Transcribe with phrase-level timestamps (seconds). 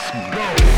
[0.00, 0.69] Go.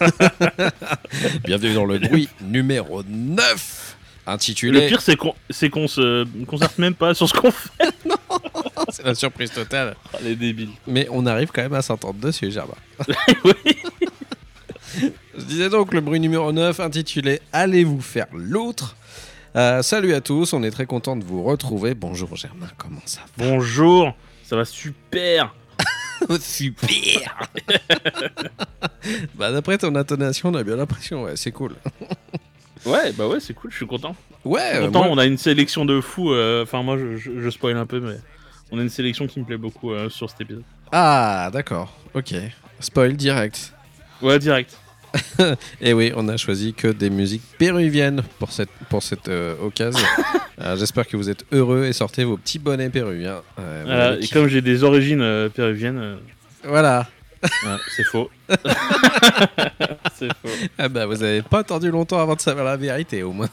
[1.44, 3.96] Bienvenue dans le bruit numéro 9
[4.26, 7.70] Le intitulé pire, c'est qu'on c'est qu'on se concentre même pas sur ce qu'on fait.
[8.88, 9.94] C'est la surprise totale.
[10.12, 10.70] Oh, les débiles.
[10.86, 12.74] Mais on arrive quand même à s'entendre dessus, Germain.
[13.44, 13.76] oui.
[15.36, 18.96] Je disais donc le bruit numéro 9 intitulé Allez-vous faire l'autre?
[19.54, 21.94] Euh, Salut à tous, on est très content de vous retrouver.
[21.94, 24.14] Bonjour Germain, comment ça Bonjour.
[24.44, 25.54] Ça va super.
[26.40, 26.88] Super
[29.34, 31.74] Bah d'après ton intonation, on a bien l'impression, ouais, c'est cool.
[32.86, 34.16] Ouais, bah ouais, c'est cool, je suis content.
[34.42, 36.32] Ouais, Content, moi- on a une sélection de fous.
[36.32, 38.16] euh, Enfin, moi, je, je, je spoil un peu, mais
[38.70, 40.62] on a une sélection qui me plaît beaucoup euh, sur cet épisode.
[40.90, 42.32] Ah, d'accord, ok.
[42.80, 43.74] Spoil direct.
[44.22, 44.78] Ouais, direct.
[45.80, 50.06] Et oui, on a choisi que des musiques péruviennes pour cette, pour cette euh, occasion.
[50.62, 53.40] Euh, J'espère que vous êtes heureux et sortez vos petits bonnets péruviens.
[53.58, 56.18] Euh, et comme j'ai des origines péruviennes,
[56.62, 57.08] Voilà.
[57.42, 58.30] ouais, c'est faux.
[60.18, 60.48] c'est faux.
[60.76, 63.48] Ah bah, vous avez pas attendu longtemps avant de savoir la vérité, au moins.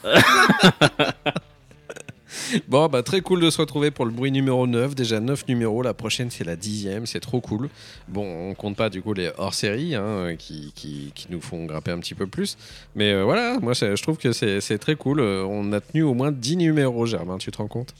[2.68, 4.96] Bon, bah, très cool de se retrouver pour le bruit numéro 9.
[4.96, 5.82] Déjà 9 numéros.
[5.82, 7.06] La prochaine, c'est la dixième.
[7.06, 7.70] C'est trop cool.
[8.08, 11.92] Bon, on compte pas du coup les hors-série hein, qui, qui, qui nous font grimper
[11.92, 12.58] un petit peu plus.
[12.96, 15.20] Mais euh, voilà, moi, je trouve que c'est très cool.
[15.20, 17.94] Euh, on a tenu au moins 10 numéros, Germain, tu te rends compte?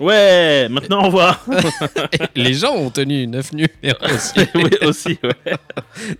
[0.00, 1.38] Ouais, maintenant on voit.
[2.34, 4.40] Les gens ont tenu 9 numéros aussi.
[4.54, 5.56] oui, aussi, ouais.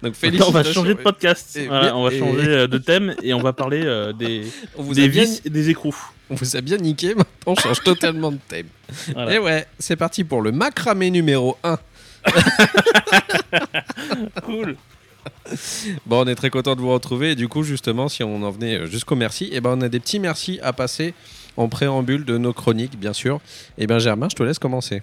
[0.02, 0.48] Donc, félicitations.
[0.48, 1.58] on va changer de podcast.
[1.66, 4.42] Voilà, on va changer euh, de thème et on va parler euh, des,
[4.76, 5.96] On vous, des bien, vis et des écrous.
[6.30, 8.68] On vous a bien niqué, maintenant on change totalement de thème.
[9.12, 9.34] Voilà.
[9.34, 11.78] Et ouais, c'est parti pour le macramé numéro 1.
[14.44, 14.76] Cool.
[16.06, 17.32] Bon, on est très content de vous retrouver.
[17.32, 20.00] Et du coup, justement, si on en venait jusqu'au merci, et ben on a des
[20.00, 21.14] petits merci à passer
[21.56, 23.40] en préambule de nos chroniques, bien sûr.
[23.76, 25.02] Et ben Germain, je te laisse commencer.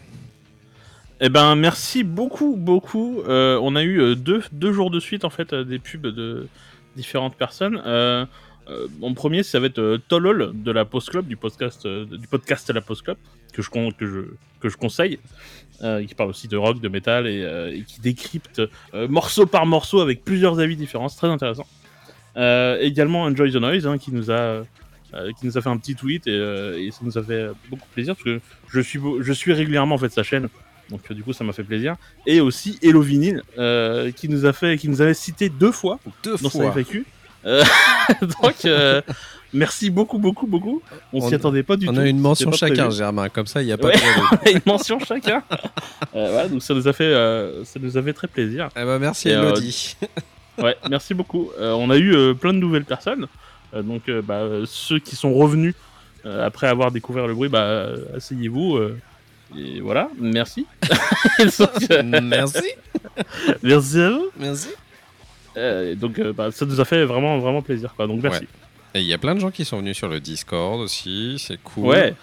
[1.20, 3.22] Eh ben, merci beaucoup, beaucoup.
[3.28, 6.06] Euh, on a eu euh, deux, deux jours de suite, en fait, euh, des pubs
[6.06, 6.48] de
[6.96, 7.82] différentes personnes.
[7.86, 8.26] Euh,
[8.70, 12.06] euh, mon premier, ça va être euh, Tolol de la Post Club, du podcast, euh,
[12.06, 13.18] du podcast La Post Club,
[13.54, 14.20] que je, que je,
[14.60, 15.20] que je conseille,
[15.82, 18.62] euh, qui parle aussi de rock, de métal et, euh, et qui décrypte
[18.94, 21.08] euh, morceau par morceau avec plusieurs avis différents.
[21.10, 21.66] C'est très intéressant.
[22.36, 24.64] Euh, également Enjoy the Noise, hein, qui nous a
[25.14, 27.48] euh, qui nous a fait un petit tweet et, euh, et ça nous a fait
[27.70, 30.50] beaucoup plaisir parce que je suis je suis régulièrement en fait sa chaîne
[30.90, 31.96] donc euh, du coup ça m'a fait plaisir
[32.26, 36.00] et aussi Hello Vinyl euh, qui nous a fait qui nous avait cité deux fois
[36.24, 36.74] Deux dans sa fois.
[36.74, 37.04] FAQ Euh,
[38.22, 39.02] donc euh,
[39.54, 40.82] merci beaucoup beaucoup beaucoup
[41.14, 42.90] on, On- s'y attendait pas du On tout a une mention chacun.
[42.90, 43.30] Germain.
[43.30, 43.94] Comme ça, il n'y a pas Ouais.
[43.96, 44.00] de.
[44.48, 45.44] On une mention chacun
[46.16, 48.84] Euh, voilà donc ça nous a fait euh, ça nous a fait très plaisir Eh
[48.84, 49.96] ben, merci, Et, euh, Elodie.
[50.58, 51.52] Ouais, merci beaucoup.
[51.60, 53.28] Euh, on a eu euh, plein de nouvelles personnes.
[53.76, 55.76] Euh, donc, euh, bah, euh, ceux qui sont revenus
[56.26, 58.76] euh, après avoir découvert le bruit, bah, euh, asseyez-vous.
[58.76, 58.98] euh,
[59.56, 60.66] et voilà, merci.
[61.60, 62.72] Donc, euh, merci.
[63.62, 64.26] merci à vous.
[64.40, 64.70] Merci.
[65.58, 67.94] Euh, et donc, euh, bah, ça nous a fait vraiment, vraiment plaisir.
[67.96, 68.08] Quoi.
[68.08, 68.46] Donc, merci.
[68.94, 71.38] Et il y a plein de gens qui sont venus sur le Discord aussi.
[71.40, 71.88] C'est cool.
[71.88, 72.16] Ouais,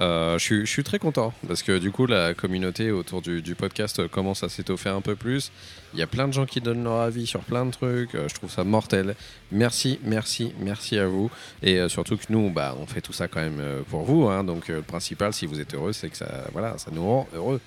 [0.00, 4.06] Euh, je, suis, très content parce que du coup la communauté autour du, du podcast
[4.08, 5.52] commence à s'étoffer un peu plus.
[5.92, 8.14] Il y a plein de gens qui donnent leur avis sur plein de trucs.
[8.14, 9.14] Euh, je trouve ça mortel.
[9.52, 11.30] Merci, merci, merci à vous.
[11.62, 14.28] Et euh, surtout que nous, bah, on fait tout ça quand même pour vous.
[14.28, 14.42] hein.
[14.42, 17.60] donc le principal, si vous êtes heureux, c'est que ça, voilà, ça nous rend heureux,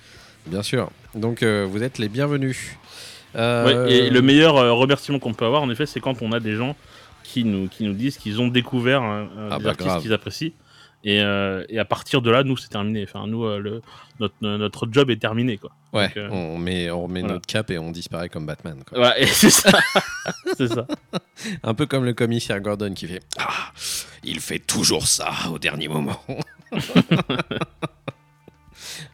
[0.46, 0.90] bien sûr.
[1.14, 2.76] Donc euh, vous êtes les bienvenus.
[3.36, 6.32] Euh, ouais, et le meilleur euh, remerciement qu'on peut avoir, en effet, c'est quand on
[6.32, 6.76] a des gens
[7.22, 10.02] qui nous, qui nous disent qu'ils ont découvert un, un- Ah des bah, artistes grave.
[10.02, 10.50] qu'ils apprécient.
[11.06, 13.04] Et, euh, et à partir de là, nous, c'est terminé.
[13.06, 13.82] Enfin, nous, euh, le,
[14.20, 15.58] notre, notre job est terminé.
[15.58, 15.70] Quoi.
[15.92, 17.22] Ouais, Donc, euh, on met, on voilà.
[17.28, 18.78] notre cap et on disparaît comme Batman.
[18.88, 18.98] quoi.
[19.00, 19.70] Ouais, et c'est ça.
[20.56, 20.86] c'est ça.
[21.62, 23.70] Un peu comme le commissaire Gordon qui fait Ah,
[24.22, 26.18] il fait toujours ça au dernier moment.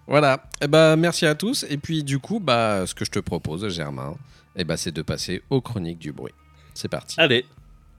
[0.07, 0.45] voilà.
[0.61, 1.65] Eh ben, merci à tous.
[1.69, 4.15] Et puis, du coup, bah, ce que je te propose, Germain,
[4.57, 6.35] eh ben, c'est de passer aux chroniques du bruit.
[6.75, 7.17] C'est parti.
[7.19, 7.45] Allez.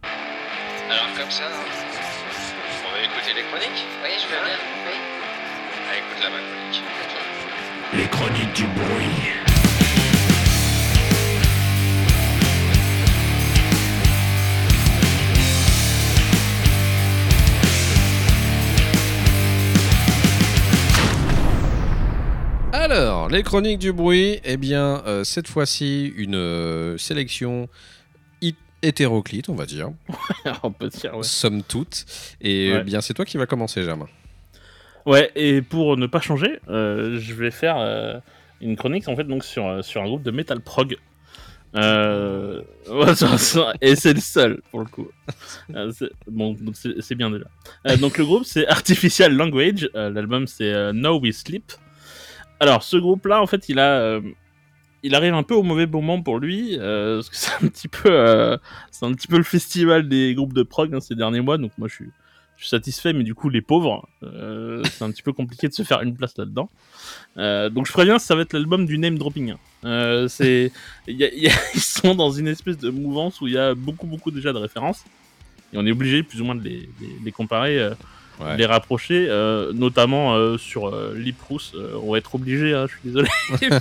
[0.04, 4.58] Alors comme ça, on va écouter les chroniques Oui, je veux bien.
[4.88, 4.98] Oui.
[5.90, 6.84] Ah, écoute là ma chronique.
[7.94, 9.51] Les chroniques du bruit.
[22.74, 27.68] Alors, les chroniques du bruit, eh bien, euh, cette fois-ci, une euh, sélection
[28.42, 29.90] hit hétéroclite, on va dire,
[30.64, 31.24] On peut dire, ouais.
[31.24, 32.06] somme toute.
[32.40, 32.78] Et Ouais.
[32.78, 34.08] euh, bien, c'est toi qui va commencer, Germain.
[35.06, 38.20] Ouais, et pour ne pas changer, euh, je vais faire euh,
[38.62, 40.96] une chronique en fait donc sur, euh, sur un groupe de metal prog.
[41.76, 45.08] Euh, ouais, ça- ça- et c'est le seul pour le coup.
[45.76, 47.46] Euh, c'est- bon, donc c'est c'est bien déjà.
[47.88, 51.72] Euh, donc le groupe c'est Artificial Language, euh, l'album c'est euh, Now We Sleep.
[52.62, 54.22] Alors ce groupe là en fait il a euh,
[55.04, 57.88] il arrive un peu au mauvais moment pour lui euh, parce que c'est un petit
[57.88, 58.56] peu euh,
[58.92, 61.72] c'est un petit peu le festival des groupes de prog hein, ces derniers mois donc
[61.78, 62.10] moi je suis
[62.58, 65.82] je suis satisfait, mais du coup, les pauvres, c'est un petit peu compliqué de se
[65.82, 66.70] faire une place là-dedans.
[67.36, 69.56] Donc, je préviens, ça va être l'album du name dropping.
[69.84, 70.28] hein.
[70.30, 70.72] C'est,
[71.08, 74.60] ils sont dans une espèce de mouvance où il y a beaucoup, beaucoup déjà de
[74.60, 75.06] références.
[75.74, 76.88] Et on est obligé plus ou moins de les,
[77.26, 77.80] les- comparer,
[78.42, 78.58] Ouais.
[78.58, 81.74] les rapprocher, euh, notamment euh, sur euh, Lip Rousse.
[81.76, 83.30] Euh, on va être obligé, hein, je suis désolé,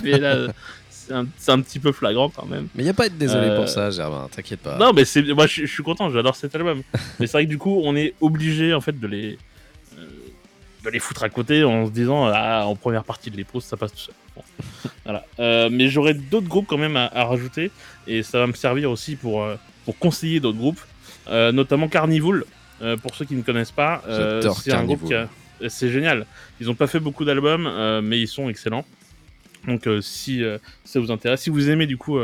[0.03, 0.47] mais là,
[0.89, 2.67] c'est un, c'est un petit peu flagrant quand même.
[2.75, 4.77] Mais il n'y a pas à être désolé pour ça, Germain, t'inquiète pas.
[4.77, 6.83] Non, mais c'est, moi, je, je suis content, j'adore cet album.
[7.19, 9.37] mais c'est vrai que du coup, on est obligé en fait de les,
[10.85, 13.77] de les foutre à côté en se disant, ah, en première partie de l'éprouve, ça
[13.77, 14.15] passe tout seul.
[14.35, 14.43] Bon.
[15.05, 15.69] voilà.
[15.69, 17.71] Mais j'aurais d'autres groupes quand même à, à rajouter,
[18.05, 19.43] et ça va me servir aussi pour,
[19.85, 20.81] pour conseiller d'autres groupes,
[21.27, 22.43] notamment Carnival.
[22.81, 25.29] Euh, pour ceux qui ne connaissent pas, euh, c'est un groupe qui a,
[25.69, 26.25] c'est génial.
[26.59, 28.85] Ils n'ont pas fait beaucoup d'albums, euh, mais ils sont excellents.
[29.67, 30.43] Donc si
[30.83, 32.17] ça vous intéresse, si vous aimez du coup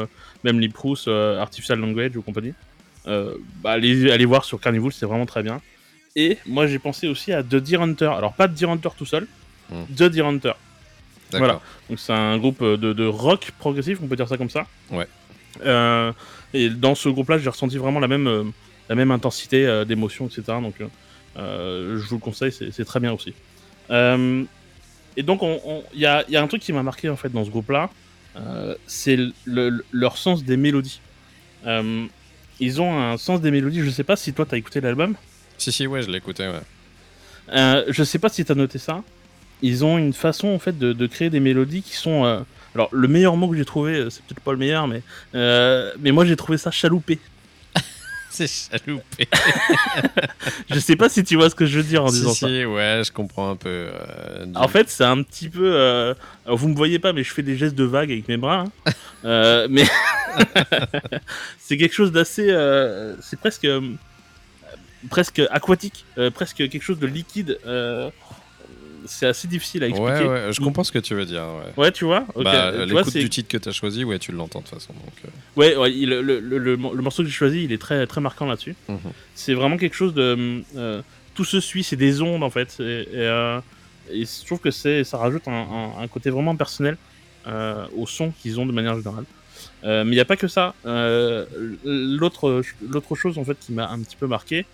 [0.43, 2.53] même les Proust, Artificial Language ou compagnie,
[3.05, 5.61] bah, allez, allez voir sur Carnival, c'est vraiment très bien.
[6.15, 8.11] Et moi j'ai pensé aussi à The Deer Hunter.
[8.17, 9.27] Alors pas Deer Hunter tout seul,
[9.69, 9.83] Hmm.
[9.95, 10.53] The Deer Hunter.
[11.31, 11.59] Voilà.
[11.89, 14.65] Donc c'est un groupe de, de rock progressif, on peut dire ça comme ça.
[14.89, 15.07] Ouais.
[16.53, 18.53] Et dans ce groupe-là, j'ai ressenti vraiment la même,
[18.89, 20.43] la même intensité euh, d'émotion, etc.
[20.61, 20.87] Donc euh,
[21.37, 23.33] euh, je vous le conseille, c'est très bien aussi.
[23.89, 25.41] Et donc
[25.93, 27.49] il y, a, il y a un truc qui m'a marqué en fait dans ce
[27.49, 27.89] groupe-là,
[28.85, 31.01] c'est le- le- leur sens des mélodies.
[32.59, 35.15] Ils ont un sens des mélodies, je sais pas si toi t'as écouté l'album.
[35.57, 36.61] Si, si, ouais, je l'ai écouté, ouais.
[37.53, 39.03] Euh, je sais pas si t'as noté ça.
[39.61, 42.25] Ils ont une façon en fait de, de créer des mélodies qui sont.
[42.25, 42.39] euh,
[42.75, 45.01] Alors le meilleur mot que j'ai trouvé, c'est peut-être pas le meilleur, mais
[45.33, 47.19] euh, mais moi j'ai trouvé ça chaloupé.
[48.29, 49.27] C'est chaloupé.
[50.69, 52.39] Je sais pas si tu vois ce que je veux dire en si, disant si,
[52.39, 52.47] ça.
[52.69, 53.69] ouais, je comprends un peu.
[53.69, 55.71] euh, du- En fait, c'est un petit peu.
[55.73, 56.13] euh,
[56.45, 58.65] alors, vous me voyez pas, mais je fais des gestes de vague avec mes bras.
[58.85, 58.91] hein.
[59.25, 59.83] Euh, mais
[61.59, 62.47] c'est quelque chose d'assez.
[63.21, 63.67] c'est presque.
[65.09, 67.57] presque aquatique, presque quelque chose de liquide.
[69.07, 70.11] Euh, c'est assez difficile à expliquer.
[70.11, 71.83] ouais, ouais, je comprends ce que tu veux dire, ouais.
[71.83, 72.25] Ouais, tu vois.
[72.35, 72.43] Ok.
[72.43, 74.73] Bah, Tu vois, l'écoute du titre que tu as choisi, ouais, tu l'entends de toute
[74.75, 74.93] façon.
[74.93, 77.77] Donc, euh, Ouais, ouais, il- le, le, le- le morceau que j'ai choisi, il est
[77.81, 78.75] très, très marquant là-dessus.
[78.89, 78.97] mhm.
[79.35, 80.63] C'est vraiment quelque chose de.
[80.75, 81.01] euh,
[81.35, 82.75] tout se suit, c'est des ondes en fait.
[82.79, 83.59] Et, et, euh,
[84.11, 86.97] et je trouve que c'est, ça rajoute un, un- un côté vraiment personnel
[87.47, 89.25] euh, au son qu'ils ont de manière générale.
[89.83, 90.73] Euh, mais il n'y a pas que ça.
[90.85, 91.45] Euh,
[91.83, 94.65] l'autre, l'autre chose en fait qui m'a un petit peu marqué,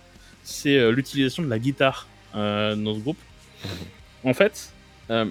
[0.42, 3.18] c'est euh, l'utilisation de la guitare euh, dans ce groupe.
[4.24, 4.72] En fait,
[5.10, 5.26] euh,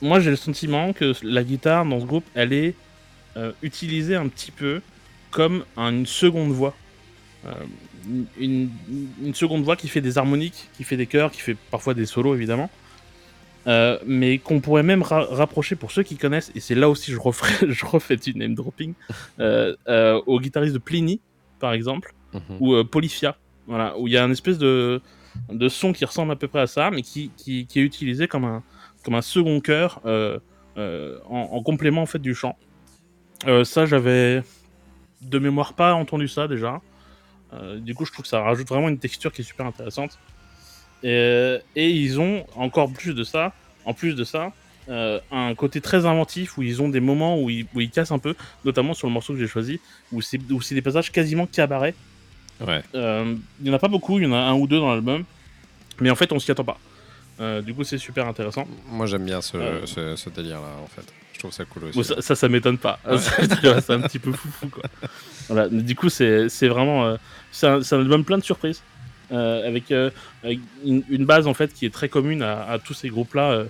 [0.00, 2.74] moi j'ai le sentiment que la guitare dans ce groupe, elle est
[3.36, 4.80] euh, utilisée un petit peu
[5.30, 6.74] comme un- une seconde voix.
[7.46, 7.52] Euh,
[8.40, 8.70] une,
[9.22, 12.06] une seconde voix qui fait des harmoniques, qui fait des chœurs, qui fait parfois des
[12.06, 12.70] solos évidemment.
[14.06, 17.18] Mais qu'on pourrait même ra- rapprocher pour ceux qui connaissent, et c'est là aussi je,
[17.18, 18.94] referai, je refais du name dropping,
[19.38, 21.20] au guitariste de Pliny
[21.60, 22.56] par exemple, Mhm.
[22.60, 25.00] ou Polyphia, voilà, où il y a un espèce de,
[25.48, 28.28] de son qui ressemble à peu près à ça, mais qui, qui, qui est utilisé
[28.28, 28.62] comme un,
[29.04, 30.38] comme un second chœur euh,
[30.76, 32.56] euh, en, en complément en fait du chant.
[33.46, 34.42] Euh, ça, j'avais
[35.22, 36.80] de mémoire pas entendu ça déjà.
[37.78, 40.18] Du coup, je trouve que ça rajoute vraiment une texture qui est super intéressante.
[41.02, 43.54] Et, et ils ont encore plus de ça,
[43.86, 44.52] en plus de ça,
[44.88, 48.18] un côté très inventif où ils ont des moments où ils, où ils cassent un
[48.18, 48.34] peu,
[48.66, 49.80] notamment sur le morceau que j'ai choisi,
[50.12, 51.94] où c'est des passages quasiment cabaret.
[52.66, 52.82] Ouais.
[52.94, 54.90] Euh, Il y en a pas beaucoup, il y en a un ou deux dans
[54.92, 55.24] l'album,
[56.00, 56.78] mais en fait on s'y attend pas.
[57.40, 58.66] Euh, du coup c'est super intéressant.
[58.90, 59.86] Moi, j'aime bien ce, Euh.
[59.86, 61.06] ce, ce délire-là, en fait.
[61.34, 61.96] Je trouve ça cool aussi.
[61.98, 62.98] Bon, ça, ça, ça m'étonne pas.
[63.08, 63.16] Ouais.
[63.80, 64.82] c'est un petit peu foufou, quoi.
[65.48, 67.06] Voilà, mais du coup, c'est c'est vraiment.
[67.06, 67.16] euh,
[67.52, 68.82] c'est un, c'est un album plein de surprises.
[69.30, 70.10] euh, avec, euh,
[70.84, 73.64] une, une base, en fait, qui est très commune à, à tous ces groupes-là euh,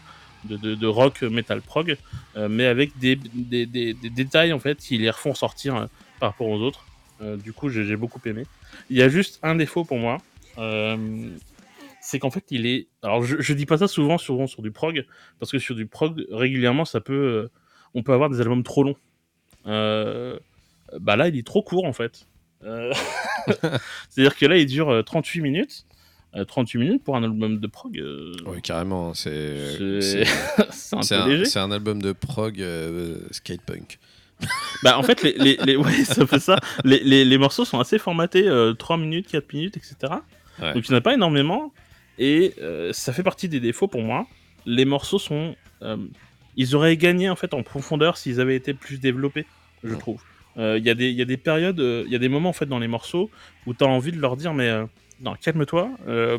[0.45, 1.97] de, de, de rock, metal, prog,
[2.38, 5.87] euh, mais avec des, des, des, des détails, en fait, qui les refont sortir euh,
[6.21, 6.87] par rapport aux autres.
[7.21, 8.45] Euh, du coup, j'ai beaucoup aimé.
[8.91, 10.19] Il y a juste un défaut pour moi.
[10.59, 10.97] euh,
[12.01, 12.87] c'est qu'en fait, il est.
[13.03, 15.05] Alors, je, je dis pas ça souvent, souvent sur du prog,
[15.41, 17.13] parce que sur du prog, régulièrement, ça peut.
[17.13, 17.51] euh,
[17.95, 18.97] on peut avoir des albums trop longs.
[21.01, 22.27] Bah là, il est trop court en fait.
[24.11, 25.85] C'est-à-dire que là, il dure euh, 38 minutes.
[26.35, 29.15] Euh, 38 minutes pour un album de prog, euh, Oui, carrément.
[29.15, 29.57] C'est
[30.93, 33.99] un un, un album de prog euh, skatepunk.
[34.85, 36.61] Bah en fait, les, les, les- ouais, ça fait ça.
[36.85, 39.97] Les, les, les morceaux sont assez formatés, euh, 3 minutes, 4 minutes, etc.
[40.62, 40.73] Ouais.
[40.75, 41.73] Donc il n'y en a pas énormément.
[42.18, 44.26] Et euh, ça fait partie des défauts pour moi.
[44.66, 45.57] Les morceaux sont...
[45.83, 45.97] euh,
[46.57, 49.47] ils auraient gagné en fait en profondeur s'ils avaient été plus développés,
[49.85, 49.99] je Ouais.
[49.99, 50.23] trouve.
[50.57, 52.52] Euh, Il y, a des- y a des périodes, il y a des moments en
[52.52, 53.30] fait dans les morceaux
[53.66, 54.71] où tu as envie de leur dire mais...
[55.21, 55.90] non, calme-toi,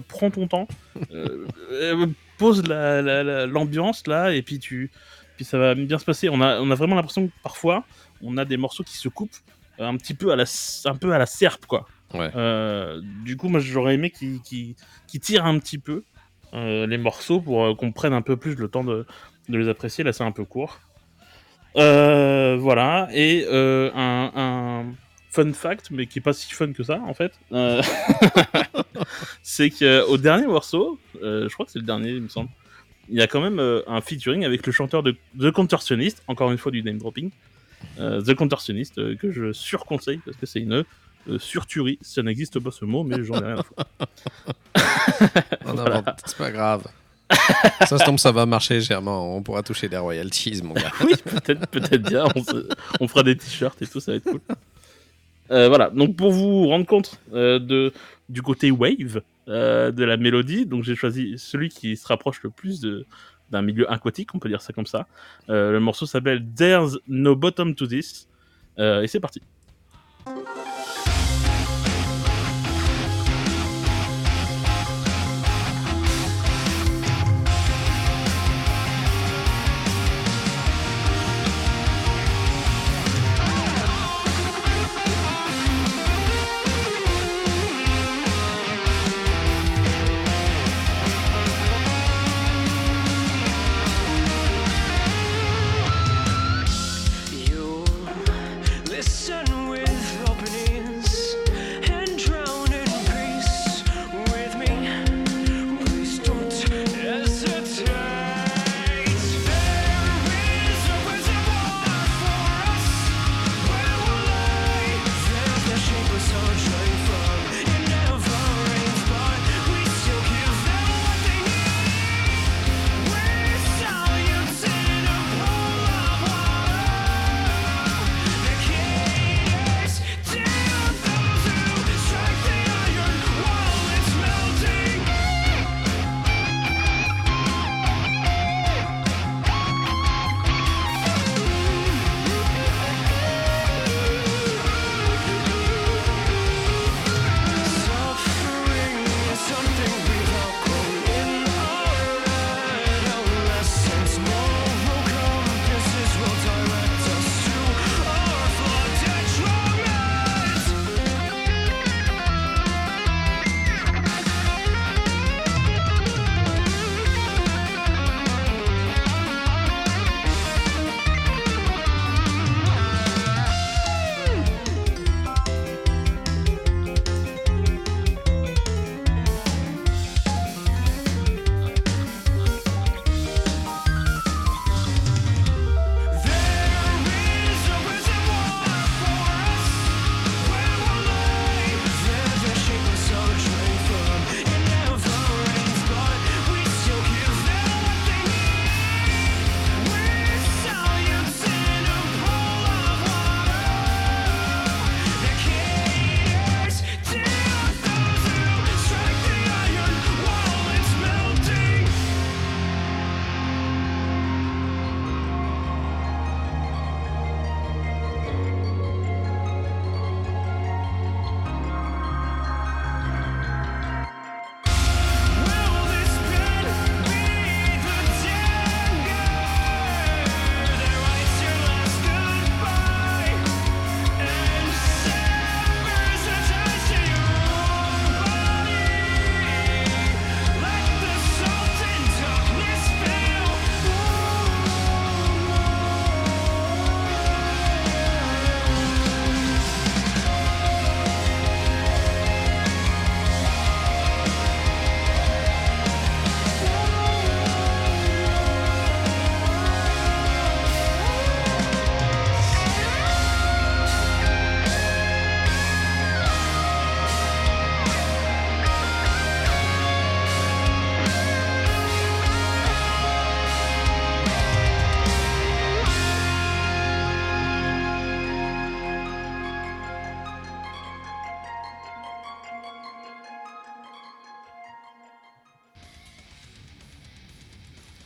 [0.10, 0.68] prends ton temps,
[2.38, 4.92] pose la- la- la- l'ambiance là, et puis tu,
[5.40, 6.28] puis ça va bien se passer.
[6.28, 7.86] On a, on a vraiment l'impression que parfois,
[8.22, 9.38] on a des morceaux qui se coupent
[9.80, 10.44] euh, un petit peu à la,
[10.84, 11.88] un peu à la serpe, quoi.
[12.14, 12.30] Ouais.
[12.36, 14.76] Euh, du coup, moi, j'aurais aimé qu'ils qu'ils-
[15.08, 16.04] qu'ils tirent un petit peu
[16.54, 19.06] euh, les morceaux pour euh, qu'on prenne un peu plus le temps de,
[19.48, 20.04] de les apprécier.
[20.04, 20.82] Là, c'est un peu court.
[21.78, 23.08] Euh, voilà.
[23.14, 24.86] Et euh, un, un
[25.30, 27.32] fun fact, mais qui est pas si fun que ça, en fait.
[29.42, 32.50] c'est qu'au dernier morceau, je crois que c'est le dernier, il me semble,
[33.10, 36.52] il y a quand même euh, un featuring avec le chanteur de The Contortionist, encore
[36.52, 37.32] une fois du name dropping.
[38.00, 40.84] Euh, The Contortionist, euh, que je surconseille parce que c'est une
[41.30, 41.98] euh, surtuerie.
[42.02, 43.86] Ça n'existe pas ce mot, mais j'en ai rien à foutre.
[46.26, 46.84] C'est pas grave.
[47.88, 49.16] ça se tombe, ça va marcher, Germain.
[49.16, 50.92] On pourra toucher des royalties, mon gars.
[51.06, 52.26] oui, peut-être peut-être bien.
[52.36, 52.68] On, se-
[53.00, 54.40] on fera des t-shirts et tout, ça va être cool.
[55.50, 57.92] Voilà, donc pour vous rendre compte de,
[58.30, 62.50] du côté wave euh, de la mélodie, donc j'ai choisi celui qui se rapproche le
[62.50, 63.06] plus de
[63.52, 65.08] d'un milieu aquatique, on peut dire ça comme ça.
[65.50, 68.28] Euh, le morceau s'appelle There's No Bottom to This,
[68.80, 69.42] Euh, et c'est parti.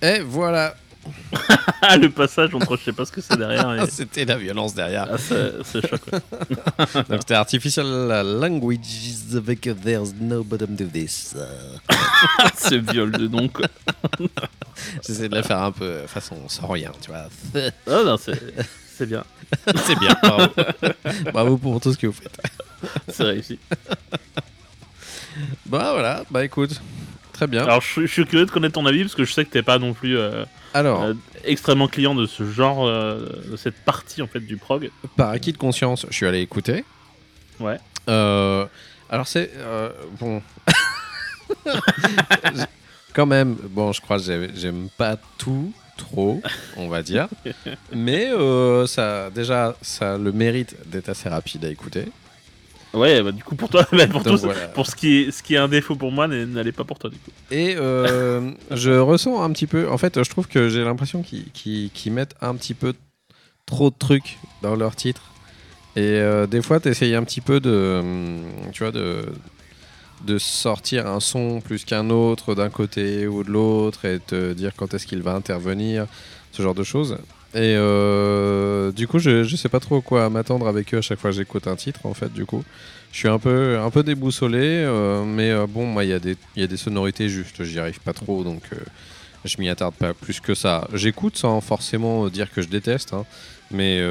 [0.03, 0.75] Et voilà.
[1.99, 3.73] Le passage entre je sais pas ce que c'est derrière.
[3.83, 5.07] et- C'était la violence derrière.
[5.11, 6.01] Ah, c'est c'est choc.
[7.09, 7.85] Donc c'était Artificial
[8.39, 11.33] Languages avec There's no bottom to this.
[11.35, 11.45] Euh,
[12.57, 13.67] ce viol de nom, quoi.
[15.05, 17.27] J'essaie de la faire un peu façon sans rien, tu vois.
[17.87, 18.39] Ah, non, c'est
[18.97, 19.23] c'est bien.
[19.85, 20.47] C'est bien, bravo.
[21.33, 22.37] bravo pour tout ce que vous faites.
[23.09, 23.59] C'est réussi.
[25.65, 26.79] Bah voilà, bah écoute,
[27.47, 27.63] très bien.
[27.63, 29.49] Alors, je, suis- je suis curieux de connaître ton avis parce que je sais que
[29.51, 33.75] t'es pas non plus euh, Alors, euh, extrêmement client de ce genre, euh, de cette
[33.83, 34.89] partie en fait du prog.
[35.15, 36.83] par acquis de conscience, je suis allé écouter.
[37.59, 37.77] Ouais.
[38.07, 39.51] Alors c'est
[40.19, 40.41] bon.
[43.13, 46.41] Quand même, bon, je crois que j'ai- j'aime pas tout trop,
[46.77, 47.27] on va dire,
[47.93, 48.31] mais
[48.87, 52.05] ça, déjà, ça a le mérite d'être assez rapide à écouter.
[52.93, 54.67] Ouais, bah, du coup pour toi, bah, pour, Donc, tout- voilà.
[54.67, 57.09] pour ce qui est ce qui est un défaut pour moi, n'allez pas pour toi
[57.09, 57.31] du coup.
[57.51, 62.11] Et euh, je ressens un petit peu, en fait, je trouve que j'ai l'impression qu'ils
[62.11, 62.93] mettent un petit peu
[63.65, 65.31] trop de trucs dans leur titre.
[65.95, 69.25] Et euh, des fois, tu essayes un petit peu de, hum, tu vois, de,
[70.25, 74.71] de sortir un son plus qu'un autre d'un côté ou de l'autre et te dire
[74.75, 76.07] quand est-ce qu'il va intervenir,
[76.51, 77.17] ce genre de choses.
[77.55, 81.19] Et euh, du coup, je, je sais pas trop quoi m'attendre avec eux à chaque
[81.19, 82.63] fois que j'écoute un titre, en fait, du coup.
[83.11, 86.19] Je suis un peu, un peu déboussolé, euh, mais euh, bon, moi, il y, a
[86.19, 88.63] des- il y a des sonorités justes, j'y arrive pas trop, donc
[89.45, 90.87] je m'y attarde pas plus que ça.
[90.95, 93.25] J'écoute sans forcément dire que je déteste, hein,
[93.69, 94.01] mais,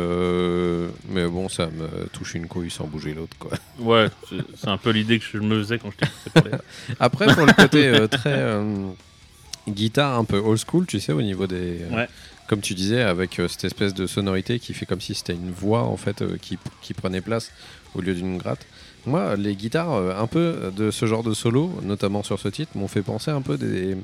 [1.08, 3.50] mais bon, ça me touche une couille sans bouger l'autre, quoi.
[3.80, 4.08] Ouais,
[4.56, 6.50] c'est un peu l'idée que je me faisais quand je parler.
[7.00, 8.54] Après, pour le côté très
[9.68, 11.78] guitare un peu old school, tu sais, au niveau des.
[11.90, 12.08] Ouais.
[12.52, 15.50] Comme tu disais, avec euh, cette espèce de sonorité qui fait comme si c'était une
[15.50, 17.50] voix en fait euh, qui, qui prenait place
[17.94, 18.66] au lieu d'une gratte.
[19.06, 22.72] Moi, les guitares, euh, un peu de ce genre de solo, notamment sur ce titre,
[22.74, 23.96] m'ont fait penser un peu des,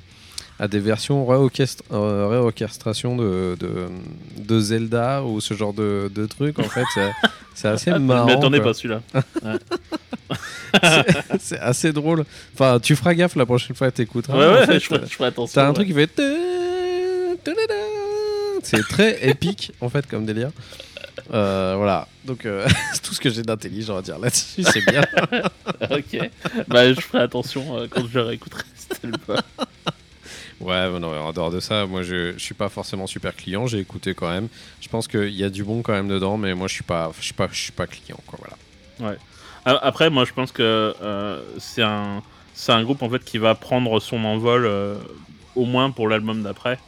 [0.58, 1.84] à des versions réorchestra-
[2.30, 3.88] réorchestration de, de,
[4.38, 6.58] de Zelda ou ce genre de, de truc.
[6.58, 6.86] En fait,
[7.54, 8.28] c'est- assez marrant.
[8.28, 8.68] je m'attendais quoi.
[8.68, 9.02] pas celui-là.
[10.82, 12.24] C'est- C'est assez drôle.
[12.54, 14.38] Enfin, tu feras gaffe la prochaine fois que t'écouteras.
[14.38, 15.52] ouais, ouais, En fait, je, ferai, je ferai attention.
[15.54, 15.74] T'as un ouais.
[15.74, 16.10] truc qui fait.
[18.68, 20.50] C'est très épique en fait comme délire.
[21.32, 25.00] Euh, voilà, donc euh, c'est tout ce que j'ai d'intelligent à dire là-dessus, c'est bien.
[25.90, 26.30] ok.
[26.68, 29.38] Bah, je ferai attention euh, quand je réécouterai cet album.
[30.60, 33.66] Ouais, mais non, en dehors de ça, moi je, je suis pas forcément super client,
[33.66, 34.48] j'ai écouté quand même.
[34.82, 37.10] Je pense qu'il y a du bon quand même dedans, mais moi je suis pas,
[37.18, 38.38] je suis pas, je suis pas client quoi,
[39.00, 39.16] voilà.
[39.64, 40.94] A- Après, moi, je pense que
[41.58, 42.22] c'est un,
[42.68, 44.68] un groupe en fait qui va prendre son envol
[45.56, 46.78] au moins pour l'album d'après,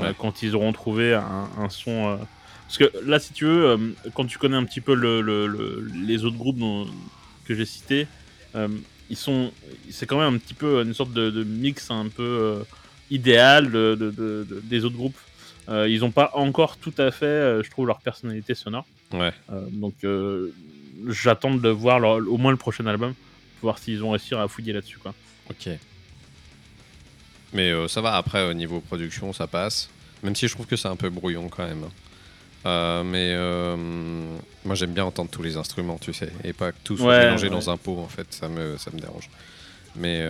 [0.00, 0.08] Ouais.
[0.08, 2.08] euh, quand ils auront trouvé un, un son.
[2.08, 2.16] euh,
[2.66, 3.76] Parce que là, si tu veux, euh,
[4.14, 6.86] quand tu connais un petit peu le, le- le- les autres groupes dont-
[7.44, 8.06] que j'ai cités,
[9.10, 9.50] ils sont,
[9.90, 12.62] c'est quand même un petit peu une sorte de, de mix un peu
[13.10, 15.18] idéal de, de- de- de- des autres groupes.
[15.68, 18.86] Euh, ils n'ont pas encore tout à fait, euh, je trouve, leur personnalité sonore.
[19.12, 19.32] Ouais.
[19.52, 19.94] Euh, donc
[21.08, 23.12] j'attends de voir leur- au moins le prochain album
[23.60, 25.14] pour voir s'ils vont réussir à fouiller là-dessus quoi.
[25.50, 25.68] Ok.
[27.52, 29.88] Mais euh, ça va, après, au niveau production, ça passe.
[30.22, 31.84] Même si je trouve que c'est un peu brouillon quand même.
[32.64, 33.76] Euh, mais euh,
[34.64, 37.24] moi, j'aime bien entendre tous les instruments, tu sais, et pas que tout soit Ouais,
[37.24, 37.50] mélangé ouais.
[37.50, 39.28] dans un pot, en fait, ça me, ça me dérange.
[39.96, 40.26] Mais,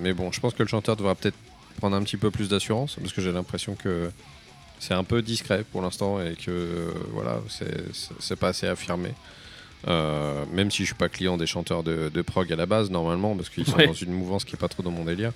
[0.00, 1.34] mais bon, je pense que le chanteur devra peut-être
[1.78, 4.10] prendre un petit peu plus d'assurance, parce que j'ai l'impression que
[4.78, 9.10] c'est un peu discret pour l'instant et que voilà, c'est- pas assez affirmé.
[9.88, 12.90] Euh, même si je suis pas client des chanteurs de, de prog à la base,
[12.90, 13.86] normalement, parce qu'ils sont Ouais.
[13.88, 15.32] dans une mouvance qui est pas trop dans mon délire.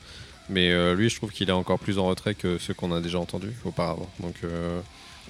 [0.51, 3.01] Mais euh, lui, je trouve qu'il est encore plus en retrait que ceux qu'on a
[3.01, 4.11] déjà entendus auparavant.
[4.21, 4.81] Donc, euh,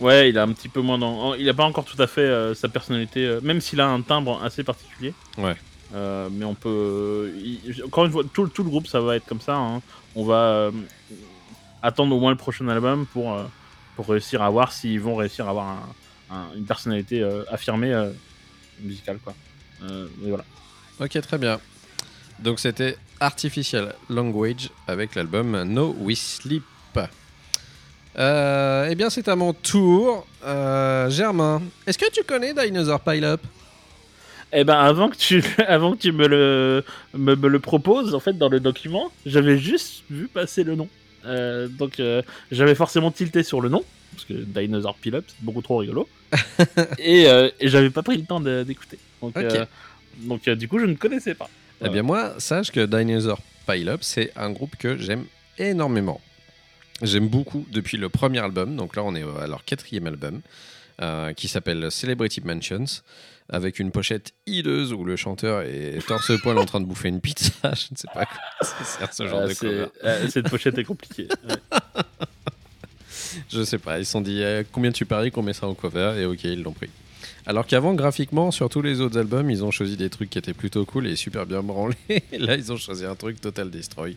[0.00, 2.22] Ouais, il a un petit peu moins dans, il a pas encore tout à fait
[2.22, 5.12] euh, sa personnalité, même s'il a un timbre assez particulier.
[5.36, 5.54] Ouais.
[5.92, 9.40] Mais on peut, il- encore une fois, tout, tout le groupe ça va être comme
[9.42, 9.56] ça.
[9.56, 9.82] hein.
[10.14, 10.70] On va
[11.82, 13.36] attendre au moins le prochain album pour
[13.96, 17.92] pour réussir à voir s'ils vont réussir à avoir un- un- une personnalité affirmée
[18.80, 19.34] musicale quoi.
[20.22, 20.44] Voilà.
[21.00, 21.60] ok, très bien.
[22.38, 26.64] Donc, c'était Artificial Language avec l'album No We Sleep.
[28.18, 30.26] Euh, eh bien, c'est à mon tour.
[30.44, 33.40] Euh, Germain, est-ce que tu connais Dinosaur Pile Up
[34.52, 38.20] Eh ben avant que tu avant que tu me le me, me le proposes en
[38.20, 40.88] fait dans le document, j'avais juste vu passer le nom.
[41.24, 45.44] Euh, donc euh, j'avais forcément tilté sur le nom parce que Dinosaur Pile Up c'est
[45.44, 46.08] beaucoup trop rigolo
[46.98, 48.98] et, euh, et j'avais pas pris le temps d'écouter.
[49.22, 49.34] Donc
[50.18, 51.48] donc du coup je ne connaissais pas.
[51.82, 55.24] Eh bien, moi, sache que Dinosaur Pile Up, c'est un groupe que j'aime
[55.58, 56.20] énormément.
[57.02, 60.40] J'aime beaucoup depuis le premier album, donc là on est à leur quatrième album,
[61.00, 62.84] euh, qui s'appelle Celebrity Mansions,
[63.48, 67.50] avec une pochette hideuse où le chanteur est torse-poil en train de bouffer une pizza.
[67.64, 69.86] Je ne sais pas quoi ça sert ce genre Euh, de cover.
[70.04, 71.28] euh, cette pochette est compliquée.
[71.48, 71.56] ouais.
[73.48, 75.74] Je sais pas, ils se sont dit eh, combien tu paries qu'on met ça en
[75.74, 76.14] cover?
[76.18, 76.90] Et ok, ils l'ont pris.
[77.46, 80.52] Alors qu'avant, graphiquement, sur tous les autres albums, ils ont choisi des trucs qui étaient
[80.54, 81.96] plutôt cool et super bien branlés.
[82.38, 84.16] Là, ils ont choisi un truc Total Destroy.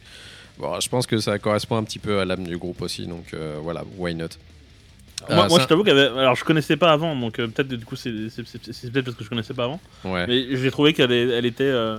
[0.59, 3.25] Bon, je pense que ça correspond un petit peu à l'âme du groupe aussi, donc
[3.33, 4.27] euh, voilà, why not?
[5.29, 7.85] Moi, Euh, moi, ça- je t'avoue alors je connaissais pas avant, donc euh, peut-être du
[7.85, 9.79] coup c'est peut-être parce que je connaissais pas avant.
[10.03, 10.27] Ouais.
[10.27, 11.97] Mais j'ai trouvé qu'elle elle était, euh,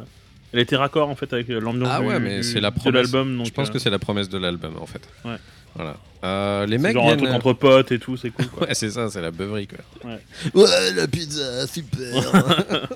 [0.53, 2.77] elle était raccord en fait avec l'ambiance Ah du- ouais, mais du- c'est la de
[2.77, 2.95] promesse.
[3.13, 3.39] l'album.
[3.39, 5.09] donc, Je pense que c'est la promesse de l'album en fait.
[5.25, 5.37] Ouais.
[5.75, 5.97] Voilà.
[6.25, 7.19] Euh, les mecs genre un viennent.
[7.25, 8.47] truc entre potes et tout, c'est cool.
[8.47, 8.67] Quoi.
[8.69, 9.79] Ouais, c'est ça, c'est la beuverie quoi.
[10.11, 10.19] Ouais.
[10.55, 12.23] Ouais, la pizza, super.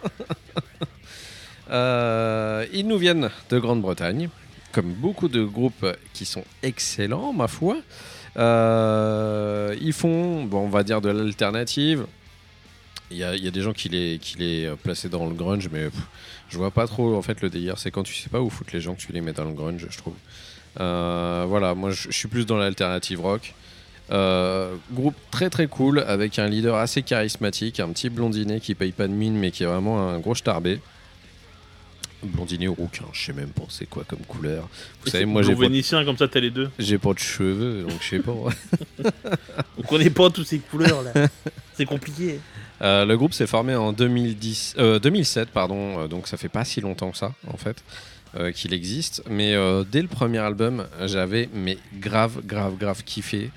[1.71, 4.31] Euh, ils nous viennent de Grande-Bretagne,
[4.73, 7.77] comme beaucoup de groupes qui sont excellents, ma foi.
[8.39, 12.07] Euh, ils font, bon, on va dire, de l'alternative.
[13.11, 15.35] Il y a, il y a des gens qui les, qui les plaçaient dans le
[15.35, 16.01] grunge, mais pff,
[16.49, 17.79] je vois pas trop en fait le délire.
[17.79, 19.53] C'est quand tu sais pas où foutre les gens que tu les mets dans le
[19.53, 20.15] grunge, je trouve.
[20.81, 23.55] Euh, voilà, moi je suis plus dans l'alternative rock.
[24.11, 28.93] Euh, groupe très très cool avec un leader assez charismatique, un petit blondinet qui paye
[28.93, 30.81] pas de mine mais qui est vraiment un gros starbé.
[32.23, 34.69] Blondinet ou rouquin, je sais même pas c'est quoi comme couleur.
[35.03, 36.71] Vous Et savez, moi j'ai vénitien comme ça, t'as les deux.
[36.79, 38.33] j'ai pas de cheveux donc je sais pas.
[39.79, 41.29] On connaît pas toutes ces couleurs là.
[41.75, 42.41] c'est compliqué.
[42.81, 46.81] Euh, le groupe s'est formé en 2010, euh, 2007, pardon, donc ça fait pas si
[46.81, 47.83] longtemps que ça, en fait,
[48.37, 49.23] euh, qu'il existe.
[49.31, 53.51] Mais euh, dès le premier album, j'avais mais grave, grave, grave kiffé.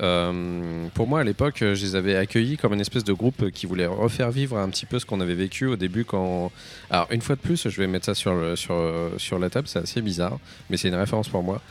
[0.00, 3.64] Euh, pour moi, à l'époque, je les avais accueillis comme une espèce de groupe qui
[3.64, 6.52] voulait refaire vivre un petit peu ce qu'on avait vécu au début quand.
[6.90, 9.80] Alors, une fois de plus, je vais mettre ça sur, sur, sur la table, c'est
[9.80, 10.38] assez bizarre,
[10.68, 11.62] mais c'est une référence pour moi.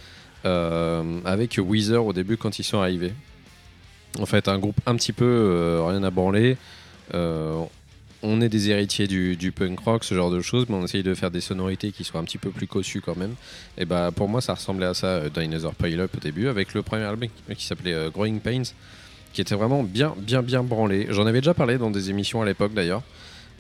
[1.26, 3.14] Avec Weezer au début quand ils sont arrivés.
[4.20, 6.58] En fait, un groupe un petit peu rien à branler.
[8.24, 11.14] On est des héritiers du, punk rock, ce genre de choses, mais on essaye de
[11.14, 13.36] faire des sonorités qui soient un petit peu plus cossues quand même.
[13.78, 16.74] Et bah pour moi, ça ressemblait à ça, euh, Dinosaur Pile Up au début, avec
[16.74, 18.64] le premier album qui, s'appelait euh, Growing Pains,
[19.34, 21.08] qui était vraiment bien, bien, bien branlé.
[21.10, 23.04] J'en avais déjà parlé dans des émissions à l'époque d'ailleurs.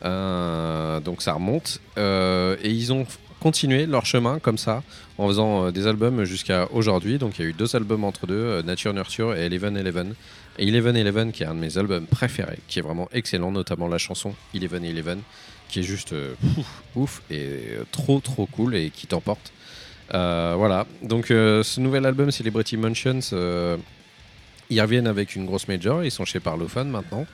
[0.05, 1.79] Euh, donc ça remonte.
[1.97, 3.05] Et ils ont
[3.39, 4.81] continué leur chemin comme ça,
[5.19, 7.19] en faisant des albums jusqu'à aujourd'hui.
[7.19, 10.15] Donc il y a eu deux albums entre deux, Nature Nurture et Eleven Eleven.
[10.59, 13.87] Et Eleven Eleven, qui est un de mes albums préférés, qui est vraiment excellent, notamment
[13.87, 15.21] la chanson Eleven Eleven,
[15.69, 16.33] qui est juste euh,
[16.95, 19.51] ouf et euh, trop trop cool et qui t'emporte.
[20.13, 23.19] Euh, voilà, donc ce nouvel album Celebrity Mansions,
[24.69, 27.25] ils reviennent avec une grosse major, ils sont chez Parlophone maintenant.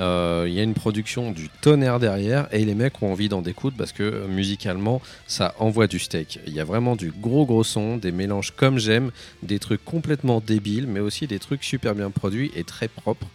[0.00, 3.42] Euh, Il y a une production du tonnerre derrière et les mecs ont envie d'en
[3.42, 6.40] découdre parce que euh, musicalement ça envoie du steak.
[6.46, 9.10] Il y a vraiment du gros gros son, des mélanges comme j'aime,
[9.42, 13.26] des trucs complètement débiles mais aussi des trucs super bien produits et très propres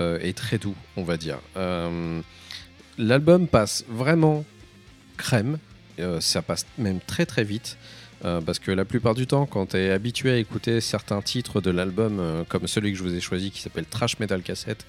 [0.00, 1.38] euh, et très doux on va dire.
[2.98, 4.44] L'album passe vraiment
[5.16, 5.58] crème,
[6.18, 7.76] ça passe même très très vite.
[8.20, 11.70] Parce que la plupart du temps, quand tu es habitué à écouter certains titres de
[11.70, 14.84] l'album, comme celui que je vous ai choisi qui s'appelle Trash Metal Cassette,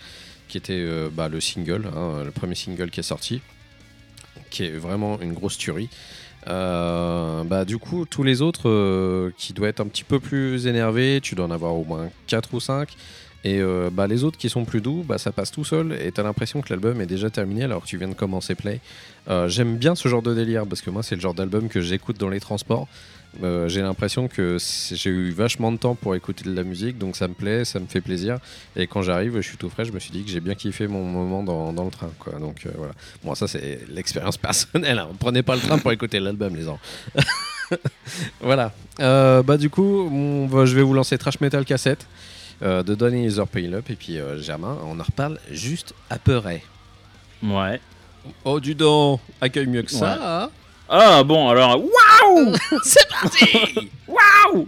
[0.50, 3.42] qui était euh, bah, le single, hein, le premier single qui est sorti,
[4.50, 5.90] qui est vraiment une grosse tuerie.
[6.48, 10.68] Euh, bah, du coup, tous les autres euh, qui doivent être un petit peu plus
[10.68, 12.90] énervés, tu dois en avoir au moins 4 ou 5.
[13.46, 13.62] Et
[13.94, 16.60] bah, les autres qui sont plus doux, bah, ça passe tout seul et t'as l'impression
[16.60, 18.82] que l'album est déjà terminé alors que tu viens de commencer Play.
[19.48, 22.20] J'aime bien ce genre de délire parce que moi, c'est le genre d'album que j'écoute
[22.20, 22.90] dans les transports.
[23.44, 24.58] Euh, j'ai l'impression que
[24.92, 27.80] j'ai eu vachement de temps pour écouter de la musique, donc ça me plaît, ça
[27.80, 28.40] me fait plaisir.
[28.76, 30.88] Et quand j'arrive, je suis tout frais, je me suis dit que j'ai bien kiffé
[30.88, 32.10] mon moment dans, dans le train.
[32.18, 32.40] Quoi.
[32.40, 32.94] Donc euh, voilà.
[33.24, 34.98] Bon, ça c'est l'expérience personnelle.
[35.00, 35.10] Hein.
[35.20, 36.80] Prenez pas le train pour écouter l'album, les gens.
[38.42, 38.74] voilà.
[39.00, 42.08] Euh, bah du coup, on va- je vais vous lancer Trash Metal Cassette
[42.62, 46.64] euh, de Donny Is Pile Up et puis euh, Germain, on en reparle juste après.
[47.44, 47.80] Ouais.
[48.44, 50.14] Oh du don, accueille mieux que ça.
[50.14, 50.20] Ouais.
[50.22, 50.50] hein
[50.92, 51.78] Ah bon, alors.
[51.80, 53.92] Waouh C'est parti.
[54.08, 54.68] Waouh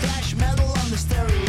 [0.00, 1.47] Thrash metal on the stereo.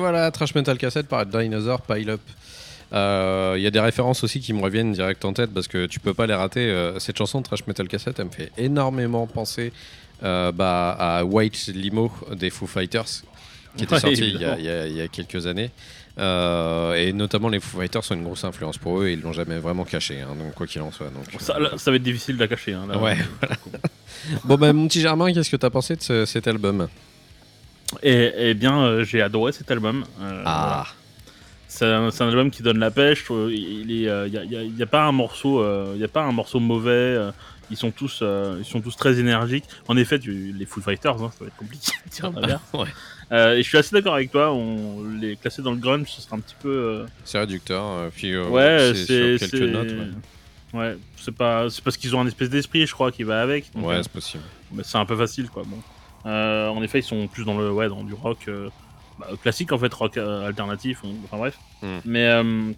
[0.00, 2.20] Voilà, Trash Metal Cassette par Dinosaur Pile Up.
[2.92, 5.86] Euh, Il y a des références aussi qui me reviennent direct en tête parce que
[5.86, 6.68] tu peux pas les rater.
[6.70, 9.72] Euh, cette chanson de Trash Metal Cassette, elle me fait énormément penser
[10.24, 13.04] euh, bah, à White Limo des Foo Fighters
[13.76, 14.56] qui était Ouais, sorti il y, a, évidemment.
[14.58, 15.70] il y a- il y a quelques années.
[16.18, 19.32] Euh, et notamment les Foo Fighters sont une grosse influence pour eux et ils l'ont
[19.32, 20.20] jamais vraiment caché.
[20.20, 21.06] hein, donc quoi qu'il en soit.
[21.06, 22.72] Donc, Ça, euh, là, ça va être difficile de la cacher.
[22.74, 22.98] Hein, là.
[22.98, 23.16] Ouais,
[24.44, 26.88] Bon bah mon petit Germain, qu'est-ce que t'as pensé de ce- cet album?
[28.02, 30.04] Et, et bien, euh, j'ai adoré cet album.
[30.20, 30.86] Euh, voilà.
[31.68, 33.24] C'est un, album qui donne la pêche.
[33.30, 37.16] Il euh, il y, a, pas un morceau, il y a pas un morceau mauvais.
[37.70, 39.64] ils sont tous, euh, ils sont tous très énergiques.
[39.86, 42.62] En effet, tu- les Foo Fighters, hein, ça va être compliqué de dire l'inverse.
[42.74, 42.88] Ouais.
[43.32, 44.52] Euh, et je suis assez d'accord avec toi.
[44.52, 46.68] On les classer dans le grunge, ce sera un petit peu.
[46.68, 48.10] euh, C'est réducteur.
[48.10, 49.92] puis ouais, c'est quelques notes.
[49.92, 50.08] Ouais,
[50.72, 53.72] Ouais, c'est pas, c'est parce qu'ils ont un espèce d'esprit, je crois, qui va avec.
[53.74, 54.42] donc, Ouais, c'est possible.
[54.72, 55.78] mais c'est un peu facile quoi bon
[56.24, 58.68] en effet ils sont plus dans le ouais dans du rock euh,
[59.18, 61.86] bah, classique en fait rock euh, alternatif enfin bref Mm.
[62.04, 62.72] mais euh,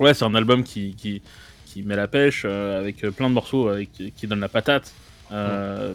[0.00, 1.22] ouais c'est un album qui, qui
[1.64, 4.92] qui met la pêche euh, avec euh, plein de morceaux avec, qui donne la patate
[5.30, 5.94] euh,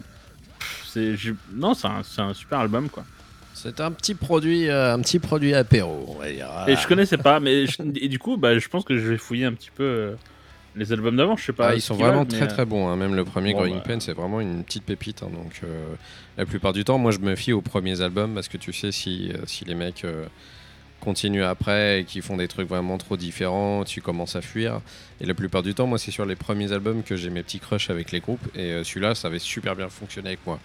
[0.58, 3.04] pff, j'ai- non c'est un, c'est un super album quoi
[3.54, 6.48] C'est un petit produit, euh, un petit produit apéro, on va dire.
[6.66, 9.18] et je connaissais pas mais je- et du coup bah je pense que je vais
[9.18, 10.14] fouiller un petit peu euh,
[10.78, 12.88] les albums d'avant je sais pas Ah, ils sont vraiment valent, très très bons.
[12.88, 12.96] hein.
[12.96, 13.82] Même le premier Bon, Growing bah.
[13.86, 15.22] Pain, c'est vraiment une petite pépite.
[15.22, 15.30] hein.
[15.32, 15.94] Donc euh,
[16.36, 18.92] la plupart du temps, moi, je me fie aux premiers albums parce que tu sais
[18.92, 20.24] si euh, si les mecs euh,
[21.00, 24.80] continuent après et qu'ils font des trucs vraiment trop différents, tu commences à fuir.
[25.20, 27.60] Et la plupart du temps, moi, c'est sur les premiers albums que j'ai mes petits
[27.60, 28.44] crushs avec les groupes.
[28.56, 30.58] Et euh, celui-là, ça avait super bien fonctionné avec moi.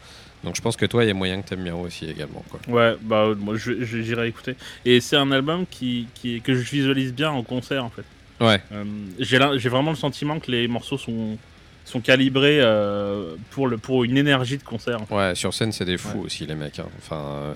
[0.44, 2.44] Donc je pense que toi, il y a moyen que t'aimes bien aussi également.
[2.50, 2.60] Quoi.
[2.68, 4.56] Ouais, bah moi j'irai écouter.
[4.84, 8.04] Et c'est un album qui, qui, que je visualise bien en concert en fait.
[8.44, 8.62] Ouais.
[8.72, 8.84] Euh,
[9.20, 11.38] j'ai vraiment le sentiment que les morceaux sont,
[11.86, 15.02] sont calibrés euh, pour, le, pour une énergie de concert.
[15.02, 15.16] en fait.
[15.16, 16.80] Ouais, sur scène, c'est des fous aussi, les mecs.
[16.80, 16.88] hein.
[16.98, 17.54] Enfin, euh,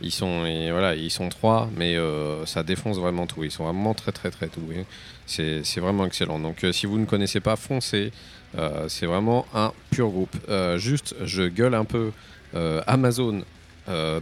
[0.00, 3.44] ils sont, et voilà, ils sont trois, mais euh, ça défonce vraiment tout.
[3.44, 4.86] Ils sont vraiment très, très, très doués.
[5.26, 6.38] C'est vraiment excellent.
[6.38, 8.12] Donc, euh, si vous ne connaissez pas, foncez.
[8.58, 10.34] Euh, c'est vraiment un pur groupe.
[10.76, 12.10] Juste, je gueule un peu
[12.86, 13.42] Amazon,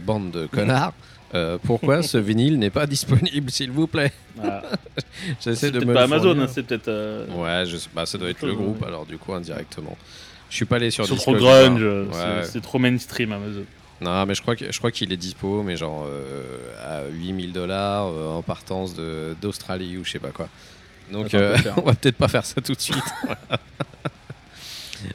[0.01, 0.93] bande de connards.
[1.35, 4.63] Euh, pourquoi ce vinyle n'est pas disponible, s'il vous plaît Voilà.
[5.41, 6.87] J'essaie c'est de me pas Amazon, hein, c'est peut-être.
[6.87, 8.57] euh, Ouais, je sais- bah, ça doit être le Ouais.
[8.57, 9.95] groupe, alors du coup, indirectement.
[10.49, 12.11] Je suis pas allé sur Discogs, trop grunge, euh, Ouais.
[12.43, 13.63] c'est- c'est trop mainstream Amazon.
[14.01, 16.41] Non, mais je crois que- je crois qu'il est dispo, mais genre euh,
[16.83, 18.95] à 8000 dollars en partance
[19.41, 20.47] d'Australie ou je sais pas quoi.
[21.11, 22.97] Donc Attends, euh, on va peut-être pas faire ça tout de suite.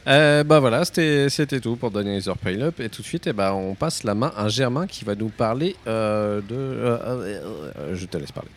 [0.06, 1.28] Euh, bah voilà, c'était
[1.60, 2.80] tout pour Dinosaur Pile Up.
[2.80, 5.28] Et tout de suite, eh ben, on passe la main à Germain qui va nous
[5.28, 6.54] parler euh, de.
[6.54, 7.40] euh,
[7.78, 8.50] euh, je te laisse parler.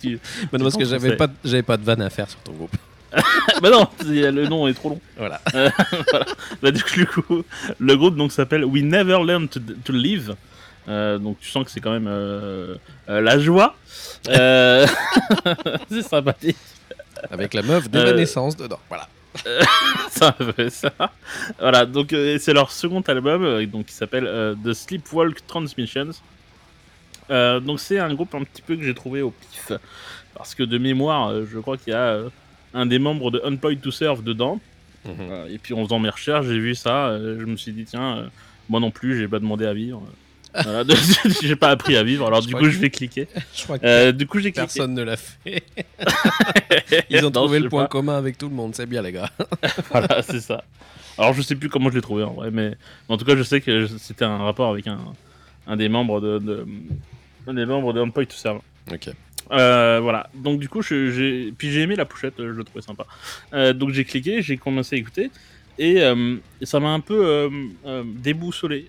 [0.00, 0.18] Tu-
[0.52, 2.76] Mais non, parce que j'avais pas, pas de vanne à faire sur ton groupe.
[3.62, 5.00] bah non, le nom est trop long.
[5.16, 5.40] Voilà.
[6.62, 7.42] Bah, du coup,
[7.78, 10.34] le groupe donc s'appelle We Never Learn to, to Live.
[10.88, 12.76] Euh, donc tu sens que c'est quand même euh,
[13.08, 13.74] euh, la joie.
[15.90, 16.56] C'est sympathique.
[17.30, 18.80] Avec la meuf de Euh, la naissance dedans.
[18.88, 19.08] Voilà.
[20.22, 20.92] Un peu ça.
[21.58, 26.10] Voilà, donc euh, c'est leur second album euh, donc, qui s'appelle euh, The Sleepwalk Transmissions.
[27.30, 29.72] Euh, donc c'est un groupe un petit peu que j'ai trouvé au pif.
[30.34, 32.28] Parce que de mémoire, euh, je crois qu'il y a euh,
[32.72, 34.58] un des membres de Unpoid to Serve dedans.
[35.04, 35.14] Mhm.
[35.20, 37.08] Euh, et puis en faisant mes recherches, j'ai vu ça.
[37.08, 38.26] euh, je me suis dit, tiens, euh,
[38.68, 40.02] moi non plus, j'ai pas demandé à vivre.
[40.64, 40.84] Voilà,
[41.42, 43.28] j'ai pas appris à vivre, alors Je du coup, que- je vais cliquer.
[43.54, 44.60] Je crois que Euh, du coup, j'ai cliqué.
[44.66, 45.62] personne ne l'a fait.
[47.10, 47.88] Ils ont trouvé le point pas.
[47.88, 48.74] commun avec tout le monde.
[48.74, 49.30] C'est bien, les gars.
[49.90, 50.64] voilà, c'est ça.
[51.18, 52.74] Alors je sais plus comment je l'ai trouvé en vrai, mais
[53.08, 54.98] en tout cas je sais que c'était un rapport avec un,
[55.66, 56.66] un des membres de, de
[57.46, 58.60] un des membres de Endpoint to Serve.
[58.92, 59.08] Ok.
[59.52, 60.28] Euh, voilà.
[60.34, 63.06] Donc du coup j'ai puis j'ai aimé la pochette, euh, je le trouvais sympa.
[63.54, 65.30] Euh, donc j'ai cliqué, j'ai commencé à écouter
[65.78, 67.50] et, euh, et ça m'a un peu euh,
[67.86, 68.88] euh, déboussolé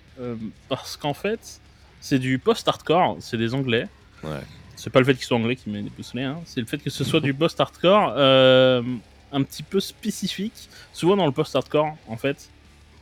[0.68, 1.60] parce qu'en fait
[2.00, 3.86] c'est du post-hardcore, c'est des Anglais.
[4.22, 4.40] Ouais.
[4.76, 6.38] C'est pas le fait qu'ils soient anglais qui m'a déboussolé, hein.
[6.44, 10.68] c'est le fait que ce soit du post-hardcore un petit peu spécifique.
[10.92, 12.48] Souvent dans le post-hardcore, en fait,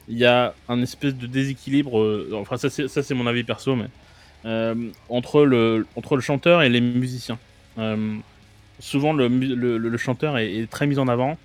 [0.09, 2.27] il y a un espèce de déséquilibre.
[2.35, 3.87] enfin, ça c'est, mon avis perso, mais
[4.47, 4.75] euh,
[5.09, 7.39] entre, le, entre le chanteur et les musiciens.
[7.79, 8.17] Euh,
[8.81, 11.37] souvent, le, le, le- le chanteur est, est très mis en avant.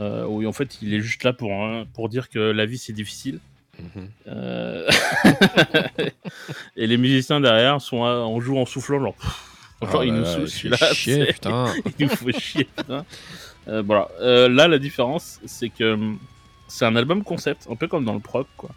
[0.00, 2.78] Euh, où en fait, il est juste là pour, hein, pour dire que la vie
[2.78, 3.40] c'est difficile.
[3.80, 4.08] Mhm.
[4.28, 4.88] Euh,
[6.76, 9.14] et les musiciens derrière sont là, on joue en soufflant, genre.
[9.14, 10.76] pff, genre, Oh il nous là, celui-là.
[10.92, 11.72] chier, putain.
[11.98, 13.04] il nous faut chier, putain.
[13.68, 14.08] Euh, voilà.
[14.20, 16.18] Euh, là, la différence, c'est que hum,
[16.68, 18.70] c'est un album concept, un peu comme dans le prog, quoi.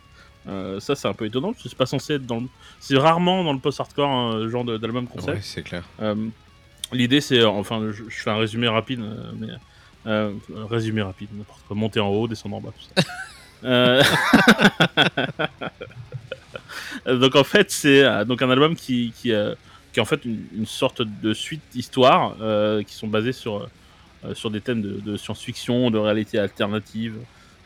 [0.48, 2.48] Euh, ça, c'est un peu étonnant, parce que c'est pas censé être dans le...
[2.80, 5.38] C'est rarement dans le post-hardcore un genre de- d'album concept.
[5.38, 5.84] Ouais, c'est clair.
[6.02, 6.16] Euh,
[6.94, 9.48] L'idée, c'est, euh, enfin, je, je fais un résumé rapide, euh, mais
[10.08, 10.34] euh,
[10.70, 13.08] résumé rapide, n'importe quoi, monter en haut, descendre en bas, tout ça.
[13.64, 14.02] Euh,
[17.06, 19.32] donc en fait, c'est euh, donc un album qui, qui,
[19.94, 23.70] qui est en fait une, une sorte de suite d'histoires euh, qui sont basées sur,
[24.34, 27.18] sur des thèmes de, de science-fiction, de réalité alternative,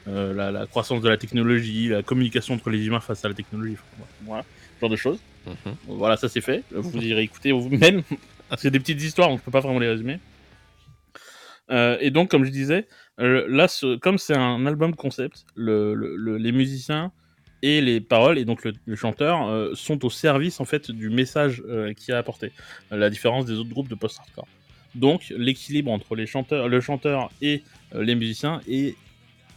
[0.07, 3.33] euh, la, la croissance de la technologie, la communication entre les humains face à la
[3.33, 3.75] technologie.
[4.23, 4.43] Voilà,
[4.75, 5.17] ce genre de choses.
[5.47, 5.75] Mhm.
[5.87, 6.63] Voilà, ça c'est fait.
[6.71, 8.03] Vous irez écouter vous-même.
[8.57, 10.19] C'est des petites histoires, donc je peux pas vraiment les résumer.
[11.71, 12.87] Euh, et donc, comme je disais,
[13.19, 13.67] euh, là,
[14.01, 17.11] comme c'est un album concept, le- le- le- les musiciens
[17.61, 21.63] et les paroles, et donc le, chanteur, euh, sont au service en fait du message
[21.97, 22.51] qui a apporté.
[22.91, 24.47] La différence des autres groupes de post-hardcore.
[24.93, 28.95] Donc, l'équilibre entre les chanteurs, le chanteur et les musiciens est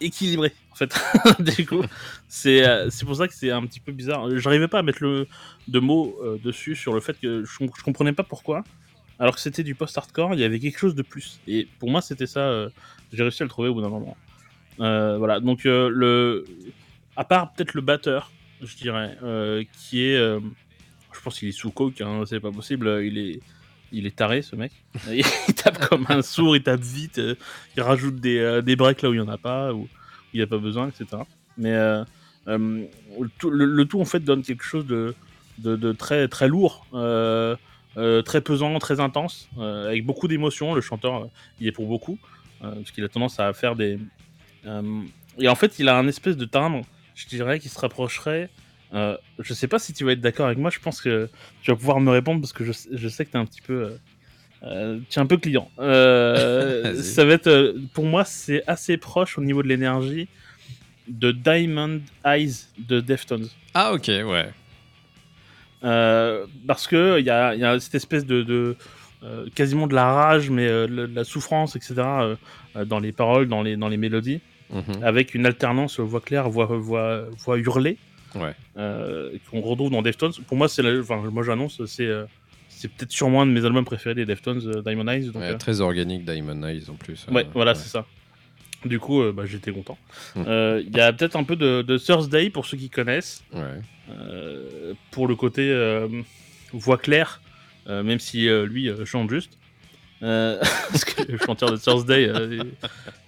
[0.00, 0.94] équilibré en fait.
[1.56, 1.82] du coup,
[2.28, 2.64] c'est
[3.04, 4.28] pour ça que c'est un petit peu bizarre.
[4.38, 5.26] J'arrivais pas à mettre le
[5.68, 8.64] de mots dessus sur le fait que je, je comprenais pas pourquoi.
[9.18, 11.40] Alors que c'était du post-hardcore, il y avait quelque chose de plus.
[11.48, 12.40] Et pour moi, c'était ça.
[12.40, 12.68] euh,
[13.12, 14.16] J'ai réussi à le trouver au bout d'un moment.
[14.81, 15.40] Euh, voilà.
[15.40, 16.44] Donc euh, le,
[17.16, 18.31] à part peut-être le batteur,
[18.62, 19.16] je dirais,
[19.72, 22.00] qui est, je pense qu'il est sous coke.
[22.00, 23.00] Hein, c'est pas possible.
[23.04, 23.40] Il est,
[23.90, 24.70] il est taré ce mec.
[25.11, 27.20] il tape comme un sourd, il tape vite.
[27.76, 29.88] il rajoute des, des breaks là où il y en a pas, où
[30.33, 31.22] il n'y a pas besoin, etc.
[31.57, 31.72] Mais
[32.46, 32.88] le,
[33.38, 35.14] tout, le- le tout en fait donne quelque chose de,
[35.59, 36.87] de, de très très lourd.
[37.98, 40.72] Euh, très pesant, très intense, euh, avec beaucoup d'émotions.
[40.74, 41.26] Le chanteur, euh,
[41.61, 42.18] il est pour beaucoup,
[42.61, 43.99] parce qu'il a tendance à faire des.
[45.38, 46.82] et en fait, il a un espèce de timbre,
[47.14, 48.49] je dirais, qui se rapprocherait.
[48.92, 51.28] je sais pas si tu vas être d'accord avec moi, je pense que
[51.62, 53.44] tu vas pouvoir me répondre parce que je, sais- je sais que tu es un
[53.46, 53.92] petit peu.
[54.64, 55.70] euh, tu es un peu client.
[55.78, 57.46] Euh, ça va être.
[57.46, 60.26] euh, pour moi, c'est assez proche au niveau de l'énergie
[61.07, 63.49] de Diamond Eyes de Deftones.
[63.74, 64.51] Ah, ok, ouais.
[65.85, 68.76] Euh, parce que il y a, il y a cette espèce de, de,
[69.22, 71.95] euh, quasiment de la rage, mais euh, de la souffrance, etc.
[72.87, 75.03] dans les paroles, dans les, dans les mélodies, Mhm.
[75.03, 77.97] avec une alternance voix claire, voix, voix, voix hurlée,
[78.35, 78.53] Ouais.
[78.76, 80.33] euh, qu'on retrouve dans Deftones.
[80.47, 82.24] Pour moi, c'est, la- enfin, moi j'annonce, c'est, euh,
[82.68, 85.26] c'est peut-être sûrement un de mes albums préférés des Deftones, euh, Diamond Eyes.
[85.31, 87.26] Donc, Ouais, Très organique, Diamond Eyes en plus.
[87.33, 88.05] Ouais, euh, voilà, c'est ça.
[88.85, 89.99] Du coup, euh, bah, j'étais content.
[90.37, 90.43] Mm.
[90.47, 93.43] Euh, Il y a peut-être un peu de, de Thursday pour ceux qui connaissent.
[93.53, 93.81] Ouais.
[94.11, 96.09] Euh, pour le côté euh,
[96.72, 97.41] voix claire,
[97.89, 99.59] euh, même si euh, lui euh, chante juste.
[100.22, 100.59] Euh,
[100.91, 102.64] parce que le chanteur de Thursday, euh,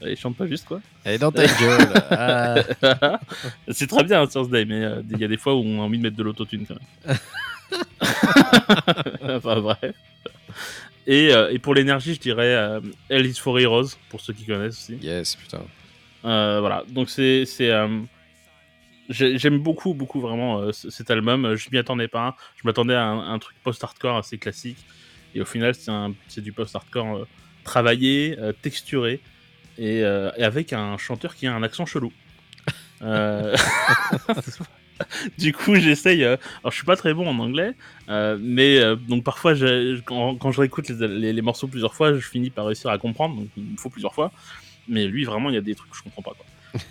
[0.03, 0.81] il, il chante pas juste quoi.
[1.05, 1.93] Elle est dans ta gueule.
[2.11, 3.19] Ah.
[3.69, 5.99] c'est très bien Thursday, mais euh, il y a des fois où on a envie
[5.99, 6.77] de mettre de l'autotune quand
[7.07, 7.17] même.
[9.37, 9.95] enfin bref.
[11.07, 14.45] Et, euh, et pour l'énergie, je dirais euh, Hell is for Heroes, pour ceux qui
[14.47, 14.97] connaissent aussi.
[15.03, 15.63] Yes, putain.
[16.25, 17.45] Euh, voilà, donc c'est.
[17.47, 18.01] c'est, euh,
[19.09, 21.55] j'ai- J'aime beaucoup, beaucoup vraiment cet album.
[21.57, 22.37] Je m'y attendais pas.
[22.57, 24.79] Je m'attendais à un, un truc post-hardcore assez classique.
[25.35, 27.27] Et au final, c'est un- c'est du post-hardcore
[27.65, 29.21] travaillé, texturé,
[29.79, 30.05] et, et
[30.45, 32.13] avec un chanteur qui a un accent chelou.
[35.39, 36.25] Du coup, j'essaye.
[36.25, 37.73] euh, Alors, je suis pas très bon en anglais,
[38.09, 39.55] euh, mais euh, donc parfois,
[40.05, 42.99] quand, quand je réécoute les, les- les morceaux plusieurs fois, je finis par réussir à
[42.99, 43.37] comprendre.
[43.37, 44.33] Donc, il me faut plusieurs fois.
[44.89, 46.37] Mais lui, vraiment, il y a des trucs que je comprends pas.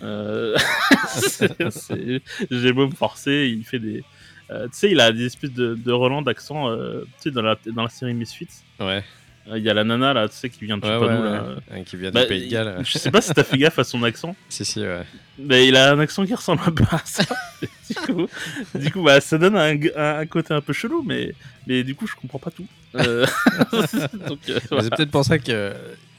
[2.50, 4.02] J'ai beau me forcer, il fait des.
[4.48, 6.74] tu sais, il a des espèces de, de relents d'accent.
[6.76, 8.48] tu sais, dans la, dans la série Misfits,
[8.78, 9.02] Ouais.
[9.50, 11.44] Euh, il y a la nana là, tu sais, qui vient de Ouais, d'où, là.
[11.72, 11.82] ouais.
[11.84, 12.82] Qui vient Bah, du Pays de Galles.
[12.84, 14.34] Je sais pas si t'as fait gaffe à son accent.
[14.48, 15.02] si, si, ouais.
[15.38, 17.24] Mais il a un accent qui ressemble un peu à ça.
[17.88, 18.26] du coup,
[18.74, 21.34] du coup bah, ça donne un, un- côté un peu chelou, mais,
[21.66, 22.66] mais du coup, je comprends pas tout.
[22.96, 23.26] Euh,
[23.74, 23.86] euh,
[24.70, 24.82] voilà.
[24.82, 25.72] C'est peut-être pour ça que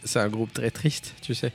[0.04, 1.52] c'est un groupe très triste, tu sais.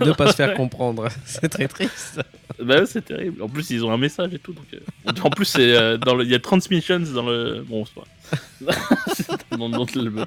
[0.00, 2.20] Ne pas se faire comprendre, c'est très triste.
[2.62, 3.42] Bah c'est terrible.
[3.42, 4.52] En plus, ils ont un message et tout.
[4.52, 6.24] Donc, euh, En plus, c'est, euh, dans le...
[6.24, 7.64] il y a Transmissions dans le.
[7.66, 8.72] Bon, c'est pas.
[9.14, 10.22] C'est dans dans mais,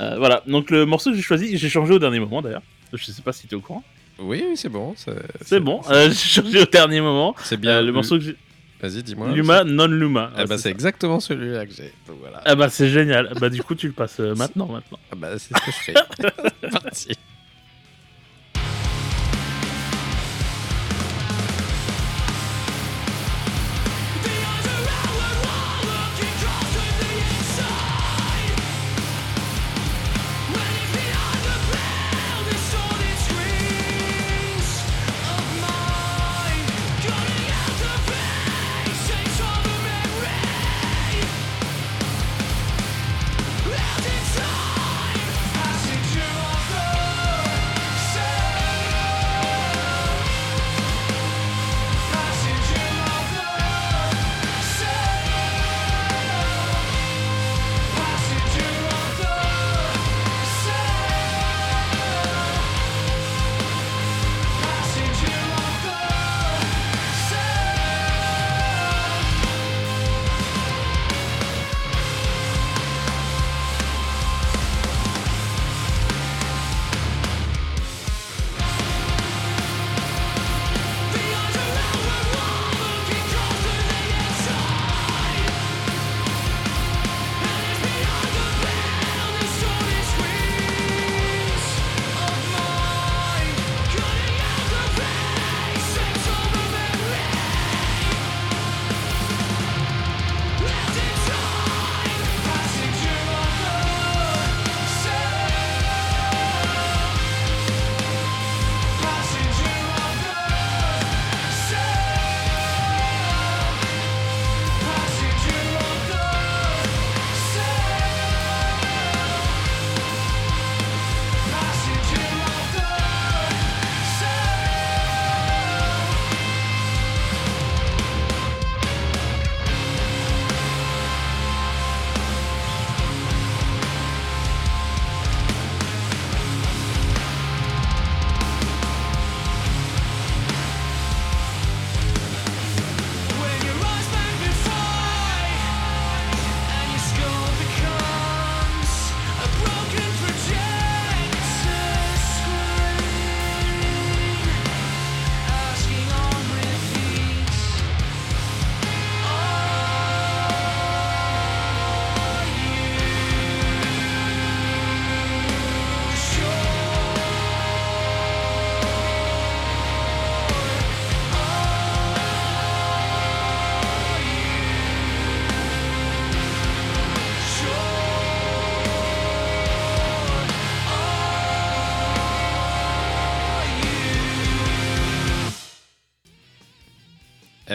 [0.00, 0.42] euh, voilà.
[0.46, 2.62] Donc, le morceau que j'ai choisi, j'ai changé au dernier moment d'ailleurs.
[2.92, 3.82] Je sais pas si t'es au courant.
[4.18, 4.94] Oui, oui, c'est bon.
[4.96, 5.80] C'est C'est bon.
[5.90, 7.34] j'ai changé au dernier moment.
[7.42, 7.80] C'est bien.
[7.82, 8.36] Le morceau que j'ai.
[8.80, 9.28] Vas-y, dis-moi.
[9.32, 10.32] Luma, non Luma.
[10.34, 11.92] Ah Ah, bah, c'est exactement celui-là que j'ai.
[12.20, 12.42] Voilà.
[12.44, 13.32] Ah bah c'est génial.
[13.40, 14.98] Bah du coup tu le passes maintenant maintenant.
[15.12, 16.68] Ah bah, c'est ce que je fais.
[16.70, 17.16] Parti.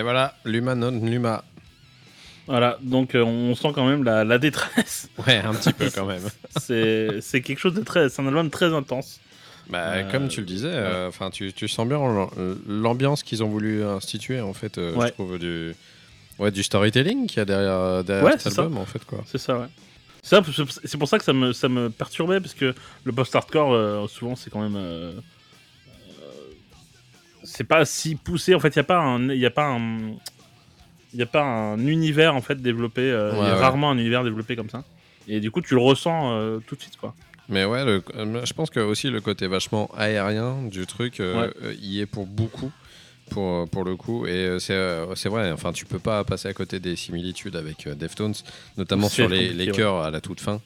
[0.08, 1.44] Voilà, Luma non Luma.
[2.48, 5.10] Voilà, donc euh, on sent quand même la, la détresse.
[5.28, 6.24] Ouais, un petit peu quand même.
[6.58, 8.08] C'est quelque chose de très.
[8.08, 9.20] C'est un album très intense.
[9.70, 13.44] Bah, Euh, comme tu le disais, euh, enfin, tu, tu sens bien l'am- l'ambiance qu'ils
[13.44, 14.78] ont voulu instituer en fait.
[14.78, 15.08] Ouais.
[15.08, 15.76] Je trouve du,
[16.40, 18.62] ouais, du storytelling qu'il y a derrière, derrière Ouais, cet c'est ça.
[18.62, 19.26] album en fait quoi.
[19.28, 19.68] C'est ça, ouais.
[20.24, 24.50] C'est pour ça que ça me, ça me perturbait, parce que le post-hardcore, souvent, c'est
[24.50, 24.78] quand même.
[27.48, 28.54] C'est pas si poussé.
[28.56, 29.30] En fait, il n'y a pas un.
[29.34, 29.98] Y a pas un
[31.14, 33.02] il y a pas un univers en fait développé.
[33.02, 33.60] euh, Il y a ouais.
[33.60, 34.84] rarement un univers développé comme ça.
[35.28, 37.16] Et du coup, tu le ressens euh, tout de suite, quoi.
[37.50, 41.48] Mais ouais, le- euh, je pense que aussi le côté vachement aérien du truc euh,
[41.62, 41.76] Ouais.
[41.82, 42.72] y est pour beaucoup.
[43.30, 46.96] Pour, pour le coup, et c'est vrai, enfin, tu peux pas passer à côté des
[46.96, 48.36] similitudes avec Deftones,
[48.78, 50.62] notamment sur les, les chœurs à la toute fin.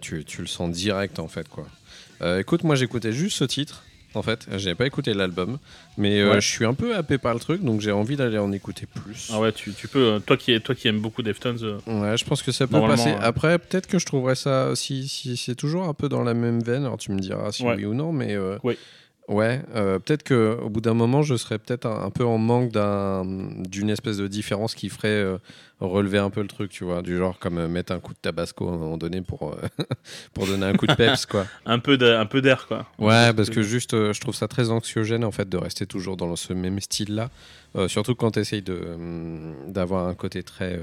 [0.00, 1.66] Tu, tu le sens direct en fait, quoi.
[2.38, 3.82] Écoute, moi j'écoutais juste ce titre,
[4.16, 5.58] en fait, j'avais pas écouté l'album,
[5.98, 6.40] mais euh, Ouais.
[6.40, 9.30] je suis un peu happé par le truc, donc j'ai envie d'aller en écouter plus.
[9.32, 10.14] Ah ouais, tu, tu peux.
[10.14, 12.80] euh, toi, qui, toi qui aimes beaucoup Deftones, euh, Ouais, je pense que ça peut
[12.80, 13.10] passer.
[13.10, 13.18] ouais.
[13.20, 16.60] Après, peut-être que je trouverais ça si, si c'est toujours un peu dans la même
[16.62, 16.84] veine.
[16.84, 17.74] Alors tu me diras si Ouais.
[17.76, 18.76] oui ou non, mais euh, Oui.
[19.28, 22.38] Ouais, euh, peut-être que au bout d'un moment, je serais peut-être un, un peu en
[22.38, 25.38] manque d'un d'une espèce de différence qui ferait euh,
[25.80, 28.18] relever un peu le truc, tu vois, du genre comme euh, mettre un coup de
[28.18, 29.56] tabasco à un moment donné pour
[30.34, 31.46] pour donner un coup de peps, quoi.
[31.64, 32.86] un peu d'air, quoi.
[32.98, 36.34] Ouais, parce que juste, je trouve ça très anxiogène en fait de rester toujours dans
[36.36, 37.30] ce même style-là,
[37.88, 40.78] surtout quand tu essayes de hum, d'avoir un côté très,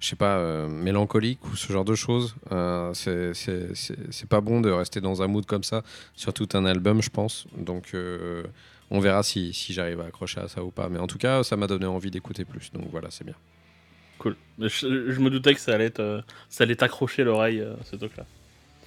[0.00, 2.34] je sais pas, euh, mélancolique ou ce genre de choses.
[2.52, 5.82] Euh, c'est- pas bon de rester dans un mood comme ça
[6.14, 7.46] sur tout un album, je pense.
[7.56, 8.42] Donc, euh,
[8.90, 10.88] on verra si, si j'arrive à accrocher à ça ou pas.
[10.88, 12.70] Mais en tout cas, ça m'a donné envie d'écouter plus.
[12.72, 13.34] Donc voilà, c'est bien.
[14.18, 14.36] Cool.
[14.58, 14.66] Je,
[15.10, 18.24] je me doutais que ça allait être, ça allait t'accrocher l'oreille, ce truc-là.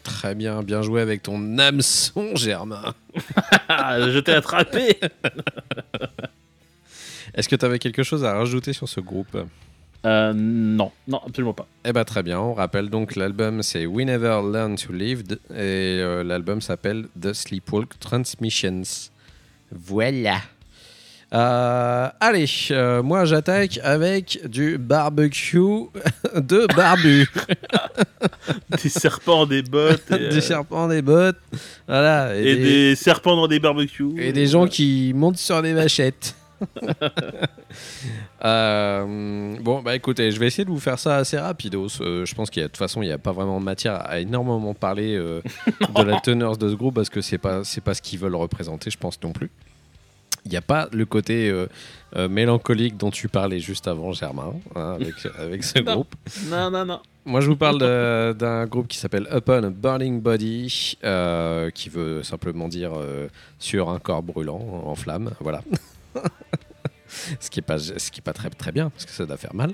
[0.04, 2.96] Très bien, bien joué avec ton hameçon, Germain.
[3.70, 5.00] Je t'ai attrapé
[7.34, 9.38] Est-ce que tu avais quelque chose à rajouter sur ce groupe?
[10.06, 11.68] Euh, Non, non, absolument pas.
[11.86, 16.00] Eh ben très bien, on rappelle donc l'album c'est We Never Learn to Live et
[16.00, 19.10] euh, l'album s'appelle The Sleepwalk Transmissions.
[19.72, 20.38] Voilà.
[21.34, 25.88] Euh, allez, euh, moi j'attaque avec du barbecue
[26.36, 27.26] de barbu,
[28.84, 31.40] Des serpents, des bottes, et, des serpents, des bottes,
[31.88, 34.12] voilà, et, et des, des serpents dans des barbecues.
[34.18, 36.36] et des gens qui montent sur des vachettes.
[38.44, 41.88] Euh, bon, bah écoutez, je vais essayer de vous faire ça assez rapidos.
[42.02, 44.02] Euh, je pense qu'il y a de toute façon, il n'y a pas vraiment matière
[44.10, 45.42] à énormément parler euh,
[45.96, 48.36] de la teneur de ce groupe parce que c'est pas c'est pas ce qu'ils veulent
[48.36, 49.52] représenter, je pense non plus.
[50.46, 54.98] Il n'y a pas le côté euh, mélancolique dont tu parlais juste avant, Germain, hein,
[55.00, 55.94] avec, avec ce Non.
[55.94, 56.16] groupe.
[56.50, 57.00] Non, non, non.
[57.26, 61.90] Moi, je vous parle de- d'un groupe qui s'appelle Upon a Burning Body, euh, qui
[61.90, 63.28] veut simplement dire euh,
[63.60, 65.62] sur un corps brûlant, en flamme, voilà.
[67.40, 69.38] Ce qui est pas, ce qui est pas très très bien parce que ça doit
[69.38, 69.74] faire mal.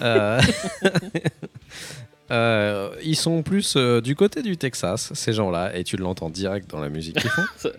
[0.00, 0.40] Euh,
[2.30, 6.70] euh, ils sont plus euh, du côté du Texas, ces gens-là, et tu l'entends direct
[6.70, 7.42] dans la musique qu'ils font.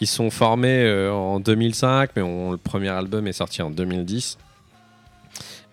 [0.00, 4.38] Ils sont formés en 2005, mais on- le premier album est sorti en 2010.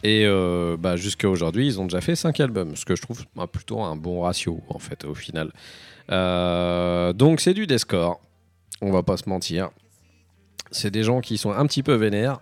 [0.05, 0.25] Et
[0.79, 3.81] bah, jusqu'à aujourd'hui, ils ont déjà fait 5 albums, ce que je trouve bah, plutôt
[3.81, 5.51] un bon ratio, en fait, au final.
[6.09, 8.19] Donc, c'est du Descore,
[8.81, 9.69] on va pas se mentir.
[10.73, 12.41] C'est des gens qui sont un petit peu vénères,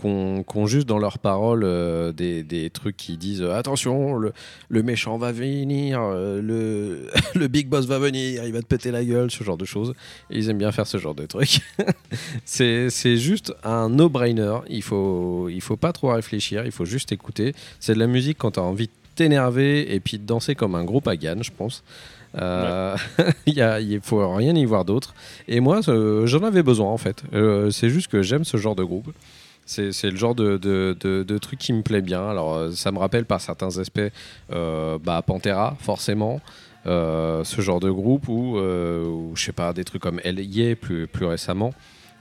[0.00, 4.32] qui ont juste dans leurs paroles euh, des, des trucs qui disent euh, attention, le,
[4.68, 7.08] le méchant va venir, euh, le,
[7.38, 9.94] le big boss va venir, il va te péter la gueule, ce genre de choses.
[10.30, 11.60] Et ils aiment bien faire ce genre de trucs.
[12.44, 14.58] c'est juste un no-brainer.
[14.68, 17.54] Il faut, il faut pas trop réfléchir, il faut juste écouter.
[17.80, 20.74] C'est de la musique quand tu as envie de t'énerver et puis de danser comme
[20.74, 21.82] un gros pagan, je pense.
[22.40, 22.96] Euh,
[23.46, 25.14] Il il faut rien y voir d'autre.
[25.48, 27.22] Et moi, euh, j'en avais besoin en fait.
[27.34, 29.12] Euh, c'est juste que j'aime ce genre de groupe.
[29.66, 32.26] C'est le genre de, de, de- de truc qui me plaît bien.
[32.26, 34.00] Alors, euh, ça me rappelle par certains aspects
[34.50, 36.40] bah, Pantera, forcément.
[36.86, 38.56] Ce genre de groupe ou,
[39.34, 40.74] je sais pas, des trucs comme L.I.A.
[40.74, 41.74] plus, plus récemment,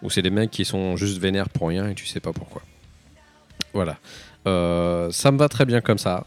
[0.04, 2.62] où c'est des mecs qui sont juste vénères pour rien et tu sais pas pourquoi.
[3.74, 3.98] Voilà.
[4.44, 6.26] Ça me va très bien comme ça.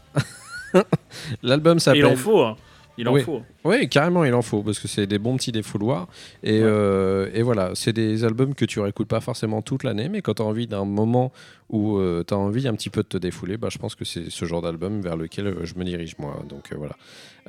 [1.43, 2.05] L'album il s'appelle.
[2.05, 2.55] en faut, hein.
[2.97, 3.21] Il en Oui.
[3.21, 3.41] faut.
[3.63, 6.07] Oui, carrément, il en faut, parce que c'est des bons petits défouloirs.
[6.43, 6.59] Et, Ouais.
[6.63, 10.35] euh, et voilà, c'est des albums que tu réécoutes pas forcément toute l'année, mais quand
[10.35, 11.31] tu as envie d'un moment
[11.69, 14.29] où tu as envie un petit peu de te défouler, bah, je pense que c'est
[14.29, 16.43] ce genre d'album vers lequel euh, je me dirige, moi.
[16.49, 16.95] Donc euh, voilà.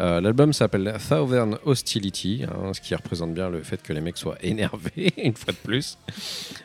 [0.00, 4.16] Euh, L'album s'appelle Southern Hostility, hein, ce qui représente bien le fait que les mecs
[4.16, 5.98] soient énervés, une fois de plus.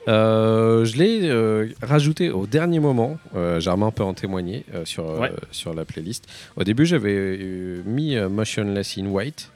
[0.08, 3.18] Euh, je l'ai euh, rajouté au dernier moment,
[3.60, 5.32] Germain peut en témoigner sur, Ouais.
[5.52, 6.26] sur la playlist.
[6.56, 7.38] Au début, j'avais
[7.86, 9.52] mis Motionless in White.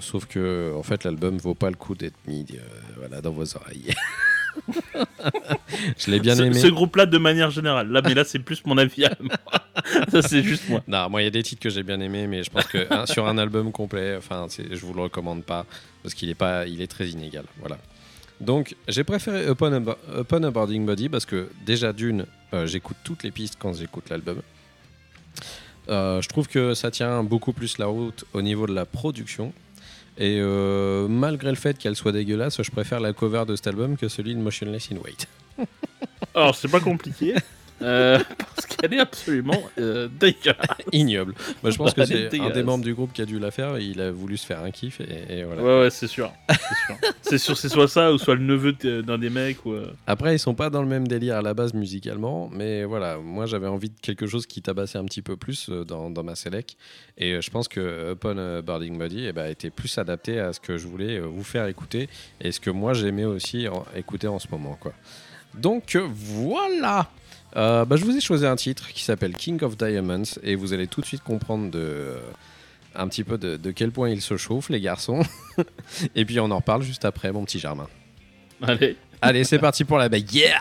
[0.00, 2.46] Sauf que en fait l'album vaut pas le coup d'être mis
[2.98, 3.92] voilà, dans vos oreilles.
[5.98, 6.58] Je l'ai bien ce, aimé.
[6.58, 7.88] ce groupe-là de manière générale.
[7.90, 9.34] Là, mais là, c'est plus mon avis à moi.
[10.10, 10.82] Ça, c'est juste moi.
[10.86, 12.86] Non, moi, il y a des titres que j'ai bien aimés, mais je pense que
[12.90, 15.66] hein, sur un album complet, enfin, je vous le recommande pas
[16.02, 17.44] parce qu'il est pas, il est très inégal.
[17.58, 17.78] Voilà.
[18.40, 22.96] Donc, j'ai préféré Upon a, Upon a Boarding Body parce que déjà d'une, euh, j'écoute
[23.02, 24.40] toutes les pistes quand j'écoute l'album.
[25.88, 29.52] Euh, je trouve que ça tient beaucoup plus la route au niveau de la production.
[30.18, 33.96] Et euh, malgré le fait qu'elle soit dégueulasse, je préfère la cover de cet album
[33.96, 35.28] que celui de Motionless in Wait.
[36.34, 37.34] Alors, c'est pas compliqué.
[37.82, 38.18] euh,
[38.54, 40.66] parce qu'elle est absolument euh, dégueulasse.
[40.92, 41.34] Ignoble.
[41.62, 43.78] Moi, je pense que c'est un des membres du groupe qui a dû la faire.
[43.78, 45.62] Il a voulu se faire un kiff et, et voilà.
[45.62, 46.32] Ouais, ouais, c'est sûr.
[47.22, 47.56] C'est sûr.
[47.56, 49.64] C'est soit ça ou soit le neveu d'un des mecs.
[49.66, 52.84] Ou, euh, Après, ils sont pas dans le même délire à la base musicalement, mais
[52.84, 56.22] voilà, moi j'avais envie de quelque chose qui tabassait un petit peu plus dans, dans
[56.22, 56.76] ma select,
[57.16, 60.60] et je pense que Upon a Boarding Body eh ben, était plus adapté à ce
[60.60, 62.08] que je voulais vous faire écouter,
[62.40, 64.76] et ce que moi j'aimais aussi en- écouter en ce moment.
[64.80, 64.92] Quoi.
[65.54, 67.08] Donc voilà
[67.56, 70.72] Euh, bah, Je vous ai choisi un titre qui s'appelle King of Diamonds, et vous
[70.72, 71.78] allez tout de suite comprendre de...
[71.78, 72.18] euh,
[72.94, 75.22] un petit peu de, de quel point ils se chauffent, les garçons.
[76.14, 77.86] et puis on en reparle juste après, mon petit Germain.
[78.62, 78.96] Allez.
[79.20, 80.32] Allez, c'est parti pour la bague.
[80.32, 80.60] Yeah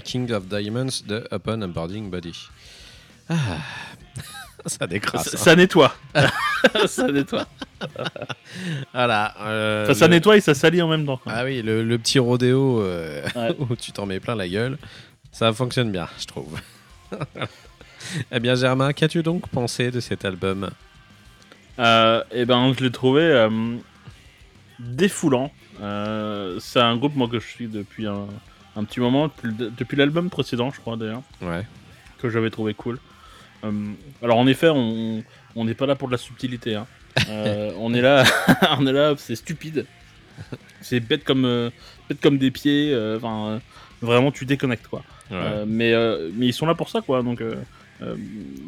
[0.00, 2.36] King of Diamonds de Upon a Boarding Body.
[3.28, 3.36] Ah,
[4.66, 5.28] ça décrasse.
[5.30, 5.40] Ça, hein.
[5.44, 5.94] ça nettoie.
[6.86, 7.46] ça nettoie.
[8.92, 9.34] Voilà.
[9.40, 11.20] euh, ça le- nettoie et ça salit en même temps.
[11.26, 13.56] Ah oui, le, le petit rodéo euh, Ouais.
[13.58, 14.78] où tu t'en mets plein la gueule,
[15.32, 16.58] ça fonctionne bien, je trouve.
[18.30, 20.70] Eh bien, Germain, qu'as-tu donc pensé de cet album?
[21.78, 23.48] Euh, et ben, je l'ai trouvé
[24.78, 25.50] défoulant.
[25.78, 28.26] C'est un groupe moi que je suis depuis un,
[28.76, 31.66] un petit moment, depuis, l'album précédent, je crois d'ailleurs, Ouais.
[32.18, 32.98] que j'avais trouvé cool.
[33.64, 33.92] Euh,
[34.22, 35.22] alors en effet, on
[35.56, 36.74] n'est pas là pour de la subtilité.
[36.74, 36.86] hein.
[37.28, 38.24] Euh, on est là,
[38.78, 39.86] on est là, c'est stupide.
[40.80, 41.70] C'est bête comme euh,
[42.08, 42.96] bête comme des pieds.
[43.16, 43.60] Enfin,
[44.00, 45.02] vraiment, tu déconnectes quoi.
[45.30, 45.64] ouais.
[45.66, 45.92] Mais,
[46.34, 47.22] mais ils sont là pour ça, quoi.
[47.22, 47.42] Donc,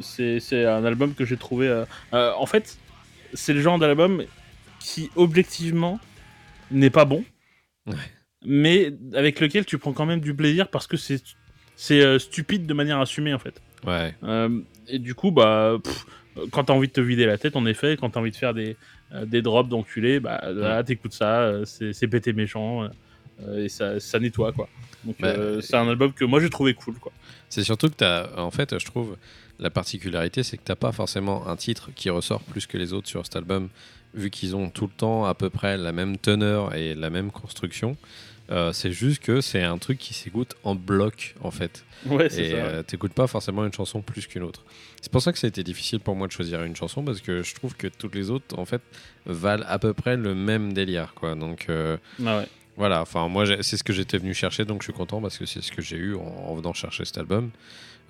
[0.02, 1.84] c'est c'est un album que j'ai trouvé.
[2.12, 2.78] en fait,
[3.32, 4.22] c'est le genre d'album
[4.78, 5.98] qui, objectivement,
[6.70, 7.24] n'est pas bon,
[7.86, 7.94] Ouais.
[8.44, 11.22] Mais avec lequel tu prends quand même du plaisir parce que c'est
[11.76, 13.60] c'est euh, stupide de manière assumée, en fait.
[13.86, 14.14] ouais.
[14.22, 16.06] Euh, et du coup, bah, pff,
[16.52, 18.54] quand t'as envie de te vider la tête, en effet, quand t'as envie de faire
[18.54, 18.76] des,
[19.12, 22.88] euh, des drops d'enculés, bah, là, t'écoutes ça, c'est c'est pété méchant,
[23.56, 24.68] et ça, ça nettoie, quoi.
[25.04, 27.12] Donc, Bah, euh, c'est un album que moi j'ai trouvé cool, quoi.
[27.48, 29.16] C'est surtout que t'as, en fait, je trouve,
[29.58, 33.08] la particularité, c'est que t'as pas forcément un titre qui ressort plus que les autres
[33.08, 33.68] sur cet album,
[34.14, 37.30] vu qu'ils ont tout le temps à peu près la même teneur et la même
[37.32, 37.96] construction.
[38.50, 41.84] Euh, c'est juste que c'est un truc qui s'écoute en bloc, en fait.
[42.06, 42.56] Ouais, c'est Et ça.
[42.56, 44.62] euh, t'écoutes pas forcément une chanson plus qu'une autre.
[45.00, 47.20] C'est pour ça que ça a été difficile pour moi de choisir une chanson, parce
[47.22, 48.82] que je trouve que toutes les autres, en fait,
[49.26, 51.34] valent à peu près le même délire, quoi.
[51.34, 52.46] Donc, euh, Ah ouais.
[52.76, 55.46] voilà, enfin moi c'est ce que j'étais venu chercher donc je suis content parce que
[55.46, 57.50] c'est ce que j'ai eu en, en venant chercher cet album.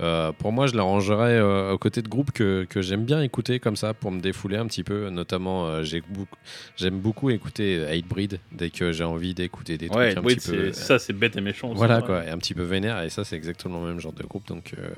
[0.01, 3.61] Euh, pour moi je l'arrangerais euh, aux côtés de groupes que, que j'aime bien écouter
[3.61, 5.09] comme ça pour me défouler un petit peu.
[5.11, 6.37] Notamment euh, beaucoup-
[6.77, 10.73] j'aime beaucoup écouter Hatebreed dès que j'ai envie d'écouter des Ouais, trucs un petit peu...
[10.73, 11.73] ça, c'est bête et méchant.
[11.75, 14.25] Voilà quoi, et un petit peu vénère et ça c'est exactement le même genre de
[14.25, 14.75] groupe donc...
[14.79, 14.89] euh,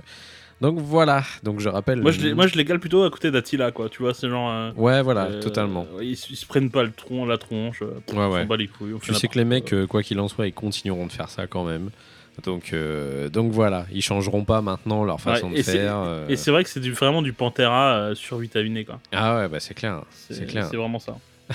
[0.63, 2.01] Donc voilà, donc je rappelle...
[2.01, 3.91] Moi, je moi, je les gale plutôt à côté d'Attila, quoi.
[3.91, 4.51] Tu vois, c'est genre.
[4.51, 5.87] euh, Ouais voilà, euh, totalement.
[6.01, 7.83] Ils, ils se prennent pas le tronc, la tronche.
[7.83, 8.47] euh, Ouais, on ouais.
[8.47, 8.95] bat les couilles.
[8.95, 11.29] on Tu sais que les mecs, euh, quoi qu'il en soit, ils continueront de faire
[11.29, 11.91] ça quand même.
[12.45, 15.97] Donc, euh, donc voilà, ils changeront pas maintenant leur façon Ouais, de faire.
[15.99, 16.29] euh.
[16.29, 19.01] Et c'est vrai que c'est du, vraiment du Pantera euh, survitaminé, quoi.
[19.13, 20.67] Ah ouais, bah c'est clair, c'est clair.
[20.71, 21.17] C'est vraiment ça.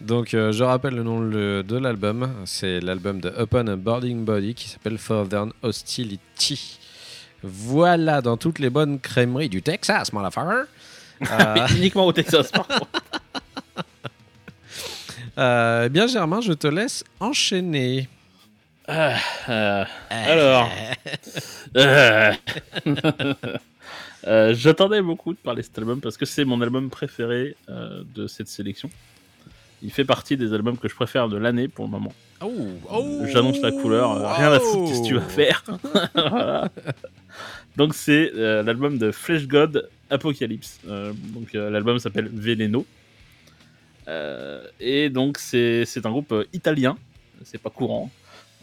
[0.00, 4.24] Donc euh, je rappelle le nom le- de l'album, c'est l'album de Upon a Boarding
[4.24, 6.78] Body qui s'appelle Southern Hostility.
[7.44, 10.64] Voilà, dans toutes les bonnes crèmeries du Texas, motherfucker.
[11.76, 12.88] Uniquement au Texas, par contre.
[15.38, 18.08] euh, bien Germain, je te laisse enchaîner.
[18.94, 19.16] Ah,
[19.48, 20.70] euh, alors.
[21.76, 22.32] Euh.
[24.24, 28.04] Euh, J'attendais beaucoup de parler de cet album parce que c'est mon album préféré euh,
[28.14, 28.88] de cette sélection.
[29.82, 32.12] Il fait partie des albums que je préfère de l'année pour le moment.
[32.40, 32.52] Oh,
[33.24, 35.64] J'annonce la couleur, euh, rien à foutre, qu'est-ce que tu vas faire
[36.14, 36.70] Voilà.
[37.76, 40.78] Donc c'est euh, l'album de Flesh God Apocalypse.
[40.86, 42.86] Euh, donc euh, l'album s'appelle Veleno.
[44.06, 46.96] Euh, et donc c'est c'est un groupe euh, italien,
[47.44, 48.08] c'est pas courant.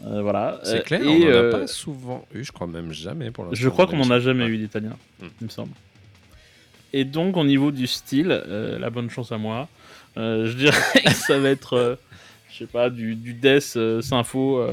[0.04, 0.60] Euh, voilà.
[0.64, 3.30] C'est Euh, clair, et, on en a euh, pas souvent eu, je crois même jamais
[3.30, 3.60] pour l'instant.
[3.60, 4.50] je crois qu'on en a jamais Ouais.
[4.50, 5.26] eu d'italien, Mm.
[5.40, 5.72] il me semble.
[6.92, 9.68] Et donc, au niveau du style, la bonne chance à moi,
[10.16, 11.98] je dirais que ça va être,
[12.50, 14.66] je sais pas, du, du death sympho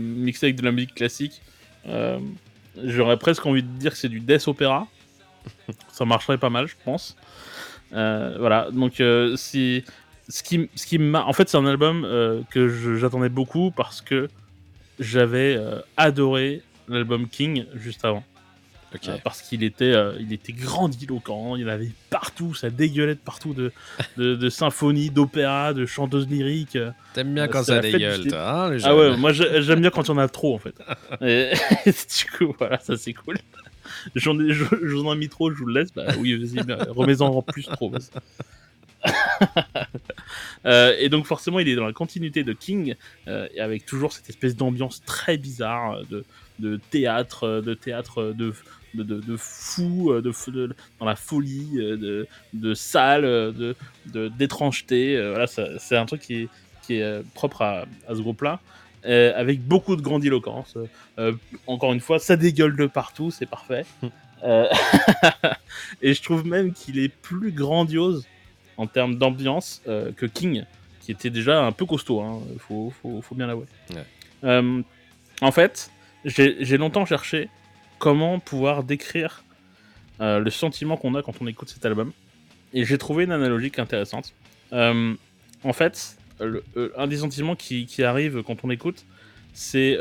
[0.00, 1.42] mixé avec de la musique classique.
[2.82, 4.86] J'aurais presque envie de dire que c'est du death opéra.
[5.92, 7.16] ça marcherait pas mal, je pense.
[7.92, 9.82] Euh, voilà, donc euh, si
[10.28, 14.00] ce qui, ce qui m'a, en fait, c'est un album euh, que j'attendais beaucoup parce
[14.00, 14.28] que
[14.98, 18.24] j'avais euh, adoré l'album King juste avant.
[19.06, 23.70] Euh, parce qu'il était, il était grandiloquent, il avait partout, ça dégueulait de partout de,
[24.16, 26.78] de, de symphonies, d'opéra, de chanteuses lyriques.
[27.12, 29.90] T'aimes bien quand ça dégueule, du- toi, hein, les Ah ouais, moi j'ai- j'aime bien
[29.90, 30.74] quand il y en a trop en fait.
[31.20, 31.52] Et,
[31.84, 33.36] du coup, voilà, ça c'est cool.
[34.14, 34.52] J'en ai,
[35.04, 35.92] en ai mis trop, je vous le laisse.
[35.94, 37.92] Bah oui, vas-y, bah, remets-en en plus trop.
[40.66, 42.96] Euh, et donc forcément, il est dans la continuité de King,
[43.28, 46.24] euh, et avec toujours cette espèce d'ambiance très bizarre euh, de,
[46.58, 48.52] de théâtre, euh, de théâtre de,
[48.94, 50.32] de, de, de fou, de,
[50.98, 53.74] dans la folie, de, de salle, euh,
[54.06, 55.16] de, d'étrangeté.
[55.30, 56.48] Voilà, c'est un truc qui est,
[56.82, 58.60] qui est propre à, à ce groupe-là.
[59.06, 60.76] euh, avec beaucoup de grandiloquence.
[61.18, 61.32] Euh,
[61.66, 63.86] encore une fois, ça dégueule de partout, c'est parfait.
[64.44, 64.66] Euh,
[66.02, 68.26] et je trouve même qu'il est plus grandiose
[68.78, 70.64] en termes d'ambiance euh, que King,
[71.00, 73.66] qui était déjà un peu costaud, hein, faut, faut, faut bien l'avouer.
[73.90, 74.04] Ouais.
[74.44, 74.82] Euh,
[75.42, 75.90] en fait,
[76.24, 77.50] j'ai longtemps cherché
[77.98, 79.44] comment pouvoir décrire
[80.20, 82.12] euh, le sentiment qu'on a quand on écoute cet album,
[82.72, 84.32] et j'ai trouvé une analogie qui est intéressante.
[84.72, 86.64] En fait, le-
[86.96, 89.04] un des sentiments qui, qui arrive quand on écoute,
[89.54, 89.98] c'est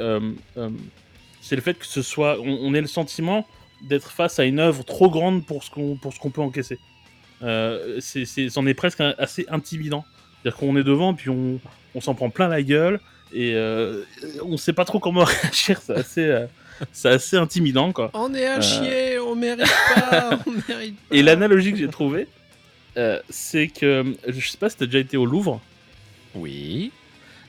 [1.42, 3.48] c'est le fait que ce soit, on, on ait le sentiment
[3.90, 6.78] d'être face à une œuvre trop grande pour ce qu'on pour ce qu'on peut encaisser.
[7.44, 10.06] Euh, c'est, c'est, c'en est presque un- assez intimidant.
[10.42, 11.60] C'est-à-dire qu'on est devant, puis on,
[11.96, 13.00] on s'en prend plein la gueule,
[13.34, 14.04] et euh,
[14.44, 15.80] on sait pas trop comment réagir.
[15.82, 16.46] C'est assez, euh,
[16.92, 18.12] c'est assez intimidant quoi.
[18.14, 18.62] On est à Euh.
[18.62, 21.16] chier, on mérite pas, on mérite pas.
[21.16, 22.28] Et l'analogie que j'ai trouvée,
[22.98, 25.62] euh, c'est que je sais pas si t'as déjà été au Louvre.
[26.36, 26.92] Oui.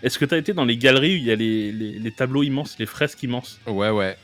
[0.03, 2.43] Est-ce que t'as été dans les galeries où il y a les, les- les tableaux
[2.43, 3.59] immenses, les fresques immenses?
[3.67, 4.17] Ouais, ouais.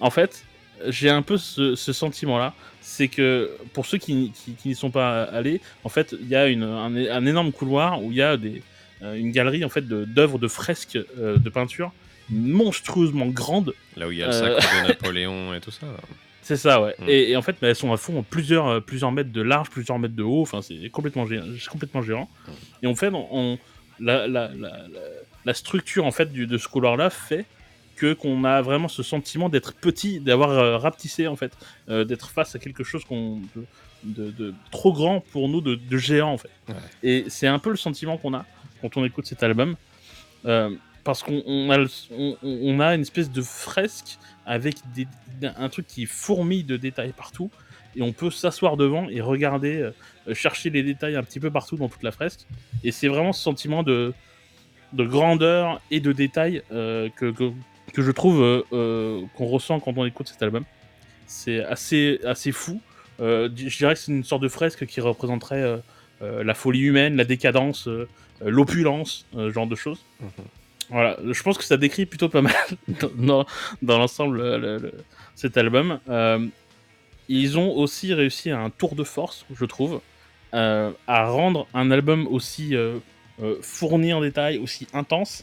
[0.00, 0.44] En fait,
[0.88, 2.52] j'ai un peu ce, ce sentiment-là.
[2.80, 6.36] C'est que pour ceux qui, qui- qui n'y sont pas allés, en fait, il y
[6.36, 8.62] a une- un, un énorme couloir où il y a des,
[9.02, 11.92] euh, une galerie en fait d'œuvres de, fresques euh, de peinture
[12.30, 13.74] monstrueusement grandes.
[13.96, 14.58] Là où il y a le Euh.
[14.60, 15.86] sacre de Napoléon et tout ça.
[16.42, 16.94] C'est ça, ouais.
[16.98, 17.04] Mm.
[17.08, 19.98] Et, et en fait, bah, elles sont à fond plusieurs, plusieurs mètres de large, plusieurs
[19.98, 20.42] mètres de haut.
[20.42, 21.26] Enfin, c'est complètement
[21.70, 22.28] complètement géant.
[22.46, 22.50] Mm.
[22.82, 23.58] Et en fait, on, on-
[24.00, 24.86] la, la, la, la-
[25.46, 27.44] la structure en fait du, de ce couloir-là fait
[27.96, 31.52] que qu'on a vraiment ce sentiment d'être petit, d'avoir euh, rapetissé en fait,
[31.88, 33.64] euh, d'être face à quelque chose qu'on de,
[34.04, 36.50] de- de trop grand pour nous, de, de géant en fait.
[36.68, 36.74] Ouais.
[37.02, 38.44] Et c'est un peu le sentiment qu'on a
[38.80, 39.76] quand on écoute cet album,
[40.46, 40.70] Euh,
[41.04, 41.78] parce qu'on on a,
[42.10, 45.06] on, on a une espèce de fresque avec des,
[45.56, 47.50] un truc qui fourmille de détails partout,
[47.96, 49.74] et on peut s'asseoir devant et regarder,
[50.28, 52.40] euh, chercher les détails un petit peu partout dans toute la fresque.
[52.82, 54.12] Et c'est vraiment ce sentiment de,
[54.92, 57.52] de grandeur et de détails euh, que, que,
[57.92, 60.64] que je trouve euh, euh, qu'on ressent quand on écoute cet album.
[61.26, 62.80] C'est assez, assez fou.
[63.20, 65.80] Euh, je dirais que c'est une sorte de fresque qui représenterait
[66.20, 67.88] la folie humaine, la décadence,
[68.44, 70.00] l'opulence, ce genre de choses.
[70.20, 70.28] Mhm.
[70.90, 72.54] Voilà, je pense que ça décrit plutôt pas mal
[73.16, 73.46] dans,
[73.82, 74.92] dans- l'ensemble le- le-
[75.34, 75.98] cet album.
[76.08, 76.46] Euh,
[77.28, 80.00] ils ont aussi réussi à un tour de force, je trouve,
[80.52, 82.98] euh, à rendre un album aussi euh,
[83.62, 85.42] fourni en détail, aussi intense,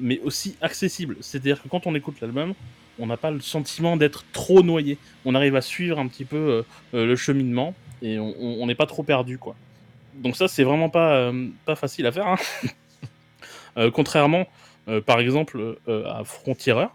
[0.00, 1.16] mais aussi accessible.
[1.20, 2.54] C'est-à-dire que quand on écoute l'album,
[2.98, 4.98] on n'a pas le sentiment d'être trop noyé.
[5.24, 6.62] On arrive à suivre un petit peu euh,
[6.94, 9.54] euh, le cheminement et on- n'est pas trop perdu, quoi.
[10.14, 12.26] Donc ça, c'est vraiment pas, euh, pas facile à faire.
[12.26, 12.36] hein.
[13.76, 14.46] Euh, contrairement,
[15.06, 16.90] par exemple, à Frontiereur,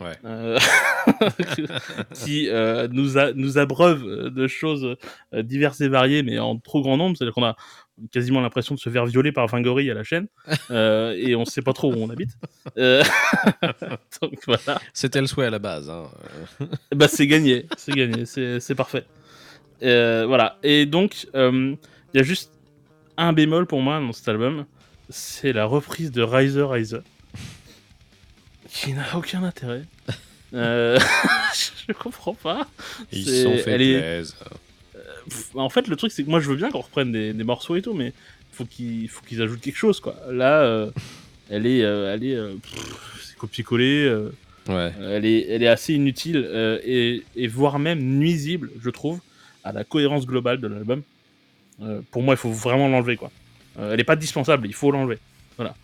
[0.00, 0.12] Ouais.
[2.14, 4.96] qui euh, nous, a, nous abreuve de choses
[5.34, 7.16] euh, diverses et variées, mais en trop grand nombre.
[7.16, 7.56] C'est-à-dire qu'on a
[8.12, 10.28] quasiment l'impression de se faire violer par 20 gorilles à la chaîne,
[10.70, 12.32] euh, et on sait pas trop où on habite.
[12.76, 13.02] Euh,
[14.46, 14.80] voilà.
[14.92, 15.88] C'était le souhait à la base.
[15.88, 16.04] Hein.
[16.94, 19.04] Bah c'est gagné, c'est gagné, c'est parfait.
[19.80, 20.58] Voilà.
[20.62, 21.78] Et donc, il
[22.14, 22.52] y a juste
[23.16, 24.66] un bémol pour moi dans cet album,
[25.08, 27.00] c'est la reprise de Riser Riser,
[28.68, 29.84] qui n'a aucun intérêt.
[30.54, 30.98] Euh,
[31.88, 32.66] je comprends pas.
[33.12, 34.22] Ils C'est- se sont fait elle est-.
[35.28, 37.44] Pff, En fait, le truc, c'est que moi, je veux bien qu'on reprenne des, des
[37.44, 38.12] morceaux et tout, mais
[38.52, 40.16] faut faut qu'ils ajoutent quelque chose, quoi.
[40.30, 40.90] Là, euh,
[41.50, 42.54] elle est, euh, elle est, euh,
[43.22, 44.04] c'est copier-coller.
[44.06, 44.30] euh,
[44.68, 44.90] Ouais.
[45.00, 49.20] Euh, elle, est, elle est assez inutile euh, et, et voire même nuisible, je trouve,
[49.62, 51.02] à la cohérence globale de l'album.
[51.82, 53.30] Euh, pour moi, il faut vraiment l'enlever, quoi.
[53.78, 55.18] Euh, elle n'est pas dispensable, il faut l'enlever.
[55.56, 55.76] Voilà.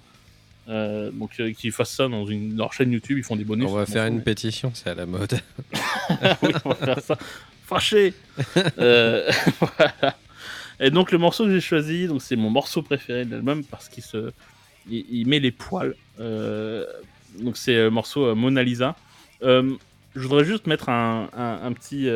[0.69, 3.69] Euh, donc, euh, qu'ils fassent ça dans une, leur chaîne YouTube, ils font des bonus.
[3.69, 5.41] On va faire une mais- pétition, c'est à la mode.
[6.43, 7.19] oui, on va faire ça.
[7.67, 8.15] Fâché
[8.79, 10.17] Euh, voilà.
[10.81, 13.89] Et donc, le morceau que j'ai choisi, donc c'est mon morceau préféré de l'album parce
[13.89, 14.33] qu'il se,
[14.89, 15.95] il, il met les poils.
[16.21, 16.87] Euh,
[17.41, 18.95] donc, c'est le morceau Mona Lisa.
[19.43, 19.77] Je
[20.15, 22.09] voudrais juste mettre un, un- un petit.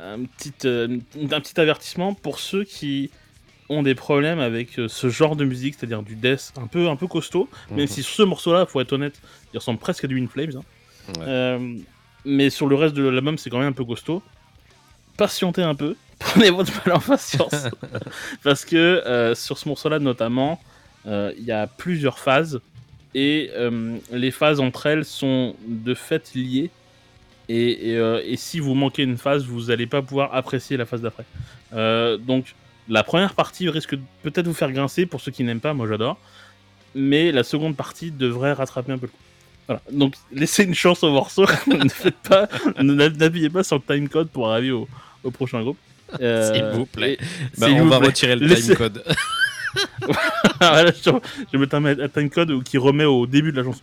[0.00, 3.10] un petit, un petit avertissement pour ceux qui
[3.70, 6.96] ont des problèmes avec euh, ce genre de musique, c'est-à-dire du death un peu, un
[6.96, 7.86] peu costaud, même Mhm.
[7.86, 9.18] si ce morceau-là, faut être honnête,
[9.54, 10.50] il ressemble presque à du In Flames.
[10.56, 10.62] hein.
[11.18, 11.24] Ouais.
[11.26, 11.74] Euh,
[12.24, 14.22] mais sur le reste de l'album, c'est quand même un peu costaud.
[15.16, 17.68] Patientez un peu, prenez votre mal en patience.
[18.44, 20.60] Parce que euh, sur ce morceau-là, notamment,
[21.06, 22.60] il y a plusieurs phases.
[23.14, 23.50] Et
[24.12, 26.70] les phases entre elles sont de fait liées.
[27.48, 30.86] Et, et, euh, et si vous manquez une phase, vous n'allez pas pouvoir apprécier la
[30.86, 31.24] phase d'après.
[31.72, 32.54] Euh, donc,
[32.90, 35.86] la première partie risque de peut-être vous faire grincer pour ceux qui n'aiment pas, moi
[35.88, 36.18] j'adore.
[36.94, 39.16] Mais la seconde partie devrait rattraper un peu le coup.
[39.68, 39.80] Voilà.
[39.92, 41.46] Donc, laissez une chance au morceau.
[41.68, 42.48] ne faites pas,
[42.82, 44.88] n'appuyez pas sur le timecode pour arriver au,
[45.22, 45.78] au prochain groupe.
[46.20, 47.16] Euh, S'il vous plaît.
[47.58, 48.08] Bah, on vous va plaît.
[48.08, 49.04] retirer le Laissez- timecode.
[50.60, 53.80] Voilà, je, je vais mettre un, un timecode qui remet au début de la chanson.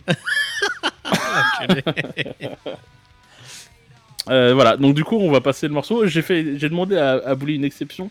[4.28, 6.06] Euh, voilà, donc du coup, on va passer le morceau.
[6.06, 8.10] J'ai fait, j'ai demandé à, à Bouli une exception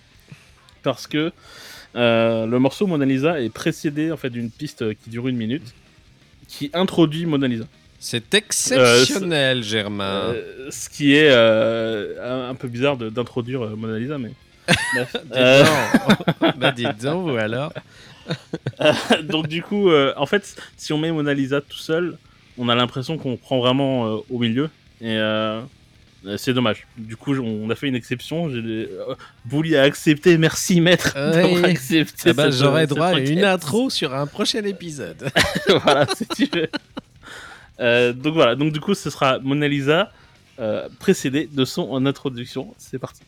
[0.88, 1.34] parce que
[1.98, 5.74] euh, le morceau Mona Lisa est précédé en fait d'une piste qui dure une minute,
[6.48, 7.66] qui introduit Mona Lisa.
[8.00, 10.32] C'est exceptionnel, Germain.
[10.34, 14.32] Euh, ce qui est euh, un, un peu bizarre d'introduire euh, Mona Lisa, mais.
[15.34, 15.66] Euh,
[16.58, 17.74] bah, dites donc, ou alors.
[19.24, 22.18] donc du coup, euh, en fait, si on met Mona Lisa tout seul,
[22.58, 24.70] on a l'impression qu'on prend vraiment euh, au milieu.
[25.02, 25.62] Et euh, euh,
[26.38, 26.86] c'est dommage.
[26.98, 28.50] Du coup, on a fait une exception.
[28.50, 29.16] Euh,
[29.46, 30.38] Bouli a accepté.
[30.38, 31.16] Merci maître
[31.64, 32.32] accepté.
[32.32, 35.30] Ah bah, J'aurai cette droit à une intro sur un prochain épisode.
[35.84, 36.70] voilà, si tu veux.
[37.80, 40.12] Euh, donc voilà, donc du coup, ce sera Mona Lisa
[40.60, 42.74] euh, précédé de son en introduction.
[42.78, 43.22] C'est parti.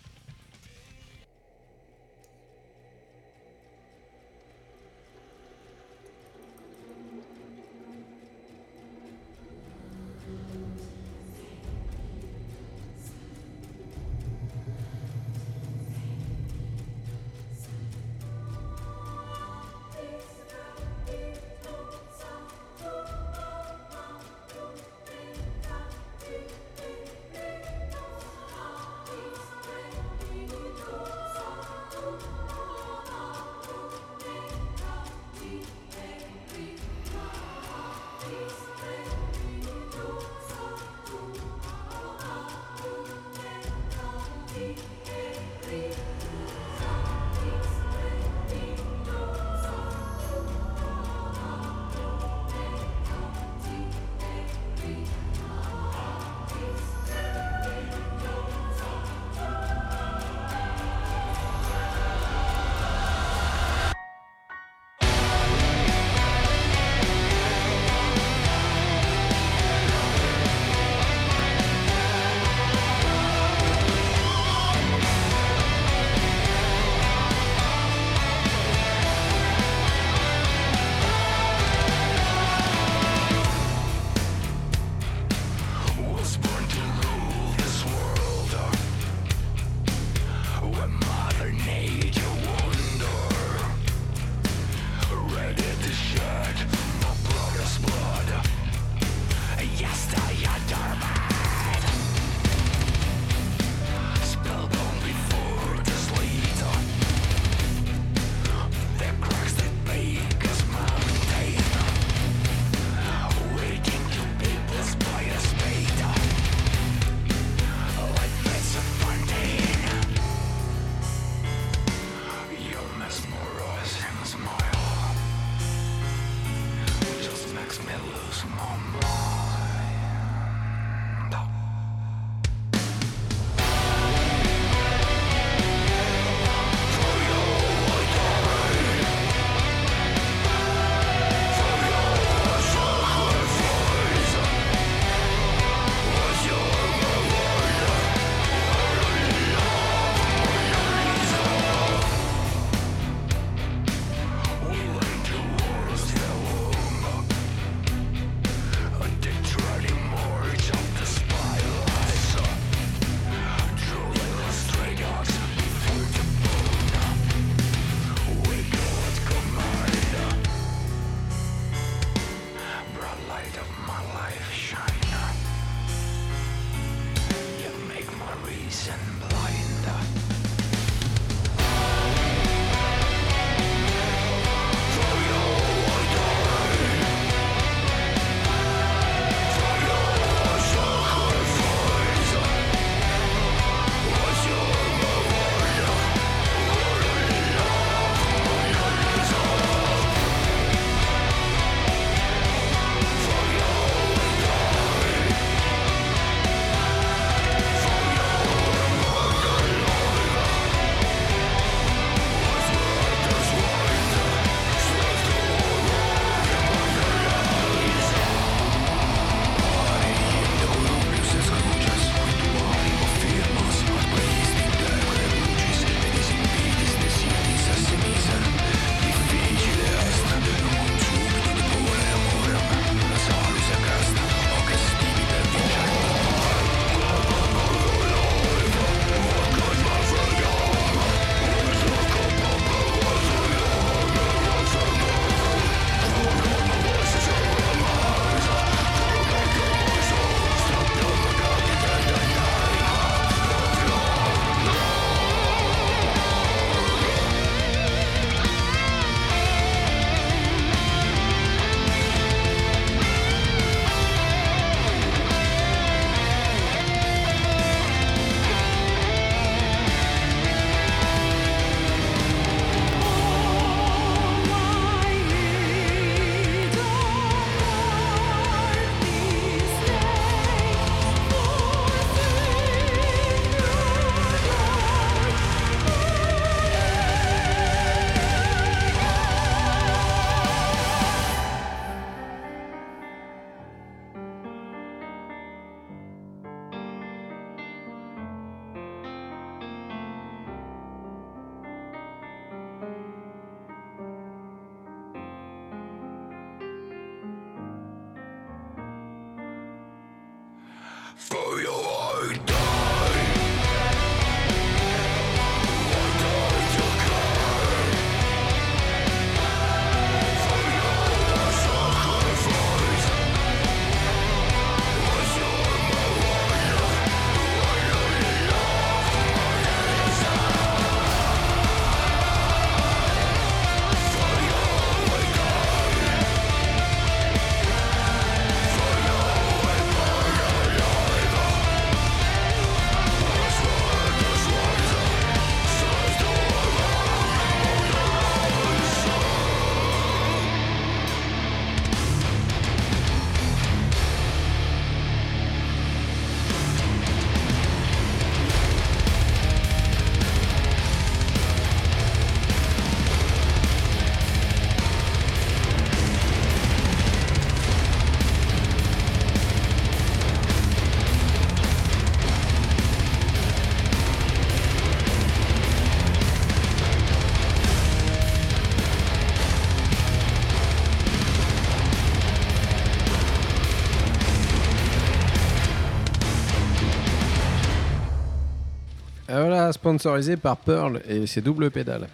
[389.69, 392.07] Pas sponsorisé par Pearl et ses doubles pédales.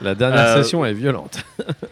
[0.00, 1.42] La dernière Euh, session est violente.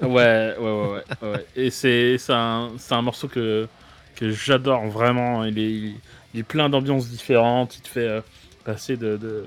[0.00, 1.46] Ouais, ouais, ouais, ouais, ouais.
[1.56, 3.66] Et c'est un, un morceau que,
[4.14, 5.44] que j'adore vraiment.
[5.44, 5.94] Il est,
[6.34, 7.76] il est plein d'ambiances différentes.
[7.78, 8.20] Il te fait euh,
[8.64, 9.44] passer de, de,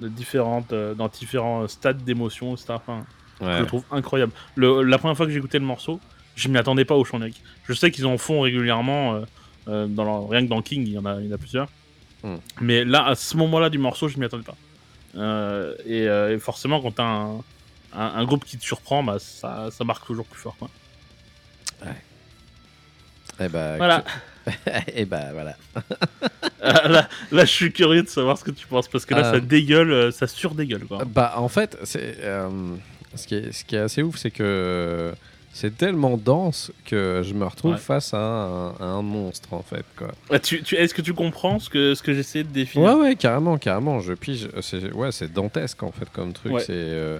[0.00, 2.66] de différentes, euh, dans différents stades d'émotion, etc.
[2.74, 3.04] Enfin,
[3.40, 4.32] Je le trouve incroyable.
[4.56, 6.00] Le- la première fois que j'ai écouté le morceau,
[6.34, 7.20] je m'y attendais pas au chant.
[7.68, 9.20] Je sais qu'ils en font régulièrement,
[9.68, 11.68] euh, dans rien que dans King, il y en a, il y en a plusieurs.
[12.22, 12.36] Hmm.
[12.60, 14.56] Mais là, à ce moment-là du morceau, je m'y attendais pas.
[15.16, 17.40] Euh, et, euh, et forcément, quand t'as un, un,
[18.16, 20.56] un groupe qui te surprend, bah, ça, ça marque toujours plus fort.
[20.58, 20.68] Quoi.
[23.40, 24.04] Eh bah, Voilà.
[24.94, 25.56] Et bah voilà.
[25.76, 29.26] Euh, là, là, je suis curieux de savoir ce que tu penses parce que là,
[29.26, 29.32] Euh.
[29.34, 30.84] ça dégueule, ça surdégueule.
[30.84, 31.04] Quoi.
[31.04, 32.48] Bah en fait, c'est euh,
[33.14, 35.12] ce, qui est, ce qui est assez ouf, c'est que
[35.56, 37.78] c'est tellement dense que je me retrouve Ouais.
[37.78, 40.08] face à un, à un monstre en fait quoi.
[40.30, 42.86] Ah, tu, tu- Est-ce que tu comprends ce que, ce que j'essaie de définir?
[42.88, 44.00] Ouais ouais carrément carrément.
[44.00, 44.48] Je pige.
[44.60, 46.52] C'est ouais c'est dantesque en fait comme truc.
[46.52, 46.60] Ouais.
[46.60, 47.18] C'est euh,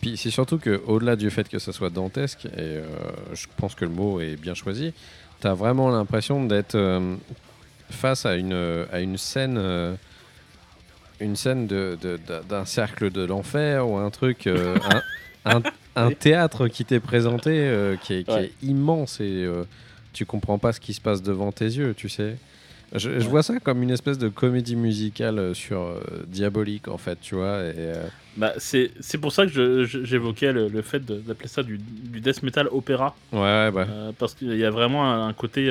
[0.00, 2.84] puis c'est surtout que au-delà du fait que ça soit dantesque et euh,
[3.34, 4.92] je pense que le mot est bien choisi,
[5.40, 7.16] t'as vraiment l'impression d'être euh,
[7.90, 9.56] face à une à une scène.
[9.58, 9.94] euh,
[11.22, 12.18] une scène de, de-
[12.48, 14.74] d'un- cercle de l'enfer ou un truc, euh,
[15.44, 15.62] un, un-
[15.96, 18.44] un théâtre qui t'est présenté euh, qui, est, qui Ouais.
[18.46, 19.64] est immense et euh,
[20.12, 22.36] tu comprends pas ce qui se passe devant tes yeux, tu sais.
[22.92, 23.24] Je, je Ouais.
[23.30, 27.36] vois ça comme une espèce de comédie musicale euh, sur euh, diabolique en fait, tu
[27.36, 27.62] vois.
[27.62, 27.92] Et,
[28.36, 32.20] Bah, c'est c'est pour ça que j'évoquais le, le fait de- d'appeler ça du, du
[32.20, 33.14] death metal opéra.
[33.32, 33.86] ouais, ouais, bah,
[34.18, 35.70] parce qu'il y a vraiment un, un côté,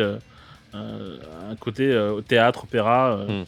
[0.73, 1.97] un côté
[2.27, 3.43] théâtre, opéra, Hmm.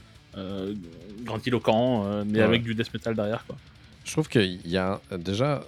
[1.26, 2.44] grandiloquent, mais Ouais.
[2.44, 3.46] avec du death metal derrière.
[3.46, 3.56] Quoi.
[4.06, 5.64] je trouve qu'il y a déjà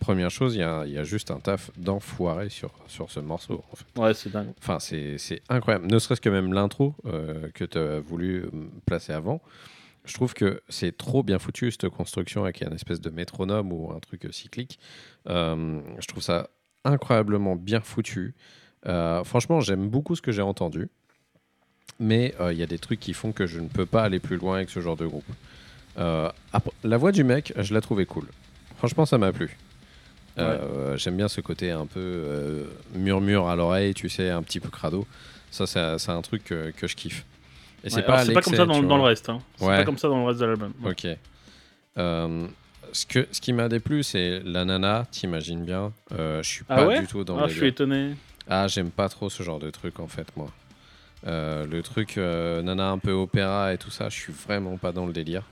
[0.00, 3.20] première chose, il y a, il y a juste un taf d'enfoiré sur sur ce
[3.20, 3.62] morceau.
[3.72, 4.00] En fait.
[4.00, 4.52] Ouais, c'est dingue.
[4.58, 5.86] Enfin, c'est incroyable.
[5.86, 8.50] Ne serait-ce que même l'intro euh, que tu as voulu euh,
[8.86, 9.40] placer avant.
[10.04, 13.92] Je trouve que c'est trop bien foutu, cette construction avec un espèce de métronome ou
[13.92, 14.78] un truc cyclique.
[15.28, 16.48] Euh, je trouve ça
[16.84, 18.34] incroyablement bien foutu.
[18.86, 20.88] Euh, franchement, j'aime beaucoup ce que j'ai entendu.
[21.98, 24.38] Mais il y a des trucs qui font que je ne peux pas aller plus
[24.38, 25.30] loin avec ce genre de groupe.
[25.96, 28.24] Après- la voix du mec, je la trouvais cool.
[28.78, 29.58] Franchement, ça m'a plu.
[30.42, 32.64] Euh, J'aime bien ce côté un peu euh,
[32.94, 35.06] murmure à l'oreille, tu sais, un petit peu crado.
[35.50, 37.24] Ça, c'est c'est un truc que, que je kiffe.
[37.82, 39.28] Et Ouais, c'est pas, comme ça dans, le reste.
[39.30, 39.40] Hein.
[39.56, 39.76] C'est Ouais.
[39.78, 40.72] pas comme ça dans le reste de l'album.
[40.84, 41.06] Ok.
[41.98, 42.46] Euh,
[42.92, 45.92] ce, que, ce qui m'a déplu, c'est la nana, t'imagines bien.
[46.10, 48.14] Je suis Ah pas ouais du tout dans Ah, le je suis étonné.
[48.48, 50.48] Ah, j'aime pas trop ce genre de truc en fait, moi.
[51.24, 55.12] Le truc nana un peu opéra et tout ça, je suis vraiment pas dans le
[55.12, 55.42] délire.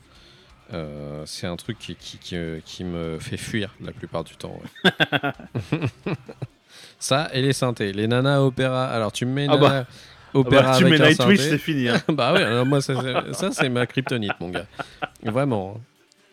[0.75, 4.37] Euh, c'est un truc qui, qui, qui, euh, qui me fait fuir la plupart du
[4.37, 4.61] temps.
[4.85, 5.81] ouais.
[6.99, 7.93] ça et les synthés.
[7.93, 8.87] Les nanas opéra.
[8.89, 9.69] Alors tu me mets Ah bah.
[9.69, 11.89] nana Ah opéra bah, tu avec mets Nightwish, c'est fini.
[11.89, 12.03] hein.
[12.09, 14.67] bah alors moi ça, c'est- ça, c'est ma kryptonite, mon gars.
[15.23, 15.81] Vraiment.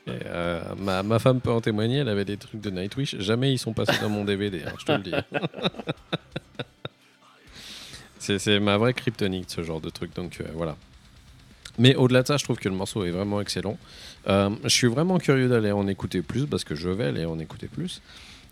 [0.07, 3.53] Et, euh, ma, ma femme peut en témoigner, elle avait des trucs de Nightwish, jamais
[3.53, 5.11] ils sont passés dans mon DVD, hein, je te le dis.
[8.19, 10.75] c'est, c'est ma vraie kryptonite, ce genre de truc, donc euh, voilà.
[11.77, 13.77] Mais au-delà de ça, je trouve que le morceau est vraiment excellent.
[14.27, 17.37] Euh, je suis vraiment curieux d'aller en écouter plus, parce que je vais aller en
[17.39, 18.01] écouter plus.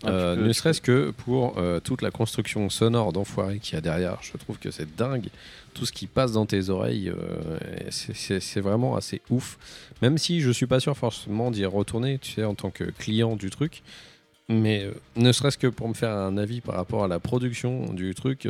[0.04, 3.78] Ah, Euh, peux- ne serait-ce que pour euh, toute la construction sonore d'enfoiré qu'il y
[3.78, 4.18] a derrière.
[4.20, 5.28] Je trouve que c'est dingue.
[5.72, 7.10] Tout ce qui passe dans tes oreilles,
[7.90, 9.58] c'est- vraiment assez ouf.
[10.02, 13.36] Même si je suis pas sûr forcément d'y retourner, tu sais, en tant que client
[13.36, 13.82] du truc.
[14.48, 14.86] Mais
[15.16, 18.46] ne serait-ce que pour me faire un avis par rapport à la production du truc,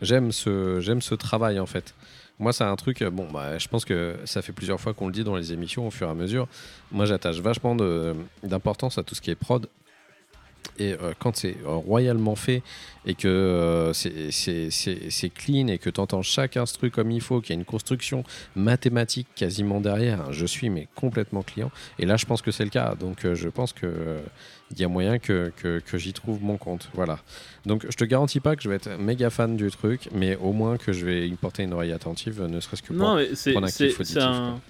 [0.00, 1.94] j'aime ce, j'aime ce travail en fait.
[2.40, 5.06] Moi, c'est un truc, euh, bon, bah, je pense que ça fait plusieurs fois qu'on
[5.06, 6.48] le dit dans les émissions au fur et à mesure.
[6.90, 7.76] Moi, j'attache vachement
[8.42, 9.68] d'importance à tout ce qui est prod.
[10.78, 12.62] Et euh, quand c'est euh, royalement fait
[13.06, 17.54] et que euh, c'est- clean et que tu entends chaque instru comme il faut, qu'il
[17.54, 18.24] y a une construction
[18.56, 21.70] mathématique quasiment derrière, je suis mais complètement client.
[21.98, 22.94] Et là, je pense que c'est le cas.
[22.94, 24.18] Donc, euh, je pense que
[24.72, 26.88] il y a moyen que, que, que j'y trouve mon compte.
[26.94, 27.18] Voilà.
[27.66, 30.52] Donc, je te garantis pas que je vais être méga fan du truc, mais au
[30.52, 32.96] moins que je vais y porter une oreille attentive, ne serait-ce que pour.
[32.96, 34.60] Non, mais c'est prendre un kiff auditif, un-.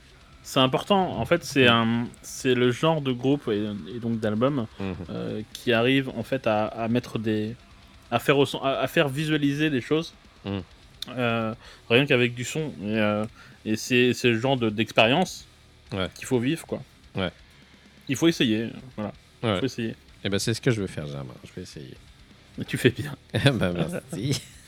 [0.42, 1.18] C'est important.
[1.18, 3.64] En fait, c'est un, c'est le genre de groupe et,
[3.94, 4.94] et donc d'album Mhm.
[5.10, 7.54] euh, qui arrive en fait à, à mettre des,
[8.10, 10.12] à faire à, à faire visualiser des choses,
[10.44, 10.58] Mm.
[11.10, 11.54] euh,
[11.90, 12.72] rien qu'avec du son.
[12.82, 13.24] Et, euh,
[13.64, 15.46] et c'est c'est le genre de- d'expérience
[15.92, 16.08] Ouais.
[16.14, 16.82] qu'il faut vivre, quoi.
[17.14, 17.30] Ouais.
[18.08, 18.68] Il faut essayer.
[18.96, 19.12] Voilà.
[19.42, 19.54] Ouais.
[19.56, 19.94] Il faut essayer.
[20.24, 21.34] Et ben, c'est ce que je vais faire, Germain.
[21.44, 21.94] Je vais essayer.
[22.58, 23.14] Mais tu fais bien.
[23.52, 23.72] bah,
[24.12, 24.42] merci.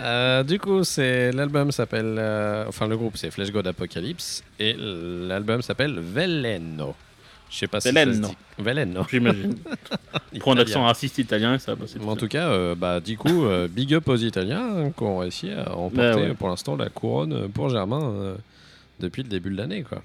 [0.00, 4.74] Euh, du coup, c'est l'album s'appelle, euh, enfin le groupe c'est Flesh God Apocalypse et
[4.78, 6.94] l'album s'appelle Veleno.
[7.50, 8.28] Je sais pas si ça se Veleno.
[8.28, 8.36] dit.
[8.58, 9.06] Veleno.
[9.10, 9.54] J'imagine.
[10.40, 10.60] Prends un Italien.
[10.60, 11.98] accent raciste italien, ça va passer.
[12.00, 15.02] Mais en tout cas, euh, bah, du coup, euh, big up aux Italiens hein, qui
[15.04, 16.34] ont réussi à emporter Bah ouais.
[16.34, 18.02] pour l'instant la couronne pour Germain.
[18.12, 18.34] euh,
[18.98, 20.02] depuis le début de l'année, quoi.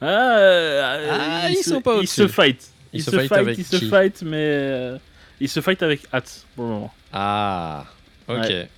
[0.00, 0.06] Ah,
[0.38, 2.22] euh, Ah, ils se- sont pas Ils au-dessus.
[2.22, 2.70] se fight.
[2.92, 4.96] Ils Ils se se fight fight, avec ils se fight, mais euh,
[5.40, 6.94] ils se fight avec hâte pour le moment.
[7.12, 7.84] Ah,
[8.40, 8.48] ok.
[8.48, 8.68] Ouais.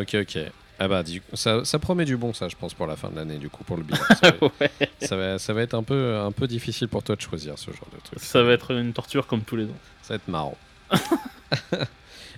[0.00, 0.38] Ok, ok.
[0.78, 3.08] Ah bah, du coup, ça, ça promet du bon, ça, je pense, pour la fin
[3.08, 3.98] de l'année, du coup, pour le bilan.
[4.20, 4.70] Ça va, Ouais.
[5.00, 7.70] ça va, ça va être un peu, un peu difficile pour toi de choisir ce
[7.70, 8.18] genre de truc.
[8.20, 9.78] Ça va être une torture comme tous les ans.
[10.02, 10.56] Ça va être marrant.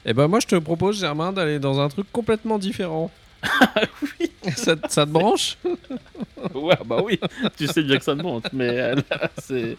[0.04, 3.10] Et ben moi, je te propose, Germain, d'aller dans un truc complètement différent.
[4.20, 4.30] oui.
[4.56, 5.56] ça, ça te branche?
[6.54, 7.18] Ouais, bah oui,
[7.56, 9.76] tu sais bien que ça me monte, mais euh, là, c'est.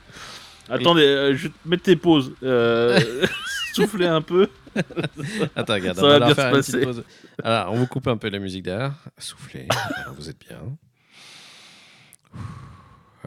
[0.70, 2.34] Attendez, euh, je vais te mettre tes pauses.
[2.44, 3.26] Euh,
[3.74, 4.49] souffler un peu.
[5.55, 6.85] Attends, regarde, Ça on va va leur bien faire se une petite passer.
[6.85, 7.03] pause.
[7.43, 8.93] Alors, on vous coupe un peu la musique derrière.
[9.17, 9.67] Soufflez,
[9.97, 10.61] Alors, vous êtes bien.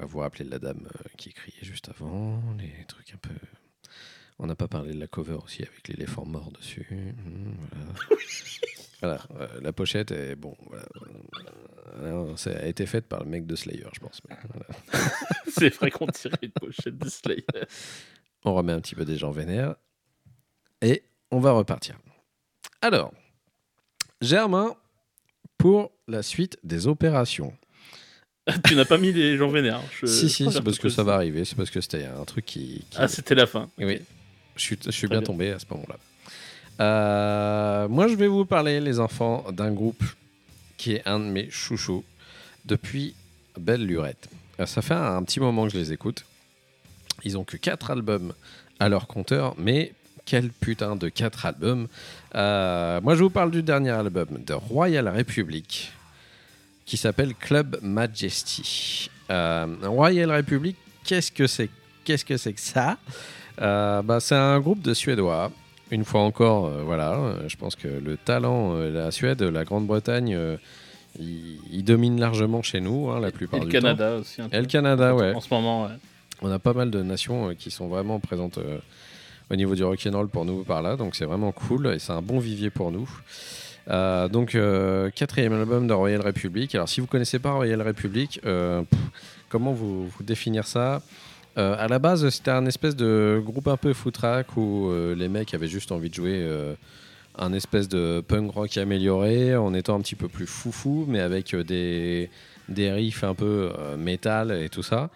[0.01, 3.35] Vous rappelez de la dame euh, qui criait juste avant, les trucs un peu...
[4.39, 6.87] On n'a pas parlé de la cover aussi avec l'éléphant mort dessus.
[6.91, 8.23] Hum, voilà.
[9.03, 10.57] Voilà, euh, la pochette est bon.
[11.97, 12.37] Voilà.
[12.37, 14.21] Ça a été faite par le mec de Slayer, je pense.
[14.29, 14.67] voilà.
[15.49, 17.45] C'est vrai qu'on tirait une pochette de Slayer.
[18.45, 19.75] On remet un petit peu des gens vénères.
[20.83, 21.03] Et
[21.33, 21.97] on va repartir.
[22.81, 23.13] Alors,
[24.21, 24.77] Germain,
[25.59, 27.53] pour la suite des opérations.
[28.67, 29.81] tu n'as pas mis les gens vénères.
[30.01, 31.45] je- si, si, c'est parce que ça va arriver.
[31.45, 32.85] C'est parce que c'était un truc qui.
[32.91, 33.69] qui- Ah, c'était la fin.
[33.79, 34.01] oui,
[34.57, 35.27] je suis, je suis Très bien bien.
[35.27, 35.97] tombé à ce moment-là.
[36.81, 40.03] Euh, moi, je vais vous parler, les enfants, d'un groupe
[40.77, 42.05] qui est un de mes chouchous
[42.65, 43.15] depuis
[43.59, 44.29] Belle Lurette.
[44.59, 46.25] Euh, Ça fait un, petit moment que je les écoute.
[47.25, 48.35] Ils ont que 4 albums
[48.81, 49.93] à leur compteur, mais
[50.33, 51.89] quel putain de 4 albums.
[52.35, 55.93] Euh, moi, je vous parle du dernier album de Royal Republic
[56.87, 59.11] qui s'appelle Club Majesty.
[59.29, 61.69] Euh, Royal Republic, qu'est-ce que c'est
[62.05, 62.97] Qu'est-ce que c'est que ça?
[63.61, 65.53] Euh, bah, C'est un groupe de Suédois.
[65.91, 70.35] Une fois encore, voilà, je pense que le talent, la Suède, la Grande-Bretagne,
[71.21, 73.83] il, il domine largement chez nous, hein, la plupart Et le du temps.
[73.83, 74.41] Canada aussi.
[74.41, 74.57] un peu.
[74.57, 75.35] Et le Canada, ouais.
[75.35, 75.93] En ce moment, ouais.
[76.43, 78.79] On a pas mal de nations euh, qui sont vraiment présentes euh,
[79.53, 82.23] au niveau du rock'n'roll pour nous par là, donc c'est vraiment cool et c'est un
[82.23, 83.09] bon vivier pour nous.
[83.91, 86.75] Euh, donc euh, quatrième album de Royal Republic.
[86.75, 88.83] Alors si vous connaissez pas Royal Republic, euh,
[89.49, 91.03] comment vous, définir ça?
[91.55, 95.69] À la base, c'était un espèce de groupe un peu footrack où les mecs avaient
[95.69, 96.49] juste envie de jouer
[97.37, 101.55] un espèce de punk rock amélioré en étant un petit peu plus foufou, mais avec
[101.55, 102.31] des
[102.69, 105.11] des riffs un peu euh, métal et tout ça.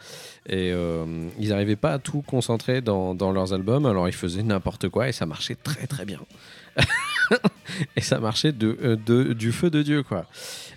[0.49, 1.05] Et euh,
[1.39, 5.13] ils n'arrivaient pas à tout concentrer dans, leurs albums, alors ils faisaient n'importe quoi et
[5.13, 6.21] ça marchait très très bien.
[7.97, 10.27] et ça marchait de, euh, de- du feu de Dieu, quoi.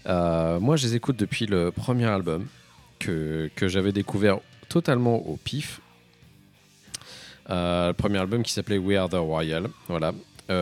[0.08, 2.48] Euh, moi, je les écoute depuis le premier album
[2.98, 4.40] que, que j'avais découvert
[4.70, 5.82] totalement au pif.
[7.48, 9.68] Le premier album qui s'appelait We Are the Royal.
[9.88, 10.14] Voilà.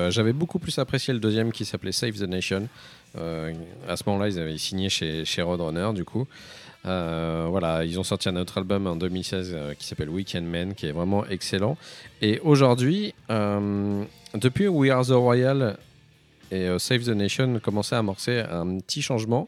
[0.10, 2.70] J'avais beaucoup plus apprécié le deuxième qui s'appelait Save the Nation.
[3.18, 3.54] Euh,
[3.88, 6.28] à ce moment-là, ils avaient signé chez, chez Roadrunner, du coup.
[6.86, 10.74] Euh, voilà, ils ont sorti un autre album en 2016 euh, qui s'appelle Weekend Man,
[10.74, 11.78] qui est vraiment excellent.
[12.22, 15.78] Et aujourd'hui, depuis We Are the Royal
[16.52, 19.48] et Save the Nation commençaient à amorcer un petit changement.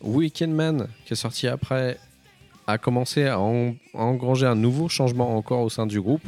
[0.00, 1.98] Weekend Man, qui est sorti après,
[2.66, 3.38] a commencé à, à
[3.94, 6.26] engranger un nouveau changement encore au sein du groupe.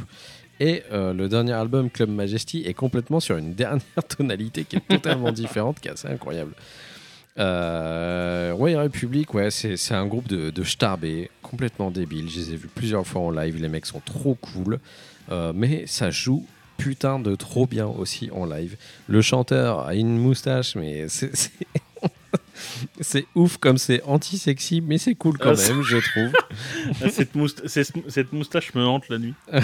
[0.65, 3.81] Et euh, le dernier album, Club Majesty, est complètement sur une dernière
[4.17, 6.53] tonalité qui est totalement différente, qui est assez incroyable.
[7.37, 12.29] Euh, Royal Republic, ouais, c'est un groupe de, de starbés, complètement débiles.
[12.29, 14.79] Je les ai vus plusieurs fois en live, les mecs sont trop cool.
[15.31, 16.45] Euh, mais ça joue
[16.77, 18.77] putain de trop bien aussi en live.
[19.07, 21.51] Le chanteur a une moustache, mais c'est-
[23.35, 26.33] ouf comme c'est anti-sexy, mais c'est cool quand Ah, même, je trouve.
[27.01, 29.33] Ah, cette, mousta- cette- cette moustache me hante la nuit.
[29.53, 29.59] Euh,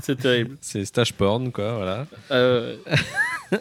[0.02, 0.56] c'est terrible.
[0.60, 2.06] C'est stage porn, quoi, voilà.
[2.30, 2.76] Euh,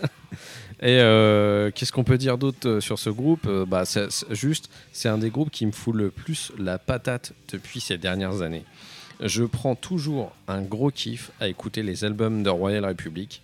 [0.82, 3.50] Et euh, qu'est-ce qu'on peut dire d'autre euh, sur ce groupe?
[3.68, 3.84] Bah,
[4.30, 8.42] Juste, c'est un des groupes qui me fout le plus la patate depuis ces dernières
[8.42, 8.64] années.
[9.22, 13.42] Je prends toujours un gros kiff à écouter les albums de Royal Republic.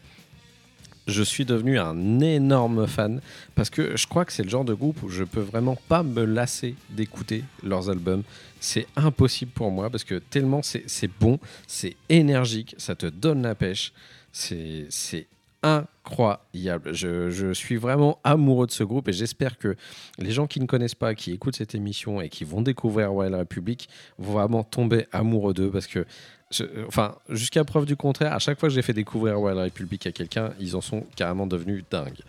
[1.08, 3.22] Je suis devenu un énorme fan
[3.54, 6.02] parce que je crois que c'est le genre de groupe où je peux vraiment pas
[6.02, 8.24] me lasser d'écouter leurs albums.
[8.60, 13.54] C'est impossible pour moi parce que tellement c'est bon, c'est énergique, ça te donne la
[13.54, 13.94] pêche.
[14.32, 15.28] C'est
[15.66, 16.94] incroyable.
[16.94, 19.76] Je, je suis vraiment amoureux de ce groupe et j'espère que
[20.20, 23.34] les gens qui ne connaissent pas, qui écoutent cette émission et qui vont découvrir Royal
[23.34, 26.06] Republic vont vraiment tomber amoureux d'eux parce que,
[26.52, 30.06] je- enfin, jusqu'à preuve du contraire, à chaque fois que j'ai fait découvrir Royal Republic
[30.08, 32.22] à quelqu'un, ils en sont carrément devenus dingues.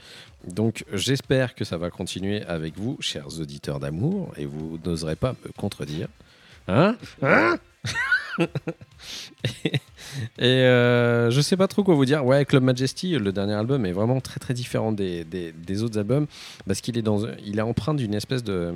[0.47, 5.33] Donc j'espère que ça va continuer avec vous, chers auditeurs d'amour, et vous n'oserez pas
[5.45, 6.09] me contredire.
[6.69, 6.97] Hein?
[7.23, 7.57] Hein?
[10.39, 12.25] Et euh, je sais pas trop quoi vous dire.
[12.25, 15.99] Ouais, Club Majesty, le dernier album, est vraiment très très différent des, des, des autres
[15.99, 16.27] albums
[16.67, 18.73] parce qu'il est dans, il est empreint d'une espèce de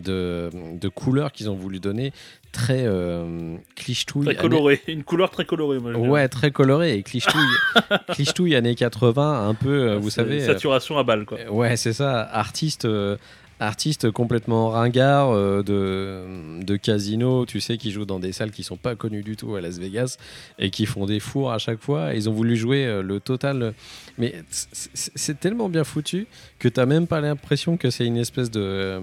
[0.00, 0.50] de,
[0.80, 2.12] de couleurs qu'ils ont voulu donner
[2.52, 4.24] très euh, clichetouille.
[4.26, 5.78] Très coloré, une couleur très colorée.
[5.78, 5.96] Moi.
[5.96, 7.40] Ouais, très coloré et clichetouille,
[8.12, 10.42] clichetouille années 80, un peu, euh, vous savez.
[10.42, 11.38] euh, Saturation à balle, quoi.
[11.50, 13.16] Ouais, c'est ça, artiste, euh,
[13.60, 18.62] artiste complètement ringard euh, de, de casino, tu sais, qui jouent dans des salles qui
[18.62, 20.16] sont pas connues du tout à Las Vegas
[20.60, 22.14] et qui font des fours à chaque fois.
[22.14, 23.74] Ils ont voulu jouer euh, le total,
[24.18, 26.26] mais c'est tellement bien foutu
[26.60, 29.00] que t'as même pas l'impression que c'est une espèce de euh,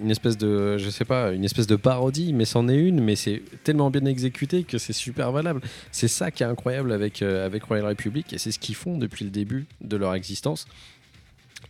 [0.00, 3.16] une espèce de je sais pas une espèce de parodie mais c'en est une mais
[3.16, 5.60] c'est tellement bien exécuté que c'est super valable
[5.92, 8.98] c'est ça qui est incroyable avec euh, avec Royal Republic et c'est ce qu'ils font
[8.98, 10.66] depuis le début de leur existence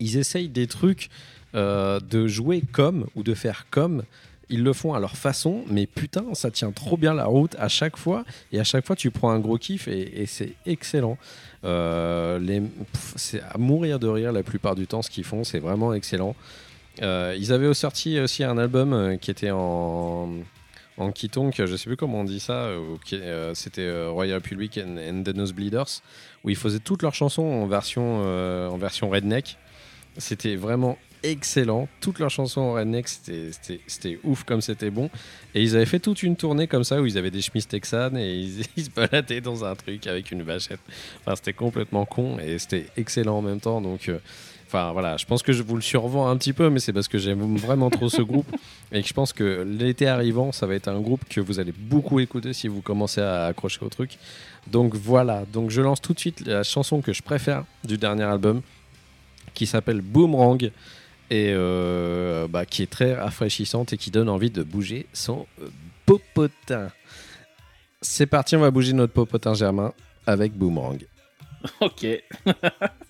[0.01, 1.09] ils essayent des trucs
[1.55, 4.03] euh, de jouer comme ou de faire comme.
[4.51, 7.69] Ils le font à leur façon, mais putain, ça tient trop bien la route à
[7.69, 8.25] chaque fois.
[8.53, 11.19] Et à chaque fois, tu prends un gros kiff et, c'est excellent.
[11.65, 12.61] Euh,
[13.17, 16.35] c'est à mourir de rire la plupart du temps ce qu'ils font, c'est vraiment excellent.
[17.03, 20.29] Euh, ils avaient sorti aussi un album euh, qui était en,
[20.97, 22.71] en Kitonk, je sais plus comment on dit ça,
[23.13, 26.03] euh, c'était Royal Public and, and the Nosebleeders,
[26.45, 29.57] où ils faisaient toutes leurs chansons en version, en version redneck.
[30.17, 31.89] C'était vraiment excellent.
[32.01, 35.11] Toutes leurs chansons en redneck, c'était- ouf comme c'était bon.
[35.55, 38.17] Et ils avaient fait toute une tournée comme ça où ils avaient des chemises texanes
[38.17, 40.81] et ils, se baladaient dans un truc avec une vachette.
[41.21, 43.81] Enfin, c'était complètement con et c'était excellent en même temps.
[43.81, 44.11] Donc,
[44.69, 47.09] enfin voilà, je pense que je vous le survends un petit peu, mais c'est parce
[47.09, 48.47] que j'aime vraiment trop ce groupe
[48.93, 51.73] et que je pense que l'été arrivant, ça va être un groupe que vous allez
[51.73, 54.19] beaucoup écouter si vous commencez à accrocher au truc.
[54.67, 58.25] Donc voilà, donc je lance tout de suite la chanson que je préfère du dernier
[58.25, 58.61] album
[59.55, 60.71] qui s'appelle Boomerang
[61.31, 65.47] et euh, bah, qui est très rafraîchissante et qui donne envie de bouger son
[66.05, 66.89] popotin.
[68.03, 69.93] C'est parti, on va bouger notre popotin germain
[70.27, 71.05] avec Boomerang.
[71.81, 72.07] Ok.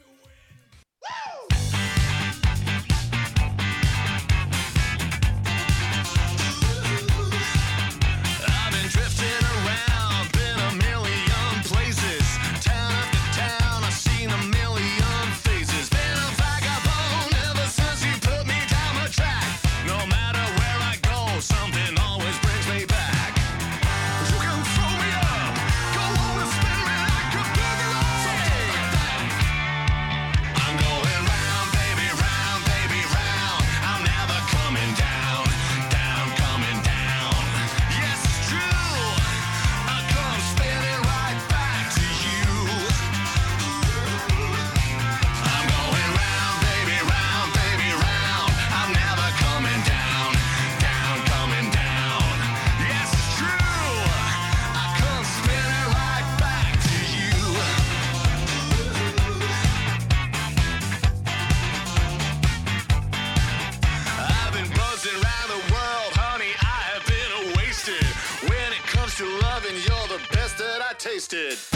[71.39, 71.68] Did.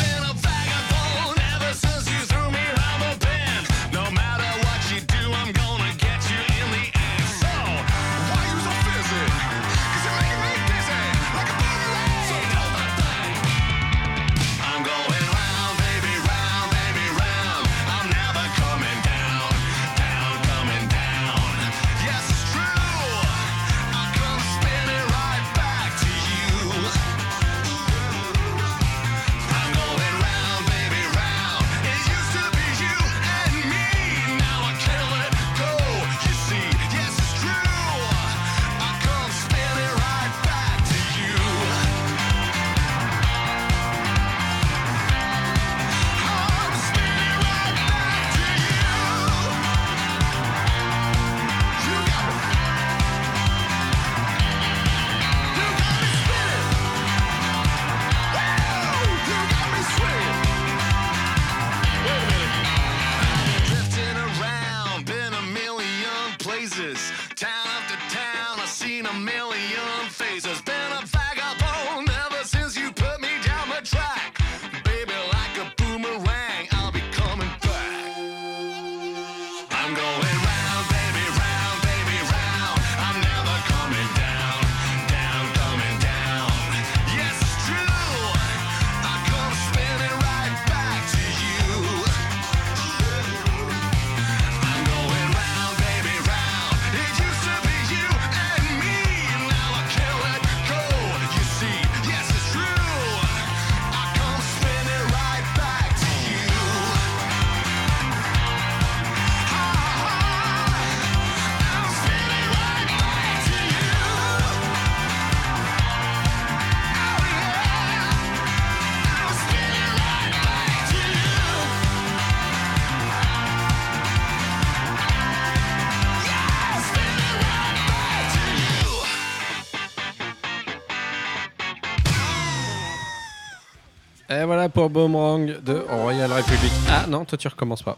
[134.53, 136.70] Voilà pour Boomerang de Royal Republic.
[136.91, 137.97] Ah non, toi tu recommences pas.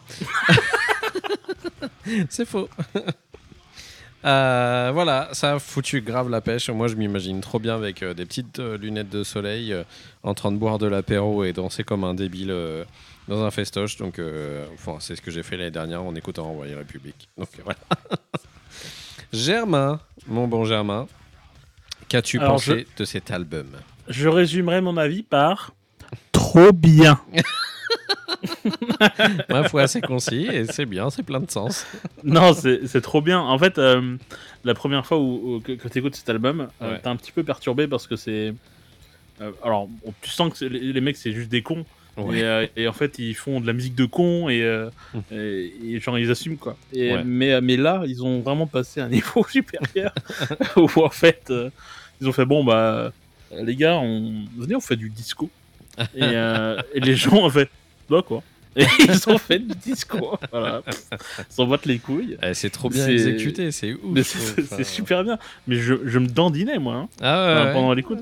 [2.30, 2.68] C'est faux.
[4.26, 6.70] Euh, voilà, ça a foutu grave la pêche.
[6.70, 9.84] Moi, je m'imagine trop bien avec euh, des petites euh, lunettes de soleil, euh,
[10.22, 12.86] en train de boire de l'apéro et danser comme un débile euh,
[13.28, 13.98] dans un festoche.
[13.98, 17.28] Donc, euh, enfin, c'est ce que j'ai fait l'année dernière en écoutant Royal Republic.
[17.36, 17.78] Donc voilà.
[19.30, 21.06] Germain, mon bon Germain,
[22.08, 23.66] qu'as-tu pensé de cet album?
[24.08, 25.74] Je résumerai mon avis par
[26.32, 27.20] trop bien.
[29.48, 31.86] Ma foi, c'est concis et c'est bien, c'est plein de sens.
[32.22, 33.40] non, c'est trop bien.
[33.40, 34.16] En fait, euh,
[34.64, 37.00] la première fois où, où- que, que tu écoutes cet album, euh, Ouais.
[37.00, 38.54] t'es un petit peu perturbé parce que c'est.
[39.40, 39.88] euh, alors,
[40.20, 41.84] tu sens que les, les mecs, c'est juste des cons.
[42.16, 42.38] Ouais.
[42.38, 44.60] Et, euh, et en fait, ils font de la musique de cons et,
[45.32, 46.76] et, et genre, ils assument quoi.
[46.92, 47.22] Et, Ouais.
[47.24, 50.12] mais, mais là, ils ont vraiment passé un niveau supérieur
[50.76, 51.70] où en fait, euh,
[52.20, 53.12] ils ont fait bon, bah,
[53.52, 54.44] les gars, on...
[54.56, 55.50] venez, on fait du disco.
[56.14, 57.68] Et, euh, et les gens ont fait,
[58.10, 58.42] bah quoi
[58.76, 60.36] Et ils ont fait du disco.
[60.50, 60.82] Voilà.
[61.38, 62.36] Ils s'en battent les couilles.
[62.42, 64.18] Eh, c'est trop bien exécuté, c'est ouf.
[64.22, 65.38] C'est Enfin, super bien.
[65.68, 67.72] Mais je, je me dandinais, moi, hein, Ah ouais, enfin, ouais.
[67.72, 68.18] pendant l'écoute.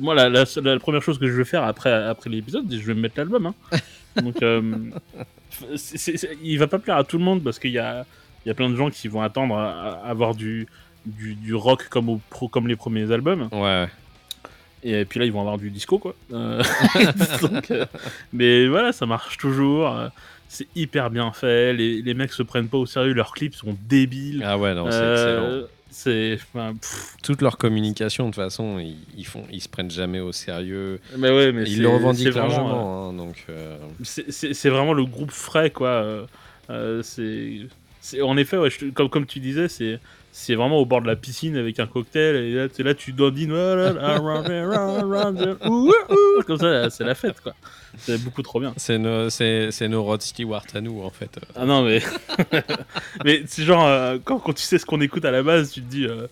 [0.00, 2.94] Moi, la, la, la première chose que je vais faire après, après l'épisode, je vais
[2.94, 3.46] me mettre l'album.
[3.46, 3.78] Hein.
[4.22, 4.62] Donc, euh,
[6.42, 8.06] il va pas plaire à tout le monde parce qu'il y a,
[8.44, 10.66] il y a plein de gens qui vont attendre à, à avoir du,
[11.06, 13.48] du, du rock comme, au, comme les premiers albums.
[13.52, 13.86] Ouais.
[14.86, 16.14] Et puis là, ils vont avoir du disco, quoi.
[16.32, 16.62] Euh,
[17.42, 17.86] donc, euh,
[18.32, 19.92] mais voilà, ça marche toujours.
[20.48, 21.72] C'est hyper bien fait.
[21.72, 23.12] Les, les mecs se prennent pas au sérieux.
[23.14, 24.42] Leurs clips sont débiles.
[24.46, 25.42] Ah ouais, non, c'est excellent.
[25.42, 26.38] Euh, C'est.
[26.54, 30.20] enfin, pff, Toute leur communication, de toute façon, ils, ils font, ils se prennent jamais
[30.20, 31.00] au sérieux.
[31.16, 33.46] mais ouais, mais Ils c'est- le revendiquent c'est vraiment, euh, largement, hein, donc.
[34.02, 36.26] c'est- C'est c'est vraiment le groupe frais, quoi.
[37.02, 37.60] c'est.
[38.00, 39.98] c'est- En effet, ouais, je comme, comme tu disais, c'est.
[40.36, 43.12] C'est vraiment au bord de la piscine avec un cocktail et là, tu là tu
[43.12, 43.52] dandines
[46.44, 47.54] comme ça c'est la fête quoi.
[47.98, 48.74] C'est beaucoup trop bien.
[48.76, 51.38] C'est nos, c'est, nos Rod Stewart à nous, en fait.
[51.54, 52.02] Ah non, mais.
[53.24, 55.80] mais c'est genre, euh, quand, quand tu sais ce qu'on écoute à la base, tu
[55.80, 56.04] te dis.
[56.06, 56.26] euh,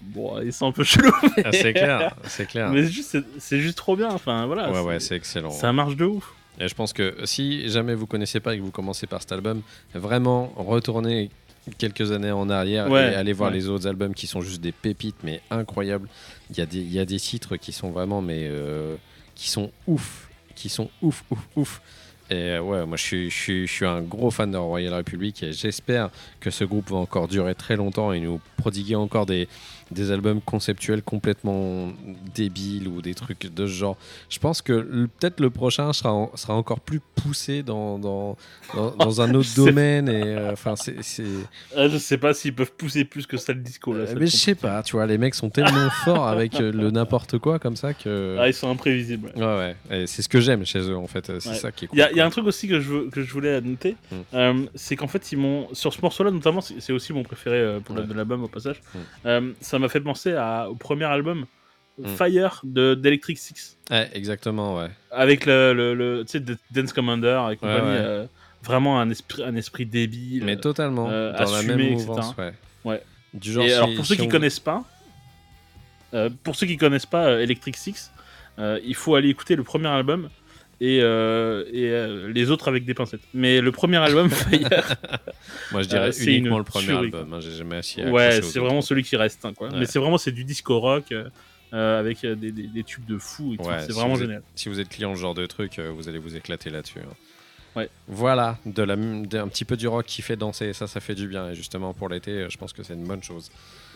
[0.00, 1.10] Bon, ils sont un peu chelous.
[1.36, 2.70] Mais, Ah, c'est clair, c'est clair.
[2.70, 4.08] mais c'est juste, c'est- juste trop bien.
[4.10, 4.70] Enfin, voilà.
[4.70, 5.50] ouais, ouais, c'est excellent.
[5.50, 6.32] Ça marche de ouf.
[6.60, 9.32] Et je pense que si jamais vous connaissez pas et que vous commencez par cet
[9.32, 9.60] album,
[9.94, 11.30] vraiment retournez
[11.76, 13.56] quelques années en arrière Ouais, et allez voir ouais.
[13.56, 16.08] les autres albums qui sont juste des pépites mais incroyables.
[16.50, 18.96] Il y a des, il y a des titres qui sont vraiment mais euh,
[19.34, 21.82] qui sont ouf, qui sont ouf, ouf, ouf.
[22.30, 24.92] Et euh, ouais, moi je suis, je, suis, je suis un gros fan de Royal
[24.92, 29.24] Republic et j'espère que ce groupe va encore durer très longtemps et nous prodiguer encore
[29.24, 29.48] des,
[29.90, 31.88] des albums conceptuels complètement
[32.34, 33.96] débiles ou des trucs de ce genre.
[34.28, 38.36] Je pense que peut-être le prochain sera, en- sera encore plus poussé dans, dans,
[38.74, 40.08] dans, dans un autre domaine.
[40.08, 41.02] Et euh, c'est.
[41.02, 41.22] c'est-
[41.76, 43.92] Euh, je sais pas s'ils peuvent pousser plus que ça le disco.
[43.92, 46.72] Là, Euh, mais je sais pas, tu vois, les mecs sont tellement forts avec euh,
[46.72, 48.36] le n'importe quoi comme ça que.
[48.38, 49.32] Ah, ils sont imprévisibles.
[49.36, 49.74] ouais.
[49.90, 51.26] Ouais, c'est ce que j'aime chez eux en fait.
[51.40, 51.54] C'est Ouais.
[51.56, 51.98] ça qui est cool.
[51.98, 54.16] Il y, a- y un truc aussi que je, que je voulais noter, Mm.
[54.34, 57.56] euh, c'est qu'en fait, ils m'ont sur ce morceau-là, notamment, c'est c'est aussi mon préféré
[57.56, 58.04] euh, pour Ouais.
[58.06, 58.80] de l'album au passage.
[58.94, 58.98] Mm.
[59.26, 61.46] euh, ça m'a fait penser à- au premier album
[62.00, 62.06] Mm.
[62.16, 64.88] Fire de d'Electric Six, Ouais, exactement, ouais.
[65.10, 67.80] avec le, le, le- tu sais, Dance Commander et compagnie.
[67.88, 67.96] ouais.
[67.98, 68.26] euh,
[68.62, 70.44] vraiment un esprit, un esprit débile.
[70.44, 71.08] Mais totalement.
[71.10, 72.06] euh, dans la assumé, même etc.
[72.06, 72.52] mouvance, ouais.
[72.84, 73.02] Ouais.
[73.34, 74.84] Du genre, et si- alors pour ceux qui on- connaissent pas,
[76.14, 78.12] euh, pour ceux qui connaissent pas euh, Electric Six,
[78.84, 80.28] il faut aller écouter le premier album
[80.80, 83.20] et, euh, et euh, les autres avec des pincettes.
[83.34, 84.96] Mais le premier album, Fire,
[85.72, 87.32] Moi, je dirais euh, uniquement une le premier tuerie, album.
[87.32, 89.44] hein, J'ai jamais assis ouais, c'est vraiment celui qui reste.
[89.44, 89.68] hein, quoi.
[89.70, 89.78] Ouais.
[89.80, 93.56] Mais c'est vraiment c'est du disco rock euh, avec des, des- des tubes de fou.
[93.58, 94.42] Ouais, c'est si vraiment êtes- génial.
[94.54, 97.00] Si vous êtes client ce genre de truc, vous allez vous éclater là-dessus.
[97.00, 97.14] hein.
[97.76, 97.88] Ouais.
[98.08, 101.28] Voilà, de la, d'un petit peu du rock qui fait danser, ça, ça fait du
[101.28, 101.50] bien.
[101.50, 103.50] Et justement, pour l'été, je pense que c'est une bonne chose.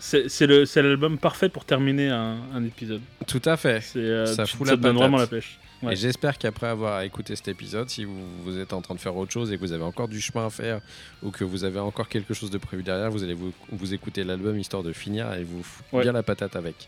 [0.05, 3.01] C'est l'album parfait pour terminer un, un épisode.
[3.25, 3.81] Tout à fait.
[3.95, 5.59] Euh, Ça tu- fout ça la donne vraiment la pêche.
[5.81, 5.93] Ouais.
[5.93, 9.15] Et j'espère qu'après avoir écouté cet épisode, si vous, vous êtes en train de faire
[9.15, 10.81] autre chose et que vous avez encore du chemin à faire
[11.21, 14.23] ou que vous avez encore quelque chose de prévu derrière, vous allez vous, vous écouter
[14.23, 16.03] l'album histoire de finir et vous foutre Ouais.
[16.03, 16.87] bien la patate avec.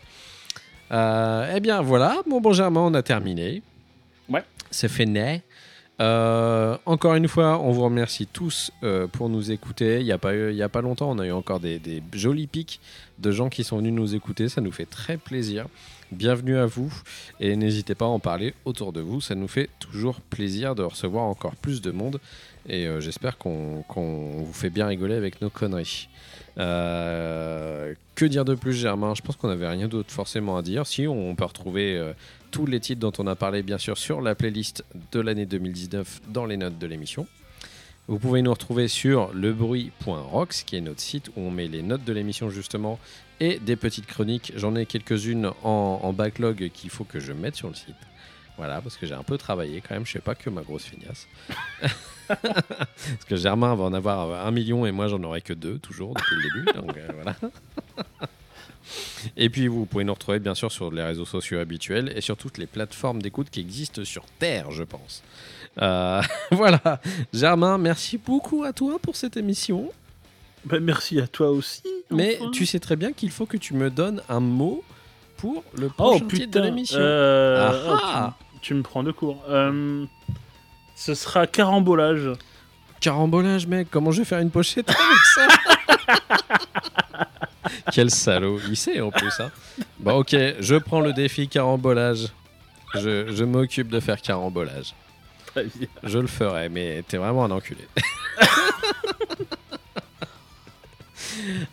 [0.92, 3.62] Euh, eh bien voilà, mon bon Germain, on a terminé.
[4.28, 4.42] Ouais.
[4.70, 5.42] C'est fait né.
[5.98, 10.00] Euh, encore une fois, on vous remercie tous euh, pour nous écouter.
[10.00, 12.80] Il n'y a, pas a pas longtemps, on a eu encore des, jolis pics
[13.18, 14.48] de gens qui sont venus nous écouter.
[14.48, 15.66] Ça nous fait très plaisir.
[16.12, 16.92] Bienvenue à vous
[17.40, 19.20] et n'hésitez pas à en parler autour de vous.
[19.20, 22.20] Ça nous fait toujours plaisir de recevoir encore plus de monde
[22.68, 26.08] et euh, j'espère qu'on vous fait bien rigoler avec nos conneries.
[26.56, 29.14] Que dire de plus, Germain?
[29.14, 30.86] Je pense qu'on n'avait rien d'autre forcément à dire.
[30.86, 32.12] Si, on peut retrouver
[32.56, 36.22] tous les titres dont on a parlé, bien sûr, sur la playlist de l'année 2019
[36.28, 37.26] dans les notes de l'émission.
[38.08, 42.04] Vous pouvez nous retrouver sur lebruit.rocks, qui est notre site où on met les notes
[42.04, 42.98] de l'émission justement
[43.40, 44.54] et des petites chroniques.
[44.56, 47.94] J'en ai quelques-unes en, backlog qu'il faut que je mette sur le site.
[48.56, 50.84] Voilà, parce que j'ai un peu travaillé quand même, je fais pas que ma grosse
[50.84, 51.28] feignasse.
[52.26, 56.14] parce que Germain va en avoir un million et moi j'en aurai que deux, toujours,
[56.14, 56.78] depuis le début.
[56.78, 57.36] Donc euh, voilà.
[59.36, 62.36] Et puis vous pouvez nous retrouver bien sûr sur les réseaux sociaux habituels et sur
[62.36, 65.22] toutes les plateformes d'écoute qui existent sur Terre, je pense.
[65.82, 66.22] Euh,
[66.52, 67.00] voilà.
[67.32, 69.90] Germain, merci beaucoup à toi pour cette émission.
[70.64, 71.82] Bah, merci à toi aussi.
[72.10, 74.82] Mais tu sais très bien qu'il faut que tu me donnes un mot
[75.36, 76.98] pour le Oh prochain titre de l'émission.
[77.00, 78.34] euh, Ah oh, ah.
[78.54, 79.44] tu, tu me prends de court.
[79.48, 80.04] Euh,
[80.94, 82.30] ce sera carambolage.
[83.00, 84.98] Carambolage, mec, comment je vais faire une pochette avec
[85.34, 85.46] ça?
[87.92, 89.32] Quel salaud, il sait en plus.
[89.40, 89.50] Hein.
[89.98, 92.28] Bon, ok, je prends le défi carambolage.
[92.94, 94.94] Je, je m'occupe de faire carambolage.
[96.02, 97.86] Je le ferai, mais t'es vraiment un enculé.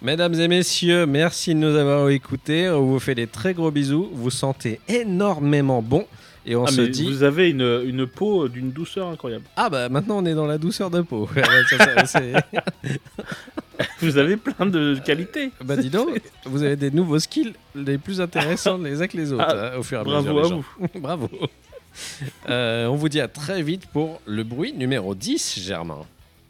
[0.01, 2.69] Mesdames et messieurs, merci de nous avoir écoutés.
[2.69, 4.09] On vous fait des très gros bisous.
[4.13, 6.05] Vous sentez énormément bon.
[6.45, 7.05] Et on Ah, se dit.
[7.05, 9.45] Vous avez une, une peau d'une douceur incroyable.
[9.55, 11.27] Ah bah maintenant on est dans la douceur de peau.
[11.69, 12.33] Ça, ça, c'est-
[14.01, 15.51] Vous avez plein de qualités.
[15.63, 19.31] bah dis donc, vous avez des nouveaux skills les plus intéressants les uns que les
[19.33, 20.43] autres Ah, hein, au fur et à Bravo mesure.
[20.43, 20.99] les à vous.
[20.99, 21.29] Bravo.
[22.49, 25.99] Euh, on vous dit à très vite pour le bruit numéro 10, Germain.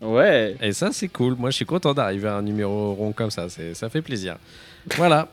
[0.02, 0.56] Ouais.
[0.62, 1.36] Et ça, c'est cool.
[1.36, 3.48] Moi, je suis content d'arriver à un numéro rond comme ça.
[3.50, 4.38] C'est, ça fait plaisir.
[4.98, 5.28] Voilà.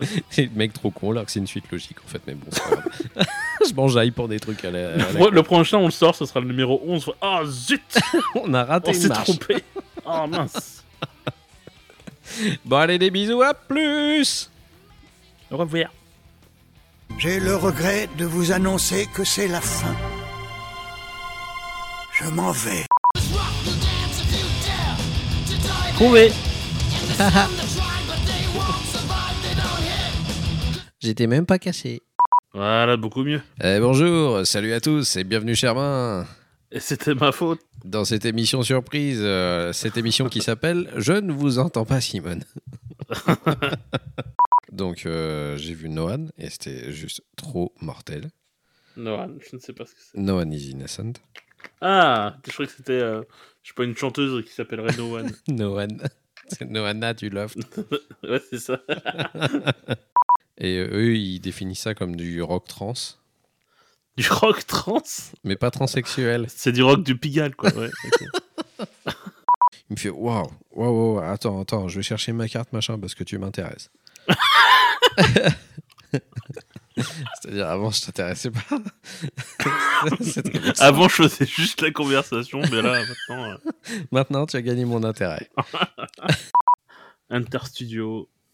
[0.30, 2.20] c'est le mec trop con, alors que c'est une suite logique, en fait.
[2.26, 3.26] Mais bon, c'est pas grave.
[3.68, 4.90] je m'enjaille pour des trucs à la...
[4.94, 7.10] à la- Le, le prochain, on le sort, ce sera le numéro 11.
[7.20, 7.98] Oh zut
[8.34, 9.64] On a raté On s'est trompé.
[10.04, 10.84] Oh mince.
[12.64, 13.42] Bon, allez, des bisous.
[13.42, 14.50] À plus
[15.50, 15.90] Au revoir.
[17.18, 19.94] J'ai le regret de vous annoncer que c'est la fin.
[22.20, 22.84] Je m'en vais.
[25.94, 26.32] Trouvé.
[31.06, 32.02] J'étais même pas caché.
[32.52, 33.40] Voilà, beaucoup mieux.
[33.62, 36.26] Eh, bonjour, salut à tous et bienvenue Germain
[36.72, 37.60] Et c'était ma faute.
[37.84, 42.42] dans cette émission surprise, euh, cette émission qui s'appelle Je ne vous entends pas Simone.
[44.72, 48.28] Donc euh, j'ai vu Noan et c'était juste trop mortel.
[48.96, 50.18] Non, je ne sais pas ce que c'est.
[50.18, 51.12] Noan is innocent.
[51.80, 53.22] Ah, je croyais que c'était, euh,
[53.62, 55.30] je sais pas, une chanteuse qui s'appellerait No One.
[55.46, 55.98] Noan.
[56.48, 57.58] C'est Noana du Loft.
[58.22, 58.80] ouais, c'est ça.
[60.58, 62.94] Et eux, ils définissent ça comme du rock trans,
[64.16, 65.02] Du rock trans
[65.44, 66.46] mais pas transsexuel.
[66.48, 67.70] C'est du rock du Pigalle, quoi.
[67.74, 67.90] Ouais.
[69.88, 73.14] Il me fait Waouh, waouh, waouh, attends, attends, je vais chercher ma carte, machin, parce
[73.14, 73.90] que tu m'intéresses.
[77.40, 78.62] C'est-à-dire, avant, je t'intéressais pas.
[80.78, 83.56] Avant, je faisais juste la conversation, mais là, maintenant, euh,
[84.10, 85.48] Maintenant, tu as gagné mon intérêt.
[87.28, 87.30] Interstudio.
[87.30, 88.18] Hunter Studio.
[88.18, 88.44] Dun, dun, dun, dun, dun, dun,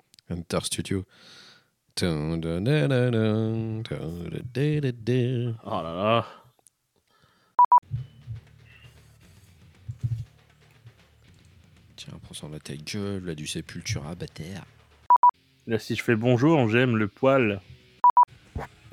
[0.00, 0.06] dun,
[4.52, 5.54] dun, dun.
[5.64, 6.26] Oh là là.
[11.96, 14.66] Tiens, prends soin de ta gueule, là, du Sepultura, bâtard.
[15.66, 17.60] Là, si je fais bonjour, j'aime le poil.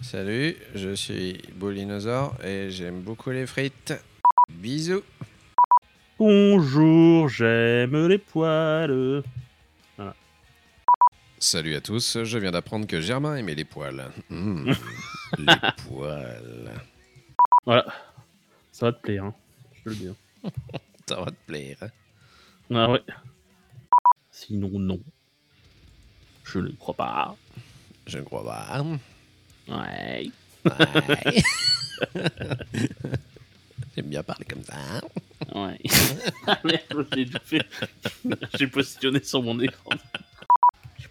[0.01, 3.93] Salut, je suis Bolinosaure et j'aime beaucoup les frites.
[4.49, 5.03] Bisous.
[6.19, 9.23] Bonjour, j'aime les poils.
[11.43, 14.09] Salut à tous, je viens d'apprendre que Germain aimait les poils.
[14.29, 14.71] Mmh,
[15.39, 15.55] les
[15.85, 16.71] poils.
[17.65, 17.85] Voilà.
[18.71, 19.35] Ça va te plaire, hein.
[19.73, 20.07] Je te le dis.
[20.07, 20.15] hein.
[21.05, 21.75] Ça va te plaire.
[21.81, 21.89] hein.
[22.73, 23.01] Ah ouais.
[24.31, 25.01] Sinon, non.
[26.45, 27.35] Je ne crois pas.
[28.07, 28.81] Je ne crois pas.
[29.67, 30.31] Ouais.
[30.63, 31.43] Ouais.
[33.97, 35.01] J'aime bien parler comme ça.
[35.53, 35.77] Ouais.
[36.63, 37.65] Merde, tout fait.
[38.57, 39.91] j'ai positionné sur mon écran.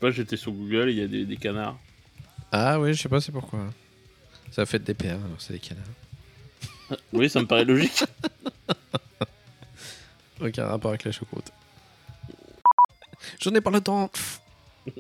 [0.02, 1.78] Je pas, j'étais sur Google il y a des, des canards.
[2.50, 3.72] Ah oui, je sais pas c'est pourquoi.
[4.50, 5.84] Ça fait des PA, alors c'est des canards.
[7.12, 8.02] Oui, ça me paraît logique.
[10.40, 11.52] Aucun rapport avec la choucroute.
[13.40, 14.10] J'en ai pas le temps.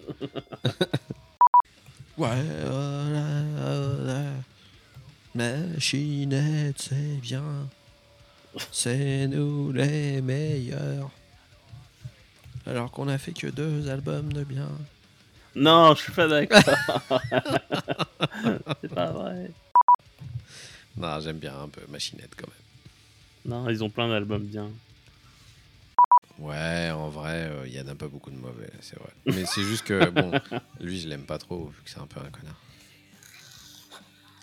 [2.16, 4.24] ouais, voilà.
[5.34, 7.68] Machinette, c'est bien.
[8.70, 11.10] C'est nous les meilleurs.
[12.66, 14.68] Alors qu'on a fait que deux albums de bien.
[15.54, 16.62] Non, je suis pas d'accord.
[18.80, 19.50] C'est pas vrai.
[20.96, 22.56] Non, j'aime bien un peu Machinette quand même.
[23.44, 24.70] Non, ils ont plein d'albums bien.
[26.38, 29.10] Ouais, en vrai, euh, il y en a pas beaucoup de mauvais, c'est vrai.
[29.26, 30.32] Mais c'est juste que, bon,
[30.80, 32.56] lui, je l'aime pas trop, vu que c'est un peu un connard.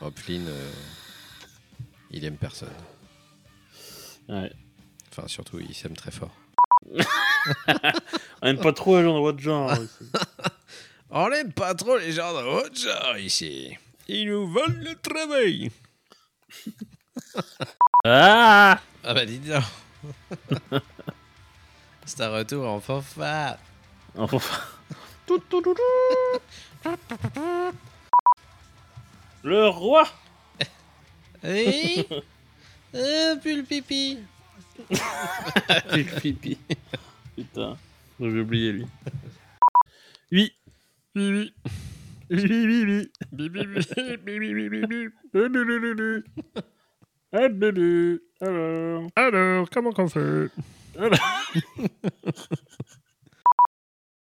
[0.02, 0.72] Hoplin, euh,
[2.12, 2.70] il aime personne.
[4.30, 4.52] Ouais.
[5.12, 6.34] Enfin, surtout, il s'aime très fort.
[8.42, 9.72] On aime pas trop les gens de votre genre.
[9.72, 10.10] aussi.
[11.12, 13.76] On n'aime pas trop les gens de haute genre ici.
[14.08, 15.72] Ils nous volent le travail.
[18.06, 19.62] Ah Ah bah dis donc.
[22.06, 23.58] C'est un retour en fanfare.
[24.16, 24.62] Enfin.
[25.28, 26.92] Tout, tout, tout, tout.
[29.44, 30.08] Le roi
[31.44, 32.08] Oui
[32.94, 34.18] Un pull pipi.
[34.90, 36.58] Le pipi.
[37.36, 37.78] Putain,
[38.20, 38.88] j'avais oublié lui.
[40.32, 40.52] Oui.
[41.16, 41.54] Oui, oui.
[42.32, 43.10] Oui, oui, oui.
[48.42, 49.08] Alors.
[49.16, 50.50] Alors, comment qu'on fait?
[50.98, 51.20] Alors.